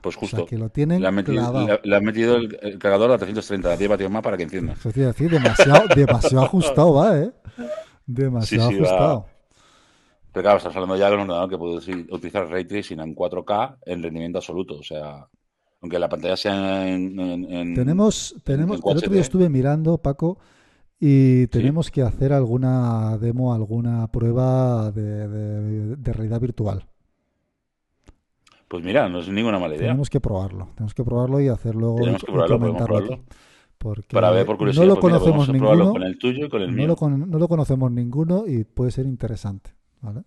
Pues 0.00 0.16
o 0.16 0.20
justo. 0.20 0.36
sea, 0.38 0.46
que 0.46 0.58
lo 0.58 0.68
tienen 0.70 1.00
le 1.02 1.08
han 1.08 1.14
metido, 1.14 1.42
clavado. 1.42 1.66
le- 1.66 1.80
le 1.82 1.96
han 1.96 2.04
metido 2.04 2.36
el, 2.36 2.58
el 2.62 2.78
cargador 2.78 3.10
a 3.12 3.18
330, 3.18 3.76
10 3.76 3.90
vatios 3.90 4.10
más 4.10 4.22
para 4.22 4.36
que 4.36 4.44
encienda. 4.44 4.72
Eso 4.74 4.90
decir, 4.92 5.30
demasiado, 5.30 5.86
demasiado 5.96 6.44
ajustado 6.44 6.94
va, 6.94 7.18
¿eh? 7.18 7.32
Demasiado 8.06 8.68
Sí, 8.70 8.76
sí, 8.76 8.80
va. 8.82 8.88
ajustado. 8.88 9.26
Pero 10.32 10.42
claro, 10.42 10.56
estamos 10.58 10.76
hablando 10.76 10.96
ya 10.96 11.08
de 11.08 11.14
un 11.14 11.20
ordenador 11.20 11.48
que 11.50 11.58
puede 11.58 12.04
utilizar 12.12 12.48
Ray 12.48 12.64
Tracing 12.64 12.98
en 13.00 13.14
4K 13.14 13.76
en 13.86 14.02
rendimiento 14.02 14.38
absoluto. 14.38 14.74
O 14.78 14.82
sea, 14.82 15.28
aunque 15.80 15.98
la 15.98 16.08
pantalla 16.08 16.36
sea 16.36 16.88
en. 16.88 17.18
en- 17.20 17.44
en- 17.52 17.74
Tenemos, 17.74 18.34
tenemos, 18.42 18.80
en 18.84 18.90
el 18.90 18.96
otro 18.98 19.10
día 19.12 19.20
estuve 19.20 19.48
mirando, 19.48 19.98
Paco, 19.98 20.38
y 20.98 21.46
tenemos 21.48 21.90
que 21.90 22.02
hacer 22.02 22.32
alguna 22.32 23.16
demo, 23.18 23.54
alguna 23.54 24.06
prueba 24.08 24.90
de, 24.90 25.28
de- 25.28 25.96
de 25.96 26.12
realidad 26.12 26.40
virtual. 26.40 26.84
Pues 28.68 28.82
mira, 28.84 29.08
no 29.08 29.20
es 29.20 29.28
ninguna 29.28 29.58
mala 29.58 29.74
idea. 29.74 29.86
Tenemos 29.88 30.10
que 30.10 30.20
probarlo, 30.20 30.68
tenemos 30.74 30.94
que 30.94 31.04
probarlo 31.04 31.40
y 31.40 31.48
hacer 31.48 31.74
luego 31.74 31.96
Tenemos 31.96 32.22
y- 32.22 32.26
que 32.26 32.32
y 32.32 32.34
probarlo, 32.34 32.58
podemos 32.58 32.76
comentarlo 32.82 33.06
probarlo. 33.08 33.24
Porque 33.78 34.14
Para 34.14 34.30
ver 34.30 34.46
por 34.46 34.56
curiosidad, 34.56 34.84
no 34.84 34.94
lo 34.94 35.00
pues 35.00 35.12
mira, 35.12 35.18
conocemos 35.18 35.48
ninguno, 35.50 35.92
con 35.92 36.02
el 36.02 36.18
tuyo 36.18 36.46
y 36.46 36.48
con 36.48 36.62
el 36.62 36.70
no 36.70 36.76
mío. 36.76 36.86
lo, 36.86 36.96
con- 36.96 37.30
no 37.30 37.38
lo 37.38 37.48
conocemos 37.48 37.92
ninguno 37.92 38.44
y 38.46 38.64
puede 38.64 38.90
ser 38.90 39.04
interesante. 39.06 39.72
¿vale? 40.00 40.22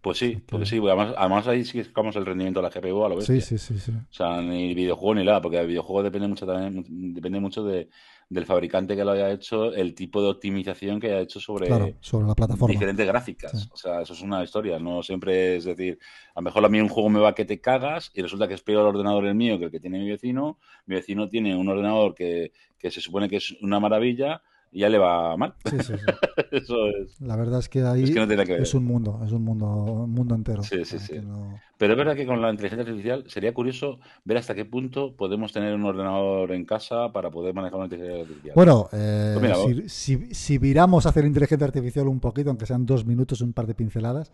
Pues 0.00 0.16
sí, 0.18 0.36
que- 0.36 0.40
pues 0.56 0.68
sí. 0.68 0.78
Además, 0.78 1.14
además 1.16 1.46
ahí 1.46 1.64
sí 1.64 1.72
que 1.78 1.84
sacamos 1.84 2.16
el 2.16 2.24
rendimiento 2.24 2.60
de 2.60 2.68
la 2.68 2.70
GPU 2.70 3.04
a 3.04 3.08
lo 3.10 3.16
bestia. 3.16 3.40
Sí, 3.40 3.58
sí, 3.58 3.74
sí, 3.74 3.78
sí. 3.78 3.92
O 3.92 4.12
sea, 4.12 4.40
ni 4.40 4.72
videojuego 4.74 5.14
ni 5.16 5.24
nada, 5.24 5.42
porque 5.42 5.58
el 5.58 5.66
videojuego 5.66 6.02
depende 6.02 6.26
mucho 6.28 6.46
también, 6.46 7.12
depende 7.12 7.38
mucho 7.38 7.62
de, 7.64 7.90
del 8.30 8.46
fabricante 8.46 8.96
que 8.96 9.04
lo 9.04 9.10
haya 9.10 9.30
hecho, 9.30 9.74
el 9.74 9.94
tipo 9.94 10.22
de 10.22 10.28
optimización 10.30 11.00
que 11.00 11.08
haya 11.08 11.20
hecho 11.20 11.38
sobre 11.38 11.66
Claro, 11.66 11.92
sobre 12.00 12.28
la 12.28 12.34
plataforma. 12.34 12.72
diferentes 12.72 13.06
gráficas. 13.06 13.52
Sí. 13.62 13.68
O 13.72 13.76
sea, 13.76 14.00
eso 14.00 14.14
es 14.14 14.22
una 14.22 14.42
historia. 14.42 14.78
No 14.78 15.02
siempre 15.02 15.56
es 15.56 15.64
decir, 15.64 15.98
a 16.34 16.40
lo 16.40 16.44
mejor 16.44 16.64
a 16.64 16.68
mí 16.70 16.80
un 16.80 16.88
juego 16.88 17.10
me 17.10 17.20
va 17.20 17.34
que 17.34 17.44
te 17.44 17.60
cagas 17.60 18.10
y 18.14 18.22
resulta 18.22 18.48
que 18.48 18.54
es 18.54 18.62
peor 18.62 18.80
el 18.82 18.86
ordenador 18.94 19.26
el 19.26 19.34
mío 19.34 19.58
que 19.58 19.66
el 19.66 19.70
que 19.70 19.80
tiene 19.80 19.98
mi 19.98 20.08
vecino. 20.08 20.58
Mi 20.86 20.94
vecino 20.94 21.28
tiene 21.28 21.54
un 21.54 21.68
ordenador 21.68 22.14
que, 22.14 22.52
que 22.78 22.90
se 22.90 23.02
supone 23.02 23.28
que 23.28 23.36
es 23.36 23.54
una 23.60 23.78
maravilla 23.80 24.40
y 24.72 24.80
ya 24.80 24.88
le 24.88 24.98
va 24.98 25.36
mal. 25.36 25.54
Sí, 25.68 25.78
sí, 25.78 25.84
sí. 25.84 25.92
Eso 26.52 26.86
es. 26.88 27.20
La 27.20 27.36
verdad 27.36 27.58
es 27.60 27.68
que 27.68 27.82
ahí 27.82 28.04
Es 28.04 28.10
que 28.12 28.20
no 28.20 28.28
tiene 28.28 28.44
que 28.46 28.52
ver. 28.52 28.62
es 28.62 28.74
un 28.74 28.84
mundo, 28.84 29.20
es 29.24 29.32
un 29.32 29.42
mundo, 29.44 29.66
un 29.66 30.10
mundo 30.10 30.34
entero. 30.34 30.62
Sí, 30.62 30.84
sí, 30.84 30.98
sí. 30.98 31.18
no- 31.22 31.60
Pero 31.78 31.94
es 31.94 31.98
verdad 31.98 32.14
que 32.14 32.26
con 32.26 32.40
la 32.40 32.50
inteligencia 32.50 32.84
artificial 32.84 33.24
sería 33.28 33.52
curioso 33.54 33.98
ver 34.24 34.36
hasta 34.36 34.54
qué 34.54 34.64
punto 34.64 35.16
podemos 35.16 35.52
tener 35.52 35.74
un 35.74 35.84
ordenador 35.84 36.52
en 36.52 36.64
casa 36.64 37.10
para 37.12 37.30
poder 37.30 37.54
manejar 37.54 37.76
una 37.76 37.86
inteligencia 37.86 38.22
artificial. 38.22 38.54
Bueno, 38.54 38.88
eh, 38.92 39.30
Pues 39.34 39.42
mira, 39.42 39.56
si, 39.56 39.88
si- 39.88 40.34
si 40.34 40.58
viramos 40.58 41.06
hacer 41.06 41.24
inteligencia 41.24 41.66
artificial 41.66 42.06
un 42.08 42.20
poquito, 42.20 42.50
aunque 42.50 42.66
sean 42.66 42.86
dos 42.86 43.04
minutos, 43.04 43.40
un 43.40 43.52
par 43.52 43.66
de 43.66 43.74
pinceladas, 43.74 44.30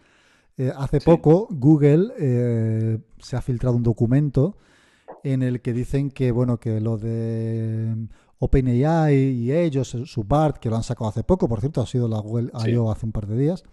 eh, 0.59 0.73
hace 0.77 1.01
poco 1.01 1.49
Google 1.51 2.13
eh, 2.19 2.99
se 3.19 3.37
ha 3.37 3.43
filtrado 3.43 3.77
un 3.77 3.83
documento 3.83 4.57
en 5.23 5.43
el 5.43 5.61
que 5.61 5.73
dicen 5.73 6.11
que 6.11 6.31
bueno 6.31 6.59
que 6.59 6.81
lo 6.81 6.99
de 6.99 7.95
OpenAI 8.39 9.15
y 9.15 9.53
ellos, 9.53 9.89
su 9.89 10.25
BART, 10.25 10.59
que 10.59 10.69
lo 10.69 10.77
han 10.77 10.83
sacado 10.83 11.09
hace 11.09 11.25
poco, 11.25 11.49
por 11.49 11.61
cierto, 11.61 11.81
ha 11.81 11.87
sido 11.87 12.09
la 12.09 12.19
Google 12.19 12.51
Sí. 12.63 12.71
I.O. 12.71 12.91
hace 12.91 13.07
un 13.07 13.13
par 13.13 13.27
de 13.27 13.37
días, 13.37 13.65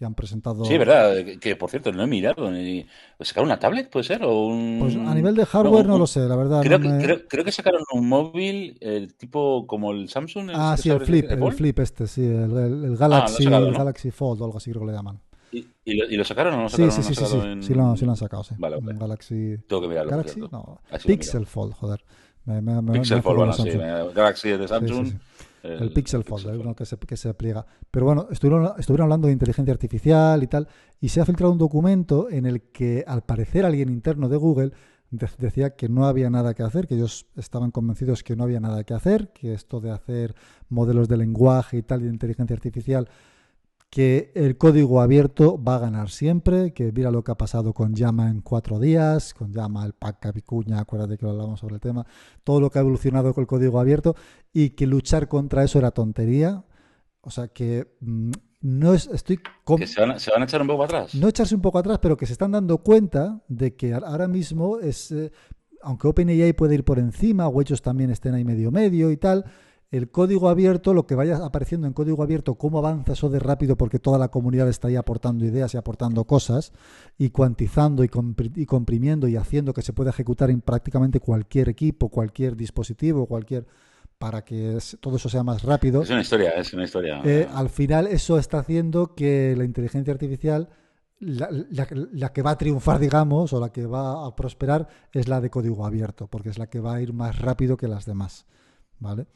y 0.00 0.04
han 0.04 0.14
presentado... 0.14 0.64
Sí, 0.64 0.78
verdad, 0.78 1.14
que, 1.24 1.38
que, 1.38 1.56
por 1.56 1.68
cierto 1.68 1.92
no 1.92 2.02
he 2.02 2.06
mirado. 2.06 2.50
Ni... 2.50 2.86
¿Sacaron 3.20 3.48
una 3.48 3.58
tablet, 3.58 3.90
puede 3.90 4.04
ser? 4.04 4.24
¿O 4.24 4.46
un... 4.46 4.78
Pues 4.80 4.96
a 4.96 5.14
nivel 5.14 5.36
de 5.36 5.44
hardware 5.44 5.86
no, 5.86 5.94
un- 5.94 6.00
lo 6.00 6.06
sé, 6.06 6.20
la 6.20 6.36
verdad. 6.36 6.62
Creo, 6.62 6.78
no 6.78 6.98
que, 6.98 7.04
creo, 7.04 7.28
creo 7.28 7.44
que 7.44 7.52
sacaron 7.52 7.82
un 7.92 8.08
móvil 8.08 8.78
el 8.80 9.14
tipo 9.14 9.66
como 9.66 9.92
el 9.92 10.08
Samsung. 10.08 10.52
Ah, 10.54 10.76
sí, 10.78 10.88
el 10.88 11.00
flip, 11.00 11.30
el 11.30 11.52
flip 11.52 11.78
este, 11.80 12.06
sí, 12.06 12.24
el, 12.24 12.50
lo 12.50 12.94
ha 12.94 12.96
Galaxy. 12.96 13.44
Galaxy 13.44 14.10
Fold 14.10 14.40
o 14.40 14.44
algo 14.46 14.56
así 14.56 14.70
creo 14.70 14.82
que 14.82 14.90
le 14.90 14.96
llaman. 14.96 15.20
¿Y, 15.52 15.66
y, 15.84 16.16
lo, 16.16 16.24
sacaron 16.24 16.54
o 16.54 16.56
no 16.58 16.62
lo 16.62 16.68
sacaron? 16.70 16.92
Sí, 16.92 17.02
sí, 17.02 17.14
sí, 17.14 17.14
sí, 17.14 17.26
sí, 17.26 17.38
sí, 17.40 17.74
lo, 17.74 17.96
sí, 17.96 18.04
lo, 18.04 18.12
han 18.12 18.16
sacado, 18.16 18.42
sí. 18.44 18.54
Vale, 18.56 18.78
vale. 18.80 18.98
Galaxy... 18.98 19.58
Tengo 19.66 19.82
que 19.82 19.88
mirarlo, 19.88 20.12
Galaxy, 20.12 20.40
no, 20.40 20.80
Pixel 21.04 21.44
Fold, 21.44 21.74
joder. 21.74 22.04
Me, 22.50 22.60
me, 22.60 22.82
me, 22.82 22.92
Pixel 22.92 23.22
Fold, 23.22 23.36
bueno, 23.36 23.52
sí. 23.52 23.70
Galaxy 23.70 24.50
de 24.50 24.66
Samsung. 24.66 25.06
Sí, 25.06 25.12
sí, 25.12 25.18
el, 25.62 25.82
el, 25.82 25.92
Pixel 25.92 26.24
Fold, 26.24 26.44
Pixel 26.44 26.60
uno 26.60 26.74
que 26.74 26.84
se, 26.86 26.96
que 26.98 27.16
se 27.16 27.32
pliega. 27.34 27.64
Pero 27.90 28.06
bueno, 28.06 28.28
estuvieron, 28.30 28.72
estuvieron 28.78 29.04
hablando 29.04 29.26
de 29.26 29.32
inteligencia 29.32 29.72
artificial 29.72 30.42
y 30.42 30.46
tal, 30.46 30.68
y 31.00 31.08
se 31.08 31.20
ha 31.20 31.24
filtrado 31.24 31.52
un 31.52 31.58
documento 31.58 32.28
en 32.30 32.46
el 32.46 32.62
que, 32.62 33.04
al 33.06 33.22
parecer, 33.22 33.64
alguien 33.64 33.88
interno 33.88 34.28
de 34.28 34.36
Google 34.36 34.72
decía 35.10 35.74
que 35.74 35.88
no 35.88 36.06
había 36.06 36.30
nada 36.30 36.54
que 36.54 36.62
hacer, 36.62 36.86
que 36.86 36.94
ellos 36.94 37.26
estaban 37.36 37.70
convencidos 37.70 38.22
que 38.22 38.36
no 38.36 38.44
había 38.44 38.60
nada 38.60 38.84
que 38.84 38.94
hacer, 38.94 39.28
que 39.32 39.54
esto 39.54 39.80
de 39.80 39.90
hacer 39.90 40.34
modelos 40.68 41.08
de 41.08 41.16
lenguaje 41.16 41.78
y 41.78 41.82
tal 41.82 42.02
de 42.02 42.08
inteligencia 42.08 42.54
artificial, 42.54 43.08
que 43.90 44.30
el 44.36 44.56
código 44.56 45.00
abierto 45.00 45.62
va 45.62 45.74
a 45.74 45.78
ganar 45.80 46.10
siempre, 46.10 46.72
que 46.72 46.92
mira 46.92 47.10
lo 47.10 47.24
que 47.24 47.32
ha 47.32 47.36
pasado 47.36 47.74
con 47.74 47.94
Llama 47.94 48.30
en 48.30 48.40
cuatro 48.40 48.78
días, 48.78 49.34
con 49.34 49.52
Llama, 49.52 49.84
el 49.84 49.94
Paca, 49.94 50.30
Vicuña, 50.30 50.78
acuérdate 50.78 51.18
que 51.18 51.26
lo 51.26 51.32
hablamos 51.32 51.58
sobre 51.58 51.74
el 51.74 51.80
tema, 51.80 52.06
todo 52.44 52.60
lo 52.60 52.70
que 52.70 52.78
ha 52.78 52.82
evolucionado 52.82 53.34
con 53.34 53.42
el 53.42 53.48
código 53.48 53.80
abierto 53.80 54.14
y 54.52 54.70
que 54.70 54.86
luchar 54.86 55.26
contra 55.26 55.64
eso 55.64 55.78
era 55.80 55.90
tontería. 55.90 56.64
O 57.22 57.30
sea 57.30 57.48
que 57.48 57.96
mm, 58.00 58.30
no 58.60 58.94
es, 58.94 59.08
estoy 59.08 59.40
que 59.76 59.86
se 59.86 60.00
van, 60.00 60.12
a 60.12 60.44
echar 60.44 60.62
un 60.62 60.68
poco 60.68 60.84
atrás. 60.84 61.14
No 61.16 61.28
echarse 61.28 61.54
un 61.56 61.60
poco 61.60 61.78
atrás, 61.78 61.98
pero 62.00 62.16
que 62.16 62.26
se 62.26 62.32
están 62.32 62.52
dando 62.52 62.78
cuenta 62.78 63.42
de 63.48 63.74
que 63.74 63.92
ahora 63.92 64.28
mismo 64.28 64.78
es, 64.78 65.10
eh, 65.10 65.32
aunque 65.82 66.06
OpenAI 66.06 66.52
puede 66.52 66.76
ir 66.76 66.84
por 66.84 67.00
encima, 67.00 67.48
o 67.48 67.60
ellos 67.60 67.82
también 67.82 68.10
estén 68.10 68.34
ahí 68.34 68.44
medio 68.44 68.70
medio 68.70 69.10
y 69.10 69.16
tal, 69.16 69.44
el 69.90 70.10
código 70.10 70.48
abierto, 70.48 70.94
lo 70.94 71.06
que 71.06 71.16
vaya 71.16 71.38
apareciendo 71.44 71.86
en 71.86 71.92
código 71.92 72.22
abierto, 72.22 72.54
cómo 72.54 72.78
avanza 72.78 73.14
eso 73.14 73.28
de 73.28 73.40
rápido, 73.40 73.76
porque 73.76 73.98
toda 73.98 74.18
la 74.18 74.28
comunidad 74.28 74.68
está 74.68 74.88
ahí 74.88 74.96
aportando 74.96 75.44
ideas 75.44 75.74
y 75.74 75.78
aportando 75.78 76.24
cosas, 76.24 76.72
y 77.18 77.30
cuantizando 77.30 78.04
y, 78.04 78.08
comprimiendo 78.66 79.26
y 79.26 79.36
haciendo 79.36 79.74
que 79.74 79.82
se 79.82 79.92
pueda 79.92 80.10
ejecutar 80.10 80.50
en 80.50 80.60
prácticamente 80.60 81.18
cualquier 81.18 81.68
equipo, 81.68 82.08
cualquier 82.08 82.56
dispositivo, 82.56 83.26
cualquier 83.26 83.66
para 84.16 84.44
que 84.44 84.78
todo 85.00 85.16
eso 85.16 85.28
sea 85.28 85.42
más 85.42 85.62
rápido. 85.62 86.02
Es 86.02 86.10
una 86.10 86.20
historia, 86.20 86.50
es 86.50 86.72
una 86.72 86.84
historia. 86.84 87.22
Eh, 87.24 87.48
al 87.52 87.70
final 87.70 88.06
eso 88.06 88.38
está 88.38 88.58
haciendo 88.58 89.14
que 89.14 89.54
la 89.56 89.64
inteligencia 89.64 90.12
artificial, 90.12 90.68
la, 91.18 92.32
que 92.32 92.42
va 92.42 92.50
a 92.52 92.58
triunfar, 92.58 93.00
digamos, 93.00 93.52
o 93.54 93.60
la 93.60 93.72
que 93.72 93.86
va 93.86 94.26
a 94.26 94.36
prosperar, 94.36 94.86
es 95.12 95.26
la 95.26 95.40
de 95.40 95.50
código 95.50 95.84
abierto, 95.84 96.28
porque 96.28 96.50
es 96.50 96.58
la 96.58 96.68
que 96.68 96.80
va 96.80 96.96
a 96.96 97.02
ir 97.02 97.12
más 97.12 97.38
rápido 97.38 97.76
que 97.76 97.88
las 97.88 98.04
demás. 98.04 98.46
¿Vale? 98.98 99.26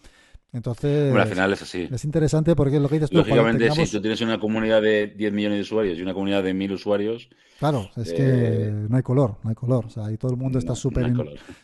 Entonces, 0.55 1.11
bueno, 1.11 1.23
al 1.23 1.29
final 1.29 1.53
es 1.53 1.63
así. 1.63 1.89
Es 1.93 2.05
interesante 2.05 2.55
porque 2.55 2.79
lo 2.79 2.89
que 2.89 2.95
dices 2.95 3.11
tú. 3.11 3.17
Lógicamente, 3.17 3.69
si 3.73 3.91
tú 3.91 4.01
tienes 4.01 4.21
una 4.21 4.39
comunidad 4.39 4.81
de 4.81 5.09
10 5.09 5.33
millones 5.33 5.59
de 5.59 5.63
usuarios 5.63 5.99
y 5.99 6.03
una 6.03 6.15
comunidad 6.15 6.45
de 6.45 6.55
1000 6.55 6.73
usuarios. 6.73 7.29
Claro, 7.59 7.91
es 7.97 8.13
que 8.13 8.23
eh, 8.23 8.71
no 8.89 8.97
hay 8.97 9.03
color, 9.03 9.39
no 9.43 9.51
hay 9.51 9.57
color. 9.57 9.87
O 9.87 9.91
sea, 9.91 10.07
ahí 10.07 10.17
todo 10.17 10.31
el 10.31 10.37
mundo 10.37 10.61
está 10.61 10.77
súper. 10.77 11.13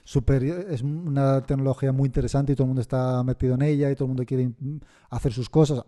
super, 0.02 0.42
es 0.42 0.82
una 0.82 1.40
tecnología 1.42 1.92
muy 1.92 2.06
interesante 2.06 2.52
y 2.52 2.56
todo 2.56 2.64
el 2.64 2.70
mundo 2.70 2.82
está 2.82 3.22
metido 3.22 3.54
en 3.54 3.62
ella 3.62 3.92
y 3.92 3.94
todo 3.94 4.06
el 4.06 4.08
mundo 4.08 4.24
quiere 4.24 4.50
hacer 5.08 5.32
sus 5.32 5.48
cosas. 5.48 5.84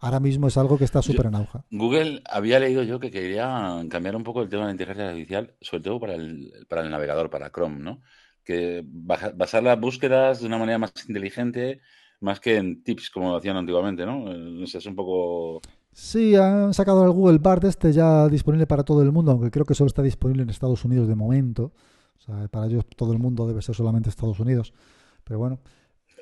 Ahora 0.00 0.18
mismo 0.18 0.48
es 0.48 0.56
algo 0.56 0.76
que 0.76 0.84
está 0.84 1.02
súper 1.02 1.26
en 1.26 1.36
auge. 1.36 1.60
Google 1.70 2.20
había 2.28 2.58
leído 2.58 2.82
yo 2.82 2.98
que 2.98 3.12
quería 3.12 3.80
cambiar 3.88 4.16
un 4.16 4.24
poco 4.24 4.42
el 4.42 4.48
tema 4.48 4.62
de 4.62 4.68
la 4.68 4.72
inteligencia 4.72 5.08
artificial, 5.10 5.54
sobre 5.60 5.82
todo 5.84 6.00
para 6.00 6.14
el, 6.14 6.52
para 6.68 6.82
el 6.82 6.90
navegador, 6.90 7.30
para 7.30 7.52
Chrome, 7.52 7.78
¿no? 7.78 8.00
Que 8.42 8.82
basar 8.84 9.62
las 9.62 9.78
búsquedas 9.78 10.40
de 10.40 10.46
una 10.46 10.58
manera 10.58 10.78
más 10.78 10.92
inteligente 11.06 11.80
más 12.20 12.40
que 12.40 12.56
en 12.56 12.82
tips 12.82 13.10
como 13.10 13.30
lo 13.30 13.36
hacían 13.36 13.56
antiguamente, 13.56 14.06
¿no? 14.06 14.30
Eh, 14.30 14.64
es 14.64 14.86
un 14.86 14.94
poco... 14.94 15.60
Sí, 15.92 16.36
han 16.36 16.72
sacado 16.72 17.04
el 17.04 17.10
Google 17.10 17.38
Bard 17.38 17.64
este 17.64 17.92
ya 17.92 18.28
disponible 18.28 18.66
para 18.66 18.84
todo 18.84 19.02
el 19.02 19.10
mundo, 19.10 19.32
aunque 19.32 19.50
creo 19.50 19.66
que 19.66 19.74
solo 19.74 19.88
está 19.88 20.02
disponible 20.02 20.42
en 20.42 20.50
Estados 20.50 20.84
Unidos 20.84 21.08
de 21.08 21.16
momento. 21.16 21.72
O 22.18 22.22
sea, 22.22 22.48
para 22.48 22.66
ellos 22.66 22.84
todo 22.96 23.12
el 23.12 23.18
mundo 23.18 23.46
debe 23.46 23.62
ser 23.62 23.74
solamente 23.74 24.08
Estados 24.08 24.38
Unidos. 24.38 24.72
Pero 25.24 25.38
bueno. 25.40 25.58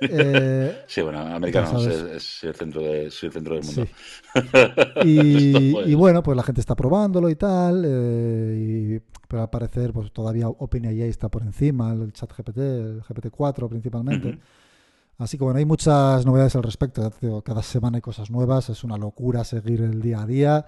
Eh, 0.01 0.85
sí, 0.87 1.03
bueno, 1.03 1.19
americanos 1.19 1.85
es, 1.87 2.45
el 2.45 2.55
centro 2.55 2.81
de, 2.81 3.07
es 3.07 3.23
el 3.23 3.33
centro 3.33 3.57
del 3.57 3.65
mundo. 3.65 3.87
Y, 5.05 5.95
bueno, 5.95 6.23
pues 6.23 6.37
la 6.37 6.43
gente 6.43 6.61
está 6.61 6.75
probándolo 6.75 7.29
y 7.29 7.37
tal. 7.37 7.85
Eh, 7.87 9.01
pero 9.29 9.43
al 9.43 9.51
parecer, 9.51 9.93
pues 9.93 10.13
todavía 10.13 10.49
OpenAI 10.49 11.03
está 11.03 11.29
por 11.29 11.43
encima, 11.43 11.93
el 11.93 12.13
chat 12.13 12.33
GPT, 12.33 12.59
el 12.59 13.03
GPT-4 13.03 13.69
principalmente. 13.69 14.39
Así 15.19 15.37
que 15.37 15.43
bueno, 15.43 15.59
hay 15.59 15.64
muchas 15.64 16.25
novedades 16.25 16.55
al 16.55 16.62
respecto. 16.62 17.12
cada 17.45 17.62
semana 17.62 17.97
hay 17.97 18.01
cosas 18.03 18.31
nuevas, 18.31 18.71
es 18.71 18.85
una 18.85 18.97
locura 18.97 19.43
seguir 19.43 19.83
el 19.83 20.01
día 20.01 20.23
a 20.23 20.27
día. 20.27 20.66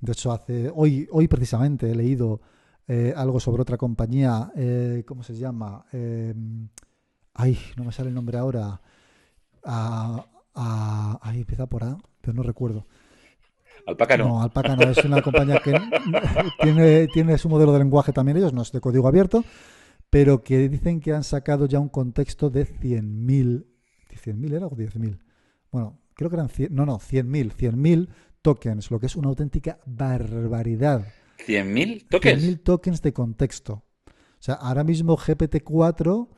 De 0.00 0.12
hecho, 0.12 0.30
hace 0.30 0.70
hoy, 0.72 1.08
hoy 1.10 1.26
precisamente 1.26 1.90
he 1.90 1.94
leído 1.96 2.40
eh, 2.86 3.12
algo 3.16 3.40
sobre 3.40 3.62
otra 3.62 3.76
compañía, 3.76 4.52
eh, 4.54 5.02
¿cómo 5.04 5.24
se 5.24 5.34
llama? 5.34 5.84
Em, 5.92 6.68
ay, 7.34 7.58
no 7.76 7.82
me 7.82 7.90
sale 7.90 8.10
el 8.10 8.14
nombre 8.14 8.38
ahora. 8.38 8.80
Ah, 9.64 10.24
ah, 10.54 11.18
ahí 11.20 11.40
empieza 11.40 11.66
por 11.66 11.82
A, 11.82 11.98
pero 12.20 12.34
no 12.34 12.44
recuerdo. 12.44 12.86
Alpaca 13.84 14.16
no. 14.16 14.28
No, 14.28 14.42
Alpaca 14.42 14.76
no, 14.76 14.90
es 14.90 15.04
una 15.04 15.22
compañía 15.22 15.60
que 15.60 15.72
tiene, 16.62 17.08
tiene 17.08 17.36
su 17.36 17.48
modelo 17.48 17.72
de 17.72 17.80
lenguaje 17.80 18.12
también 18.12 18.36
ellos, 18.36 18.52
no 18.52 18.62
es 18.62 18.70
de 18.70 18.80
código 18.80 19.08
abierto, 19.08 19.42
pero 20.08 20.44
que 20.44 20.68
dicen 20.68 21.00
que 21.00 21.12
han 21.12 21.24
sacado 21.24 21.66
ya 21.66 21.80
un 21.80 21.88
contexto 21.88 22.48
de 22.48 22.64
100.000 22.64 23.66
¿100.000 24.18 24.54
era 24.54 24.66
o 24.66 24.70
10.000? 24.70 25.18
Bueno, 25.70 25.98
creo 26.14 26.30
que 26.30 26.36
eran 26.36 26.48
100, 26.48 26.74
no, 26.74 26.86
no, 26.86 26.98
100.000, 26.98 27.52
100.000 27.52 28.08
tokens, 28.42 28.90
lo 28.90 28.98
que 28.98 29.06
es 29.06 29.16
una 29.16 29.28
auténtica 29.28 29.78
barbaridad. 29.86 31.06
¿100.000 31.46 32.08
tokens? 32.08 32.42
100.000 32.42 32.62
tokens 32.62 33.02
de 33.02 33.12
contexto. 33.12 33.84
O 34.06 34.42
sea, 34.42 34.54
ahora 34.54 34.84
mismo 34.84 35.16
GPT-4, 35.16 36.28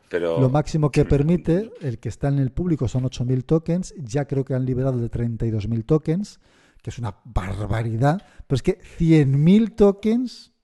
lo 0.40 0.48
máximo 0.48 0.90
que 0.90 1.04
permite, 1.04 1.70
el 1.82 1.98
que 1.98 2.08
está 2.08 2.28
en 2.28 2.38
el 2.38 2.50
público 2.50 2.88
son 2.88 3.04
8.000 3.04 3.44
tokens, 3.44 3.94
ya 3.98 4.24
creo 4.24 4.44
que 4.44 4.54
han 4.54 4.64
liberado 4.64 4.98
de 4.98 5.10
32.000 5.10 5.84
tokens, 5.84 6.40
que 6.82 6.88
es 6.88 6.98
una 6.98 7.16
barbaridad, 7.24 8.22
pero 8.46 8.56
es 8.56 8.62
que 8.62 8.78
100.000 8.98 9.76
tokens 9.76 10.54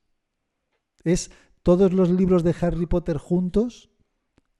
es 1.04 1.30
todos 1.62 1.92
los 1.92 2.10
libros 2.10 2.42
de 2.42 2.54
Harry 2.58 2.86
Potter 2.86 3.18
juntos 3.18 3.90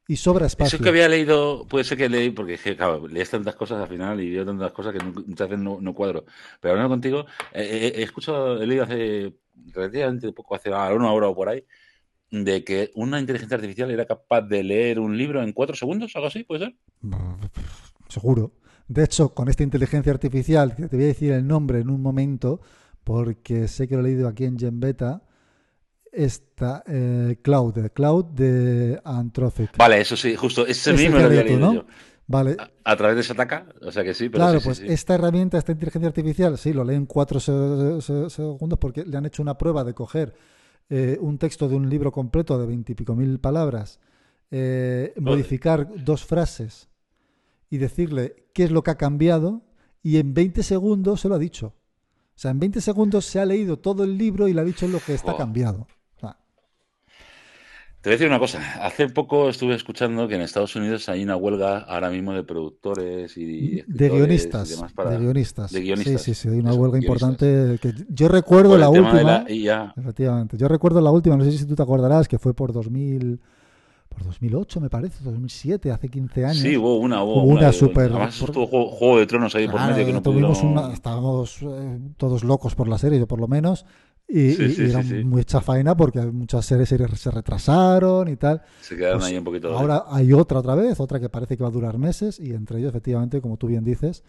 y 0.09 0.16
sobra 0.16 0.46
espacio. 0.46 0.76
Eso 0.76 0.82
que 0.82 0.88
había 0.88 1.09
leído, 1.09 1.66
puede 1.66 1.84
ser 1.84 1.98
que 1.98 2.09
leí, 2.09 2.30
porque 2.30 2.57
claro, 2.76 3.07
lees 3.09 3.30
tantas 3.30 3.57
cosas 3.57 3.82
al 3.82 3.88
final 3.88 4.20
y 4.20 4.30
veo 4.30 4.44
tantas 4.44 4.72
cosas 4.72 4.92
que 4.92 5.04
muchas 5.04 5.48
veces 5.48 5.64
no, 5.64 5.94
cuadro. 5.94 6.24
Pero 6.61 6.72
hablando 6.72 6.90
contigo, 6.90 7.26
he 7.52 8.02
escuchado, 8.02 8.62
he 8.62 8.66
leído 8.66 8.84
hace 8.84 9.34
relativamente 9.72 10.32
poco, 10.32 10.54
hace 10.54 10.70
una 10.70 11.12
hora 11.12 11.28
o 11.28 11.34
por 11.34 11.48
ahí, 11.48 11.64
de 12.30 12.64
que 12.64 12.90
una 12.94 13.18
inteligencia 13.18 13.57
artificial 13.57 13.90
era 13.90 14.04
capaz 14.04 14.42
de 14.42 14.62
leer 14.62 15.00
un 15.00 15.16
libro 15.16 15.42
en 15.42 15.52
cuatro 15.52 15.74
segundos, 15.74 16.14
algo 16.14 16.28
así, 16.28 16.44
¿puede 16.44 16.66
ser? 16.66 16.76
Seguro. 18.09 18.52
De 18.88 19.02
hecho, 19.02 19.34
con 19.34 19.48
esta 19.48 19.64
inteligencia 19.64 20.12
artificial, 20.12 20.76
te 20.76 20.86
voy 20.86 21.04
a 21.04 21.09
decir 21.09 21.32
el 21.32 21.46
nombre 21.46 21.80
en 21.80 21.90
un 21.90 22.00
momento, 22.00 22.61
porque 23.02 23.66
sé 23.66 23.88
que 23.88 23.96
lo 23.96 24.00
he 24.00 24.04
leído 24.04 24.28
aquí 24.28 24.44
en 24.44 24.59
Gen 24.59 24.78
Beta, 24.78 25.22
esta 26.17 26.83
eh, 26.87 27.37
Cloud, 27.43 27.91
Cloud 27.93 28.25
de 28.27 29.01
Anthropic. 29.05 29.77
Vale, 29.77 30.01
eso 30.01 30.17
sí, 30.17 30.35
justo, 30.35 30.67
ese, 30.67 30.93
mismo 30.93 31.19
lo 31.19 31.27
había 31.27 31.45
leído 31.45 31.75
yo. 31.75 31.87
Vale. 32.29 32.57
A, 32.83 32.97
través 32.97 33.17
de 33.17 33.23
Sataka, 33.23 33.67
o 33.83 33.93
sea 33.93 34.03
que 34.03 34.12
sí, 34.12 34.29
pero 34.29 34.45
Claro, 34.45 34.59
sí, 34.59 34.64
pues 34.64 34.79
sí, 34.79 34.87
esta 34.89 35.14
herramienta, 35.14 35.59
esta 35.59 35.71
inteligencia 35.71 36.09
artificial, 36.09 36.59
sí, 36.59 36.73
lo 36.73 36.83
lee 36.83 36.95
en 36.95 37.07
cuatro 37.07 37.39
segundos 37.39 38.79
porque 38.81 39.05
le 39.05 39.17
han 39.17 39.27
hecho 39.27 39.43
una 39.43 39.57
prueba 39.57 39.85
de 39.85 39.95
coger 39.95 40.35
eh, 40.89 41.19
un 41.21 41.39
texto 41.39 41.69
de 41.69 41.77
un 41.77 41.89
libro 41.89 42.11
completo 42.11 42.59
de 42.59 42.67
veintipico 42.67 43.14
mil 43.14 43.39
palabras, 43.39 44.01
eh, 44.51 45.14
modificar 45.19 45.89
dos 46.05 46.25
frases 46.25 46.89
y 47.71 47.79
decirle 47.79 48.47
qué 48.53 48.64
es 48.64 48.71
lo 48.73 48.83
que 48.83 48.91
ha 48.91 48.97
cambiado 48.97 49.62
y 50.03 50.19
en 50.19 50.35
20 50.35 50.62
segundos 50.62 51.21
se 51.21 51.29
lo 51.29 51.37
ha 51.37 51.39
dicho. 51.39 51.75
O 52.37 52.39
sea, 52.39 52.51
en 52.51 52.61
20 52.61 52.81
segundos 52.81 53.25
se 53.25 53.41
ha 53.41 53.47
leído 53.47 53.79
todo 53.79 54.05
el 54.05 54.19
libro 54.19 54.47
y 54.47 54.53
le 54.53 54.61
ha 54.61 54.64
dicho 54.64 54.87
lo 54.87 55.01
que 55.01 55.14
está 55.14 55.37
cambiado. 55.37 55.87
Te 58.07 58.11
voy 58.11 58.14
a 58.14 58.18
decir 58.18 58.28
una 58.28 58.38
cosa. 58.38 58.61
Hace 58.82 59.09
poco 59.09 59.48
estuve 59.48 59.74
escuchando 59.74 60.28
que 60.28 60.36
en 60.36 60.42
Estados 60.42 60.76
Unidos 60.76 61.09
hay 61.09 61.24
una 61.24 61.34
huelga 61.34 61.78
ahora 61.78 62.09
mismo 62.09 62.32
de 62.34 62.44
productores 62.44 63.36
y 63.36 63.82
de 63.84 64.09
guionistas. 64.09 64.80
de 65.11 65.18
guionistas. 65.18 65.72
Sí, 65.72 66.18
sí, 66.18 66.34
sí. 66.34 66.48
Hay 66.48 66.61
una 66.61 66.72
huelga 66.72 66.98
importante. 66.98 67.80
Que 67.82 67.92
yo 68.09 68.28
recuerdo 68.28 68.78
la 68.78 68.90
última. 68.90 69.44
Efectivamente. 69.48 70.57
Yo 70.57 70.68
recuerdo 70.68 71.00
la 71.00 71.11
última, 71.11 71.36
no 71.36 71.42
sé 71.42 71.50
si 71.50 71.66
tú 71.66 71.74
te 71.74 71.82
acordarás, 71.82 72.28
que 72.28 72.38
fue 72.38 72.54
por 72.54 72.72
2000 72.72 73.40
por 74.09 74.22
2008 74.22 74.80
me 74.80 74.88
parece, 74.88 75.24
2007, 75.24 75.90
hace 75.90 76.09
15 76.09 76.44
años. 76.44 76.59
Sí, 76.59 76.76
hubo 76.76 76.98
una, 76.98 77.24
hubo, 77.24 77.42
una, 77.42 77.72
super. 77.72 78.04
Además 78.04 78.40
estuvo 78.40 78.66
juego, 78.68 79.18
de 79.18 79.26
Tronos 79.26 79.52
ahí 79.57 79.66
por 79.66 79.80
medio 79.80 80.07
que 80.07 80.12
no 80.12 80.22
tuvimos 80.22 80.62
una, 80.62 80.92
Estábamos 80.92 81.59
eh, 81.61 81.98
todos 82.16 82.44
locos 82.44 82.76
por 82.76 82.86
la 82.86 82.98
serie, 82.98 83.18
yo 83.18 83.26
por 83.26 83.40
lo 83.40 83.48
menos, 83.48 83.84
y, 84.29 84.83
era 84.83 85.03
mucha 85.24 85.61
faena 85.61 85.97
porque 85.97 86.20
muchas 86.20 86.64
series 86.66 86.89
se 86.89 87.31
retrasaron 87.31 88.29
y 88.29 88.37
tal. 88.37 88.62
Se 88.81 88.97
quedaron 88.97 89.18
pues 89.18 89.31
ahí 89.31 89.39
un 89.39 89.45
poquito. 89.45 89.77
Ahora 89.77 90.05
hay 90.09 90.33
otra 90.33 90.59
otra 90.59 90.74
vez, 90.74 90.99
otra 91.01 91.20
que 91.20 91.29
parece 91.29 91.57
que 91.57 91.62
va 91.62 91.68
a 91.68 91.72
durar 91.72 91.99
meses 91.99 92.41
y 92.41 92.53
entre 92.53 92.79
ellos, 92.79 92.91
efectivamente, 92.91 93.41
como 93.41 93.57
tú 93.57 93.68
bien 93.68 93.85
dices, 93.85 94.24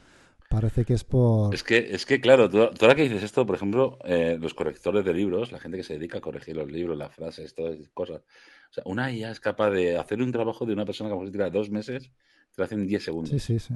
Parece 0.50 0.86
que 0.86 0.94
es 0.94 1.04
por... 1.04 1.54
Es 1.54 1.64
que, 1.64 1.78
es 1.78 2.06
que 2.06 2.22
claro, 2.22 2.50
tú, 2.50 2.62
ahora 2.62 2.96
que 2.96 3.04
dices 3.04 3.22
esto, 3.22 3.46
por 3.46 3.58
ejemplo, 3.58 4.00
eh, 4.06 4.38
los 4.40 4.54
correctores 4.54 5.04
de 5.04 5.14
libros, 5.14 5.52
la 5.52 5.60
gente 5.60 5.76
que 5.76 5.84
se 5.84 5.96
dedica 5.96 6.20
a 6.20 6.22
corregir 6.22 6.56
los 6.56 6.72
libros, 6.72 6.98
las 6.98 7.14
frases, 7.14 7.54
todas 7.54 7.76
esas 7.76 7.90
cosas. 7.90 8.22
O 8.70 8.74
sea, 8.74 8.84
una 8.86 9.12
IA 9.12 9.32
es 9.32 9.42
capaz 9.42 9.72
de 9.72 9.98
hacer 9.98 10.22
un 10.22 10.32
trabajo 10.32 10.66
de 10.66 10.72
una 10.72 10.86
persona 10.86 11.10
que 11.10 11.14
a 11.14 11.16
lo 11.16 11.22
mejor 11.22 11.34
tira 11.34 11.50
dos 11.50 11.70
meses, 11.70 12.04
te 12.04 12.62
lo 12.62 12.64
hace 12.64 12.76
en 12.76 12.88
10 12.88 13.04
segundos. 13.04 13.32
Sí, 13.32 13.40
sí, 13.40 13.60
sí. 13.60 13.74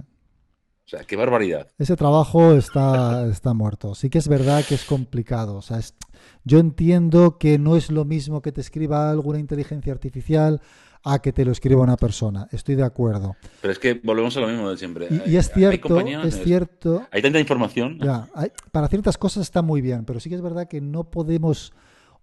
O 0.85 0.89
sea, 0.91 1.03
qué 1.05 1.15
barbaridad. 1.15 1.67
Ese 1.77 1.95
trabajo 1.95 2.53
está, 2.53 3.25
está 3.27 3.53
muerto. 3.53 3.95
Sí 3.95 4.09
que 4.09 4.17
es 4.17 4.27
verdad 4.27 4.63
que 4.67 4.75
es 4.75 4.83
complicado. 4.83 5.55
O 5.55 5.61
sea, 5.61 5.77
es- 5.77 5.95
yo 6.43 6.59
entiendo 6.59 7.37
que 7.37 7.57
no 7.57 7.77
es 7.77 7.89
lo 7.91 8.03
mismo 8.03 8.41
que 8.41 8.51
te 8.51 8.59
escriba 8.61 9.09
alguna 9.09 9.39
inteligencia 9.39 9.93
artificial 9.93 10.59
a 11.03 11.19
que 11.19 11.31
te 11.31 11.45
lo 11.45 11.51
escriba 11.51 11.81
una 11.81 11.97
persona. 11.97 12.47
Estoy 12.51 12.75
de 12.75 12.83
acuerdo. 12.83 13.35
Pero 13.61 13.71
es 13.71 13.79
que 13.79 13.99
volvemos 14.03 14.35
a 14.37 14.41
lo 14.41 14.47
mismo 14.47 14.69
de 14.69 14.77
siempre. 14.77 15.07
Y, 15.09 15.31
y 15.31 15.37
es 15.37 15.47
Hay 15.49 15.53
cierto, 15.55 15.87
compañías- 15.87 16.25
es 16.25 16.43
cierto. 16.43 17.07
Hay 17.11 17.21
tanta 17.21 17.39
información. 17.39 17.97
Ya, 18.03 18.27
hay- 18.35 18.51
para 18.71 18.87
ciertas 18.87 19.17
cosas 19.17 19.43
está 19.43 19.61
muy 19.61 19.81
bien, 19.81 20.03
pero 20.05 20.19
sí 20.19 20.29
que 20.29 20.35
es 20.35 20.41
verdad 20.41 20.67
que 20.67 20.81
no 20.81 21.05
podemos 21.09 21.73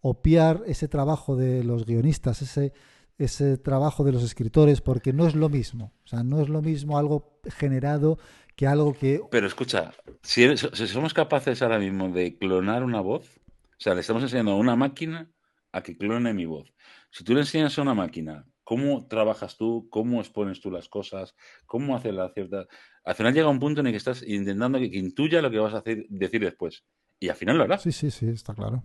opiar 0.01 0.63
ese 0.67 0.87
trabajo 0.89 1.35
de 1.37 1.65
los 1.65 1.87
guionistas, 1.87 2.43
ese, 2.43 2.73
ese 3.19 3.59
trabajo 3.59 4.05
de 4.05 4.13
los 4.13 4.23
escritores, 4.23 4.81
porque 4.81 5.13
no 5.13 5.27
es 5.27 5.35
lo 5.35 5.49
mismo. 5.49 5.93
O 6.05 6.07
sea, 6.09 6.23
no 6.23 6.41
es 6.41 6.49
lo 6.49 6.63
mismo 6.63 6.99
algo 6.99 7.41
generado 7.57 8.19
que 8.57 8.67
algo 8.67 8.95
que... 8.95 9.21
Pero 9.31 9.47
escucha, 9.47 9.93
si, 10.23 10.45
eres- 10.45 10.71
si 10.73 10.87
somos 10.87 11.15
capaces 11.15 11.61
ahora 11.63 11.79
mismo 11.79 12.09
de 12.09 12.39
clonar 12.39 12.83
una 12.85 13.01
voz, 13.01 13.41
o 13.47 13.81
sea, 13.81 13.95
le 13.95 14.01
estamos 14.01 14.23
enseñando 14.23 14.53
a 14.53 14.57
una 14.57 14.77
máquina 14.77 15.31
a 15.73 15.83
que 15.83 15.97
clone 15.97 16.33
mi 16.33 16.47
voz. 16.47 16.73
Si 17.11 17.25
tú 17.25 17.35
le 17.35 17.41
enseñas 17.41 17.79
a 17.79 17.83
una 17.83 17.95
máquina 17.95 18.47
cómo 18.65 19.07
trabajas 19.07 19.57
tú, 19.57 19.89
cómo 19.91 20.21
expones 20.21 20.61
tú 20.61 20.71
las 20.71 20.89
cosas, 20.89 21.35
cómo 21.67 21.97
hacer 21.97 22.15
la 22.15 22.31
cierta... 22.33 22.67
Al 23.05 23.15
final 23.15 23.33
llega 23.33 23.49
un 23.49 23.59
punto 23.61 23.81
en 23.81 23.87
el 23.87 23.93
que 23.93 23.99
estás 23.99 24.23
intentando 24.23 24.79
que, 24.79 24.91
que 24.91 24.99
intuya 24.99 25.41
lo 25.41 25.51
que 25.51 25.59
vas 25.59 25.75
a 25.75 25.79
hacer, 25.79 26.07
decir 26.09 26.41
después. 26.43 26.85
Y 27.19 27.31
al 27.31 27.37
final 27.37 27.57
lo 27.57 27.65
hará. 27.65 27.79
Sí, 27.79 27.93
sí, 27.93 28.11
sí, 28.11 28.29
está 28.29 28.55
claro. 28.55 28.85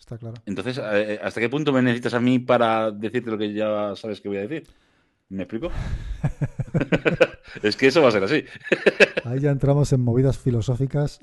Está 0.00 0.16
claro. 0.16 0.36
Entonces, 0.46 0.80
eh, 0.82 1.20
¿hasta 1.22 1.40
qué 1.40 1.50
punto 1.50 1.74
me 1.74 1.82
necesitas 1.82 2.14
a 2.14 2.20
mí 2.20 2.38
para 2.38 2.90
decirte 2.90 3.30
lo 3.30 3.36
que 3.36 3.52
ya 3.52 3.94
sabes 3.94 4.20
que 4.20 4.28
voy 4.28 4.38
a 4.38 4.46
decir? 4.46 4.66
¿Me 5.28 5.42
explico? 5.42 5.70
es 7.62 7.76
que 7.76 7.88
eso 7.88 8.00
va 8.00 8.08
a 8.08 8.12
ser 8.12 8.24
así. 8.24 8.44
Ahí 9.24 9.40
ya 9.40 9.50
entramos 9.50 9.92
en 9.92 10.00
movidas 10.00 10.38
filosóficas. 10.38 11.20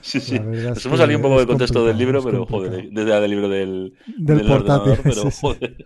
Sí, 0.00 0.20
sí. 0.20 0.38
Nos 0.38 0.84
hemos 0.84 0.98
salido 0.98 1.18
un 1.18 1.22
poco 1.22 1.38
del 1.38 1.46
contexto 1.46 1.86
del 1.86 1.96
libro, 1.96 2.22
pero 2.22 2.46
complicado. 2.46 2.68
joder, 2.68 2.90
desde 2.90 3.20
del 3.20 3.30
libro 3.30 3.48
del, 3.48 3.94
Del 4.18 4.38
del 4.38 4.46
portátil, 4.46 4.92
ordenador, 4.92 5.00
pero 5.02 5.30
sí, 5.30 5.46
sí. 5.48 5.84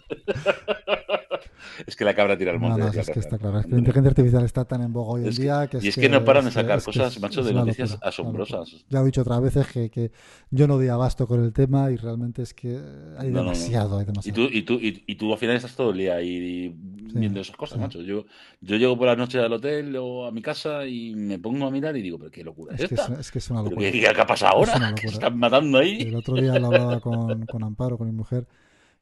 Es 1.86 1.96
que 1.96 2.04
la 2.04 2.14
cabra 2.14 2.36
tira 2.36 2.50
al 2.52 2.60
No, 2.60 2.68
monte. 2.68 2.80
no, 2.80 2.86
decía 2.86 3.02
es 3.02 3.10
que 3.10 3.20
está 3.20 3.38
claro. 3.38 3.58
Es 3.60 3.66
que 3.66 3.72
la 3.72 3.78
inteligencia 3.78 4.10
artificial 4.10 4.44
está 4.44 4.64
tan 4.64 4.82
en 4.82 4.92
boga 4.92 5.12
hoy 5.12 5.22
en 5.22 5.28
Es 5.28 5.36
que- 5.36 5.42
día 5.42 5.66
que 5.68 5.78
y 5.82 5.88
es 5.88 5.96
que 5.96 6.08
no 6.08 6.24
paran 6.24 6.44
de 6.44 6.50
sacar 6.50 6.82
cosas, 6.82 7.20
macho, 7.20 7.42
de 7.42 7.52
noticias 7.54 7.90
locura, 7.92 8.08
asombrosas. 8.08 8.84
Ya 8.88 9.00
he 9.00 9.04
dicho 9.04 9.20
otras 9.22 9.40
veces 9.40 9.66
que, 9.68 9.90
que 9.90 10.10
yo 10.50 10.66
no 10.66 10.76
doy 10.76 10.88
abasto 10.88 11.26
con 11.26 11.42
el 11.44 11.52
tema 11.52 11.90
y 11.90 11.96
realmente 11.96 12.42
es 12.42 12.54
que 12.54 12.78
hay 13.18 13.28
No, 13.30 13.38
no, 13.38 13.44
no. 13.44 13.50
demasiado, 13.52 13.96
hay 13.98 14.02
Y 14.02 14.06
demasiado. 14.06 14.46
tú, 14.48 14.48
y, 14.52 14.62
tú, 14.62 14.74
y, 14.74 15.04
y 15.06 15.14
tú 15.16 15.32
al 15.32 15.38
final 15.38 15.56
estás 15.56 15.74
todo 15.76 15.90
el 15.90 15.98
día 15.98 16.16
ahí 16.16 16.74
viendo 16.74 17.40
esas 17.40 17.56
cosas, 17.56 17.76
sí. 17.76 17.82
macho. 17.82 18.02
Yo, 18.02 18.24
yo 18.60 18.76
llego 18.76 18.96
por 18.98 19.06
la 19.06 19.16
noche 19.16 19.38
al 19.38 19.52
hotel 19.52 19.96
o 19.96 20.26
a 20.26 20.30
mi 20.32 20.42
casa 20.42 20.86
y 20.86 21.14
me 21.14 21.38
pongo 21.38 21.66
a 21.66 21.70
mirar 21.70 21.96
y 21.96 22.02
digo, 22.02 22.18
pero 22.18 22.30
qué 22.30 22.44
locura 22.44 22.74
es, 22.74 22.82
Es 22.82 22.88
que 22.88 22.94
es, 22.96 23.00
esta. 23.00 23.20
es 23.20 23.30
que 23.30 23.38
es 23.38 23.50
una 23.50 23.60
¿Pero 23.62 23.70
locura. 23.76 23.90
¿Qué, 23.90 24.00
qué 24.00 24.08
ha 24.20 24.26
pasado 24.26 24.62
Es 24.62 24.68
una 24.68 24.74
ahora? 24.88 24.94
¿Qué 24.94 25.06
están 25.06 25.38
matando 25.38 25.78
ahí? 25.78 26.02
El 26.02 26.16
otro 26.16 26.36
día 26.36 26.58
lo 26.58 26.66
hablaba 26.66 27.00
con, 27.00 27.46
con 27.46 27.62
Amparo, 27.64 27.96
con 27.96 28.06
mi 28.08 28.12
mujer, 28.14 28.46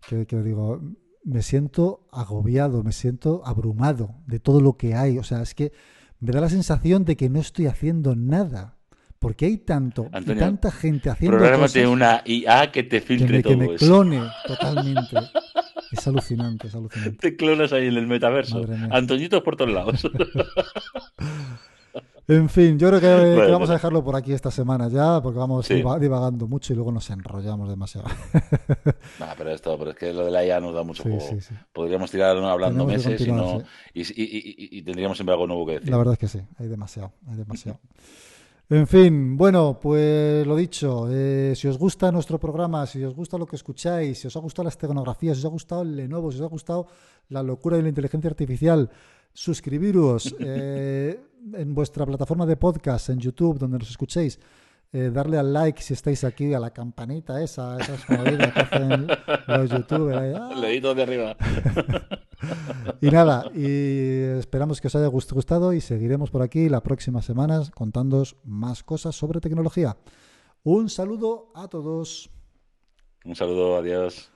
que, 0.09 0.27
que 0.27 0.37
digo, 0.43 0.81
me 1.27 1.43
siento 1.43 2.07
agobiado, 2.13 2.85
me 2.85 2.93
siento 2.93 3.43
abrumado 3.45 4.15
de 4.27 4.39
todo 4.39 4.61
lo 4.61 4.77
que 4.77 4.95
hay. 4.95 5.19
O 5.19 5.25
sea, 5.25 5.43
es 5.43 5.55
que 5.55 5.73
me 6.21 6.33
da 6.33 6.41
la 6.41 6.49
sensación 6.49 7.05
de 7.05 7.17
que 7.17 7.29
no 7.29 7.41
estoy 7.41 7.67
haciendo 7.67 8.15
nada. 8.15 8.75
Porque 9.19 9.47
hay 9.47 9.57
tanto 9.57 10.09
y 10.15 10.35
tanta 10.35 10.71
gente 10.71 11.11
haciendo 11.11 11.39
cosas 11.39 11.75
una 11.87 12.23
IA 12.27 12.71
que 12.71 12.83
te 12.83 13.01
que 13.01 13.07
filtre 13.07 13.39
me, 13.39 13.43
que 13.43 13.57
me 13.57 13.65
eso. 13.75 13.87
clone 13.87 14.23
totalmente. 14.47 15.17
Es 15.91 16.07
alucinante, 16.07 16.69
es 16.69 16.75
alucinante. 16.75 17.17
Te 17.19 17.37
clonas 17.37 17.73
ahí 17.73 17.87
en 17.87 17.97
el 17.97 18.07
metaverso. 18.07 18.65
Antoñitos 18.91 19.43
por 19.43 19.57
todos 19.57 19.73
lados. 19.73 20.03
En 22.29 22.49
fin, 22.49 22.77
yo 22.77 22.89
creo 22.89 23.01
que, 23.01 23.51
vamos 23.53 23.71
a 23.71 23.75
dejarlo 23.75 24.03
por 24.03 24.17
aquí 24.17 24.33
esta 24.33 24.51
semana 24.51 24.89
ya, 24.89 25.23
porque 25.23 25.39
vamos 25.39 25.65
Sí. 25.67 25.75
divagando 26.01 26.49
mucho 26.49 26.73
y 26.73 26.77
luego 26.77 26.91
nos 26.91 27.09
enrollamos 27.11 27.69
demasiado. 27.69 28.09
Nah, 29.21 29.35
pero 29.39 29.51
esto, 29.51 29.79
pero 29.79 29.91
es 29.93 29.97
que 29.97 30.13
lo 30.13 30.25
de 30.25 30.31
la 30.33 30.45
IA 30.45 30.61
nos 30.61 30.75
da 30.75 30.83
mucho 30.83 31.03
Sí, 31.05 31.09
juego. 31.11 31.41
sí. 31.41 31.55
Podríamos 31.73 32.11
tirar 32.11 32.37
hablando 32.37 32.85
Tenemos 32.87 33.07
meses 33.07 33.27
y, 33.27 33.31
no, 33.33 33.63
y, 33.95 34.01
y- 34.03 34.05
y- 34.13 34.79
y 34.79 34.83
tendríamos 34.83 35.17
siempre 35.17 35.35
algo 35.35 35.47
nuevo 35.47 35.65
que 35.67 35.73
decir. 35.75 35.89
La 35.91 35.99
verdad 35.99 36.15
es 36.15 36.19
que 36.19 36.29
sí, 36.29 36.41
hay 36.59 36.67
demasiado, 36.69 37.13
hay 37.29 37.37
demasiado. 37.37 37.79
En 38.69 38.89
fin, 38.89 39.37
bueno, 39.37 39.79
pues 39.81 40.45
lo 40.45 40.57
dicho, 40.57 41.07
eh, 41.09 41.53
si 41.55 41.69
os 41.69 41.79
gusta 41.79 42.11
nuestro 42.11 42.41
programa, 42.41 42.85
si 42.87 43.05
os 43.05 43.15
gusta 43.15 43.39
lo 43.39 43.47
que 43.47 43.55
escucháis, 43.55 44.19
si 44.19 44.27
os 44.27 44.35
ha 44.37 44.41
gustado 44.41 44.65
la 44.65 44.71
esteganografía, 44.71 45.33
si 45.35 45.39
os 45.39 45.45
ha 45.45 45.49
gustado 45.51 45.83
el 45.83 45.95
Lenovo, 45.95 46.33
si 46.33 46.39
os 46.39 46.45
ha 46.45 46.49
gustado 46.49 46.89
la 47.29 47.45
locura 47.45 47.77
de 47.77 47.85
la 47.85 47.89
inteligencia 47.91 48.29
artificial, 48.29 48.91
suscribiros 49.37 50.35
eh, 50.41 51.21
en 51.53 51.75
vuestra 51.75 52.07
plataforma 52.07 52.47
de 52.47 52.57
podcast, 52.57 53.11
en 53.11 53.19
YouTube, 53.21 53.59
donde 53.59 53.79
nos 53.79 53.91
escuchéis, 53.91 54.41
eh, 54.93 55.11
darle 55.13 55.37
al 55.39 55.53
like 55.53 55.83
si 55.83 55.93
estáis 55.95 56.25
aquí, 56.25 56.55
a 56.55 56.59
la 56.61 56.71
campanita 56.73 57.43
esa, 57.43 57.77
esas 57.79 58.09
movidas 58.09 58.53
que 58.55 58.61
hacen 58.61 59.07
los 59.47 59.71
youtubers. 59.71 60.37
¡ah! 60.41 60.59
Dedito 60.61 60.95
de 60.95 61.03
arriba. 61.03 61.37
Y 63.01 63.11
nada, 63.11 63.51
y 63.55 64.39
esperamos 64.39 64.81
que 64.81 64.87
os 64.89 64.95
haya 64.95 65.09
gust- 65.09 65.33
gustado 65.33 65.73
y 65.73 65.81
seguiremos 65.81 66.31
por 66.31 66.43
aquí 66.43 66.69
las 66.69 66.83
próximas 66.83 67.25
semanas 67.25 67.71
contándoos 67.71 68.37
más 68.45 68.83
cosas 68.85 69.17
sobre 69.17 69.41
tecnología. 69.41 69.97
Un 70.63 70.89
saludo 70.89 71.51
a 71.55 71.67
todos. 71.69 72.31
Un 73.25 73.35
saludo, 73.35 73.77
adiós. 73.77 74.31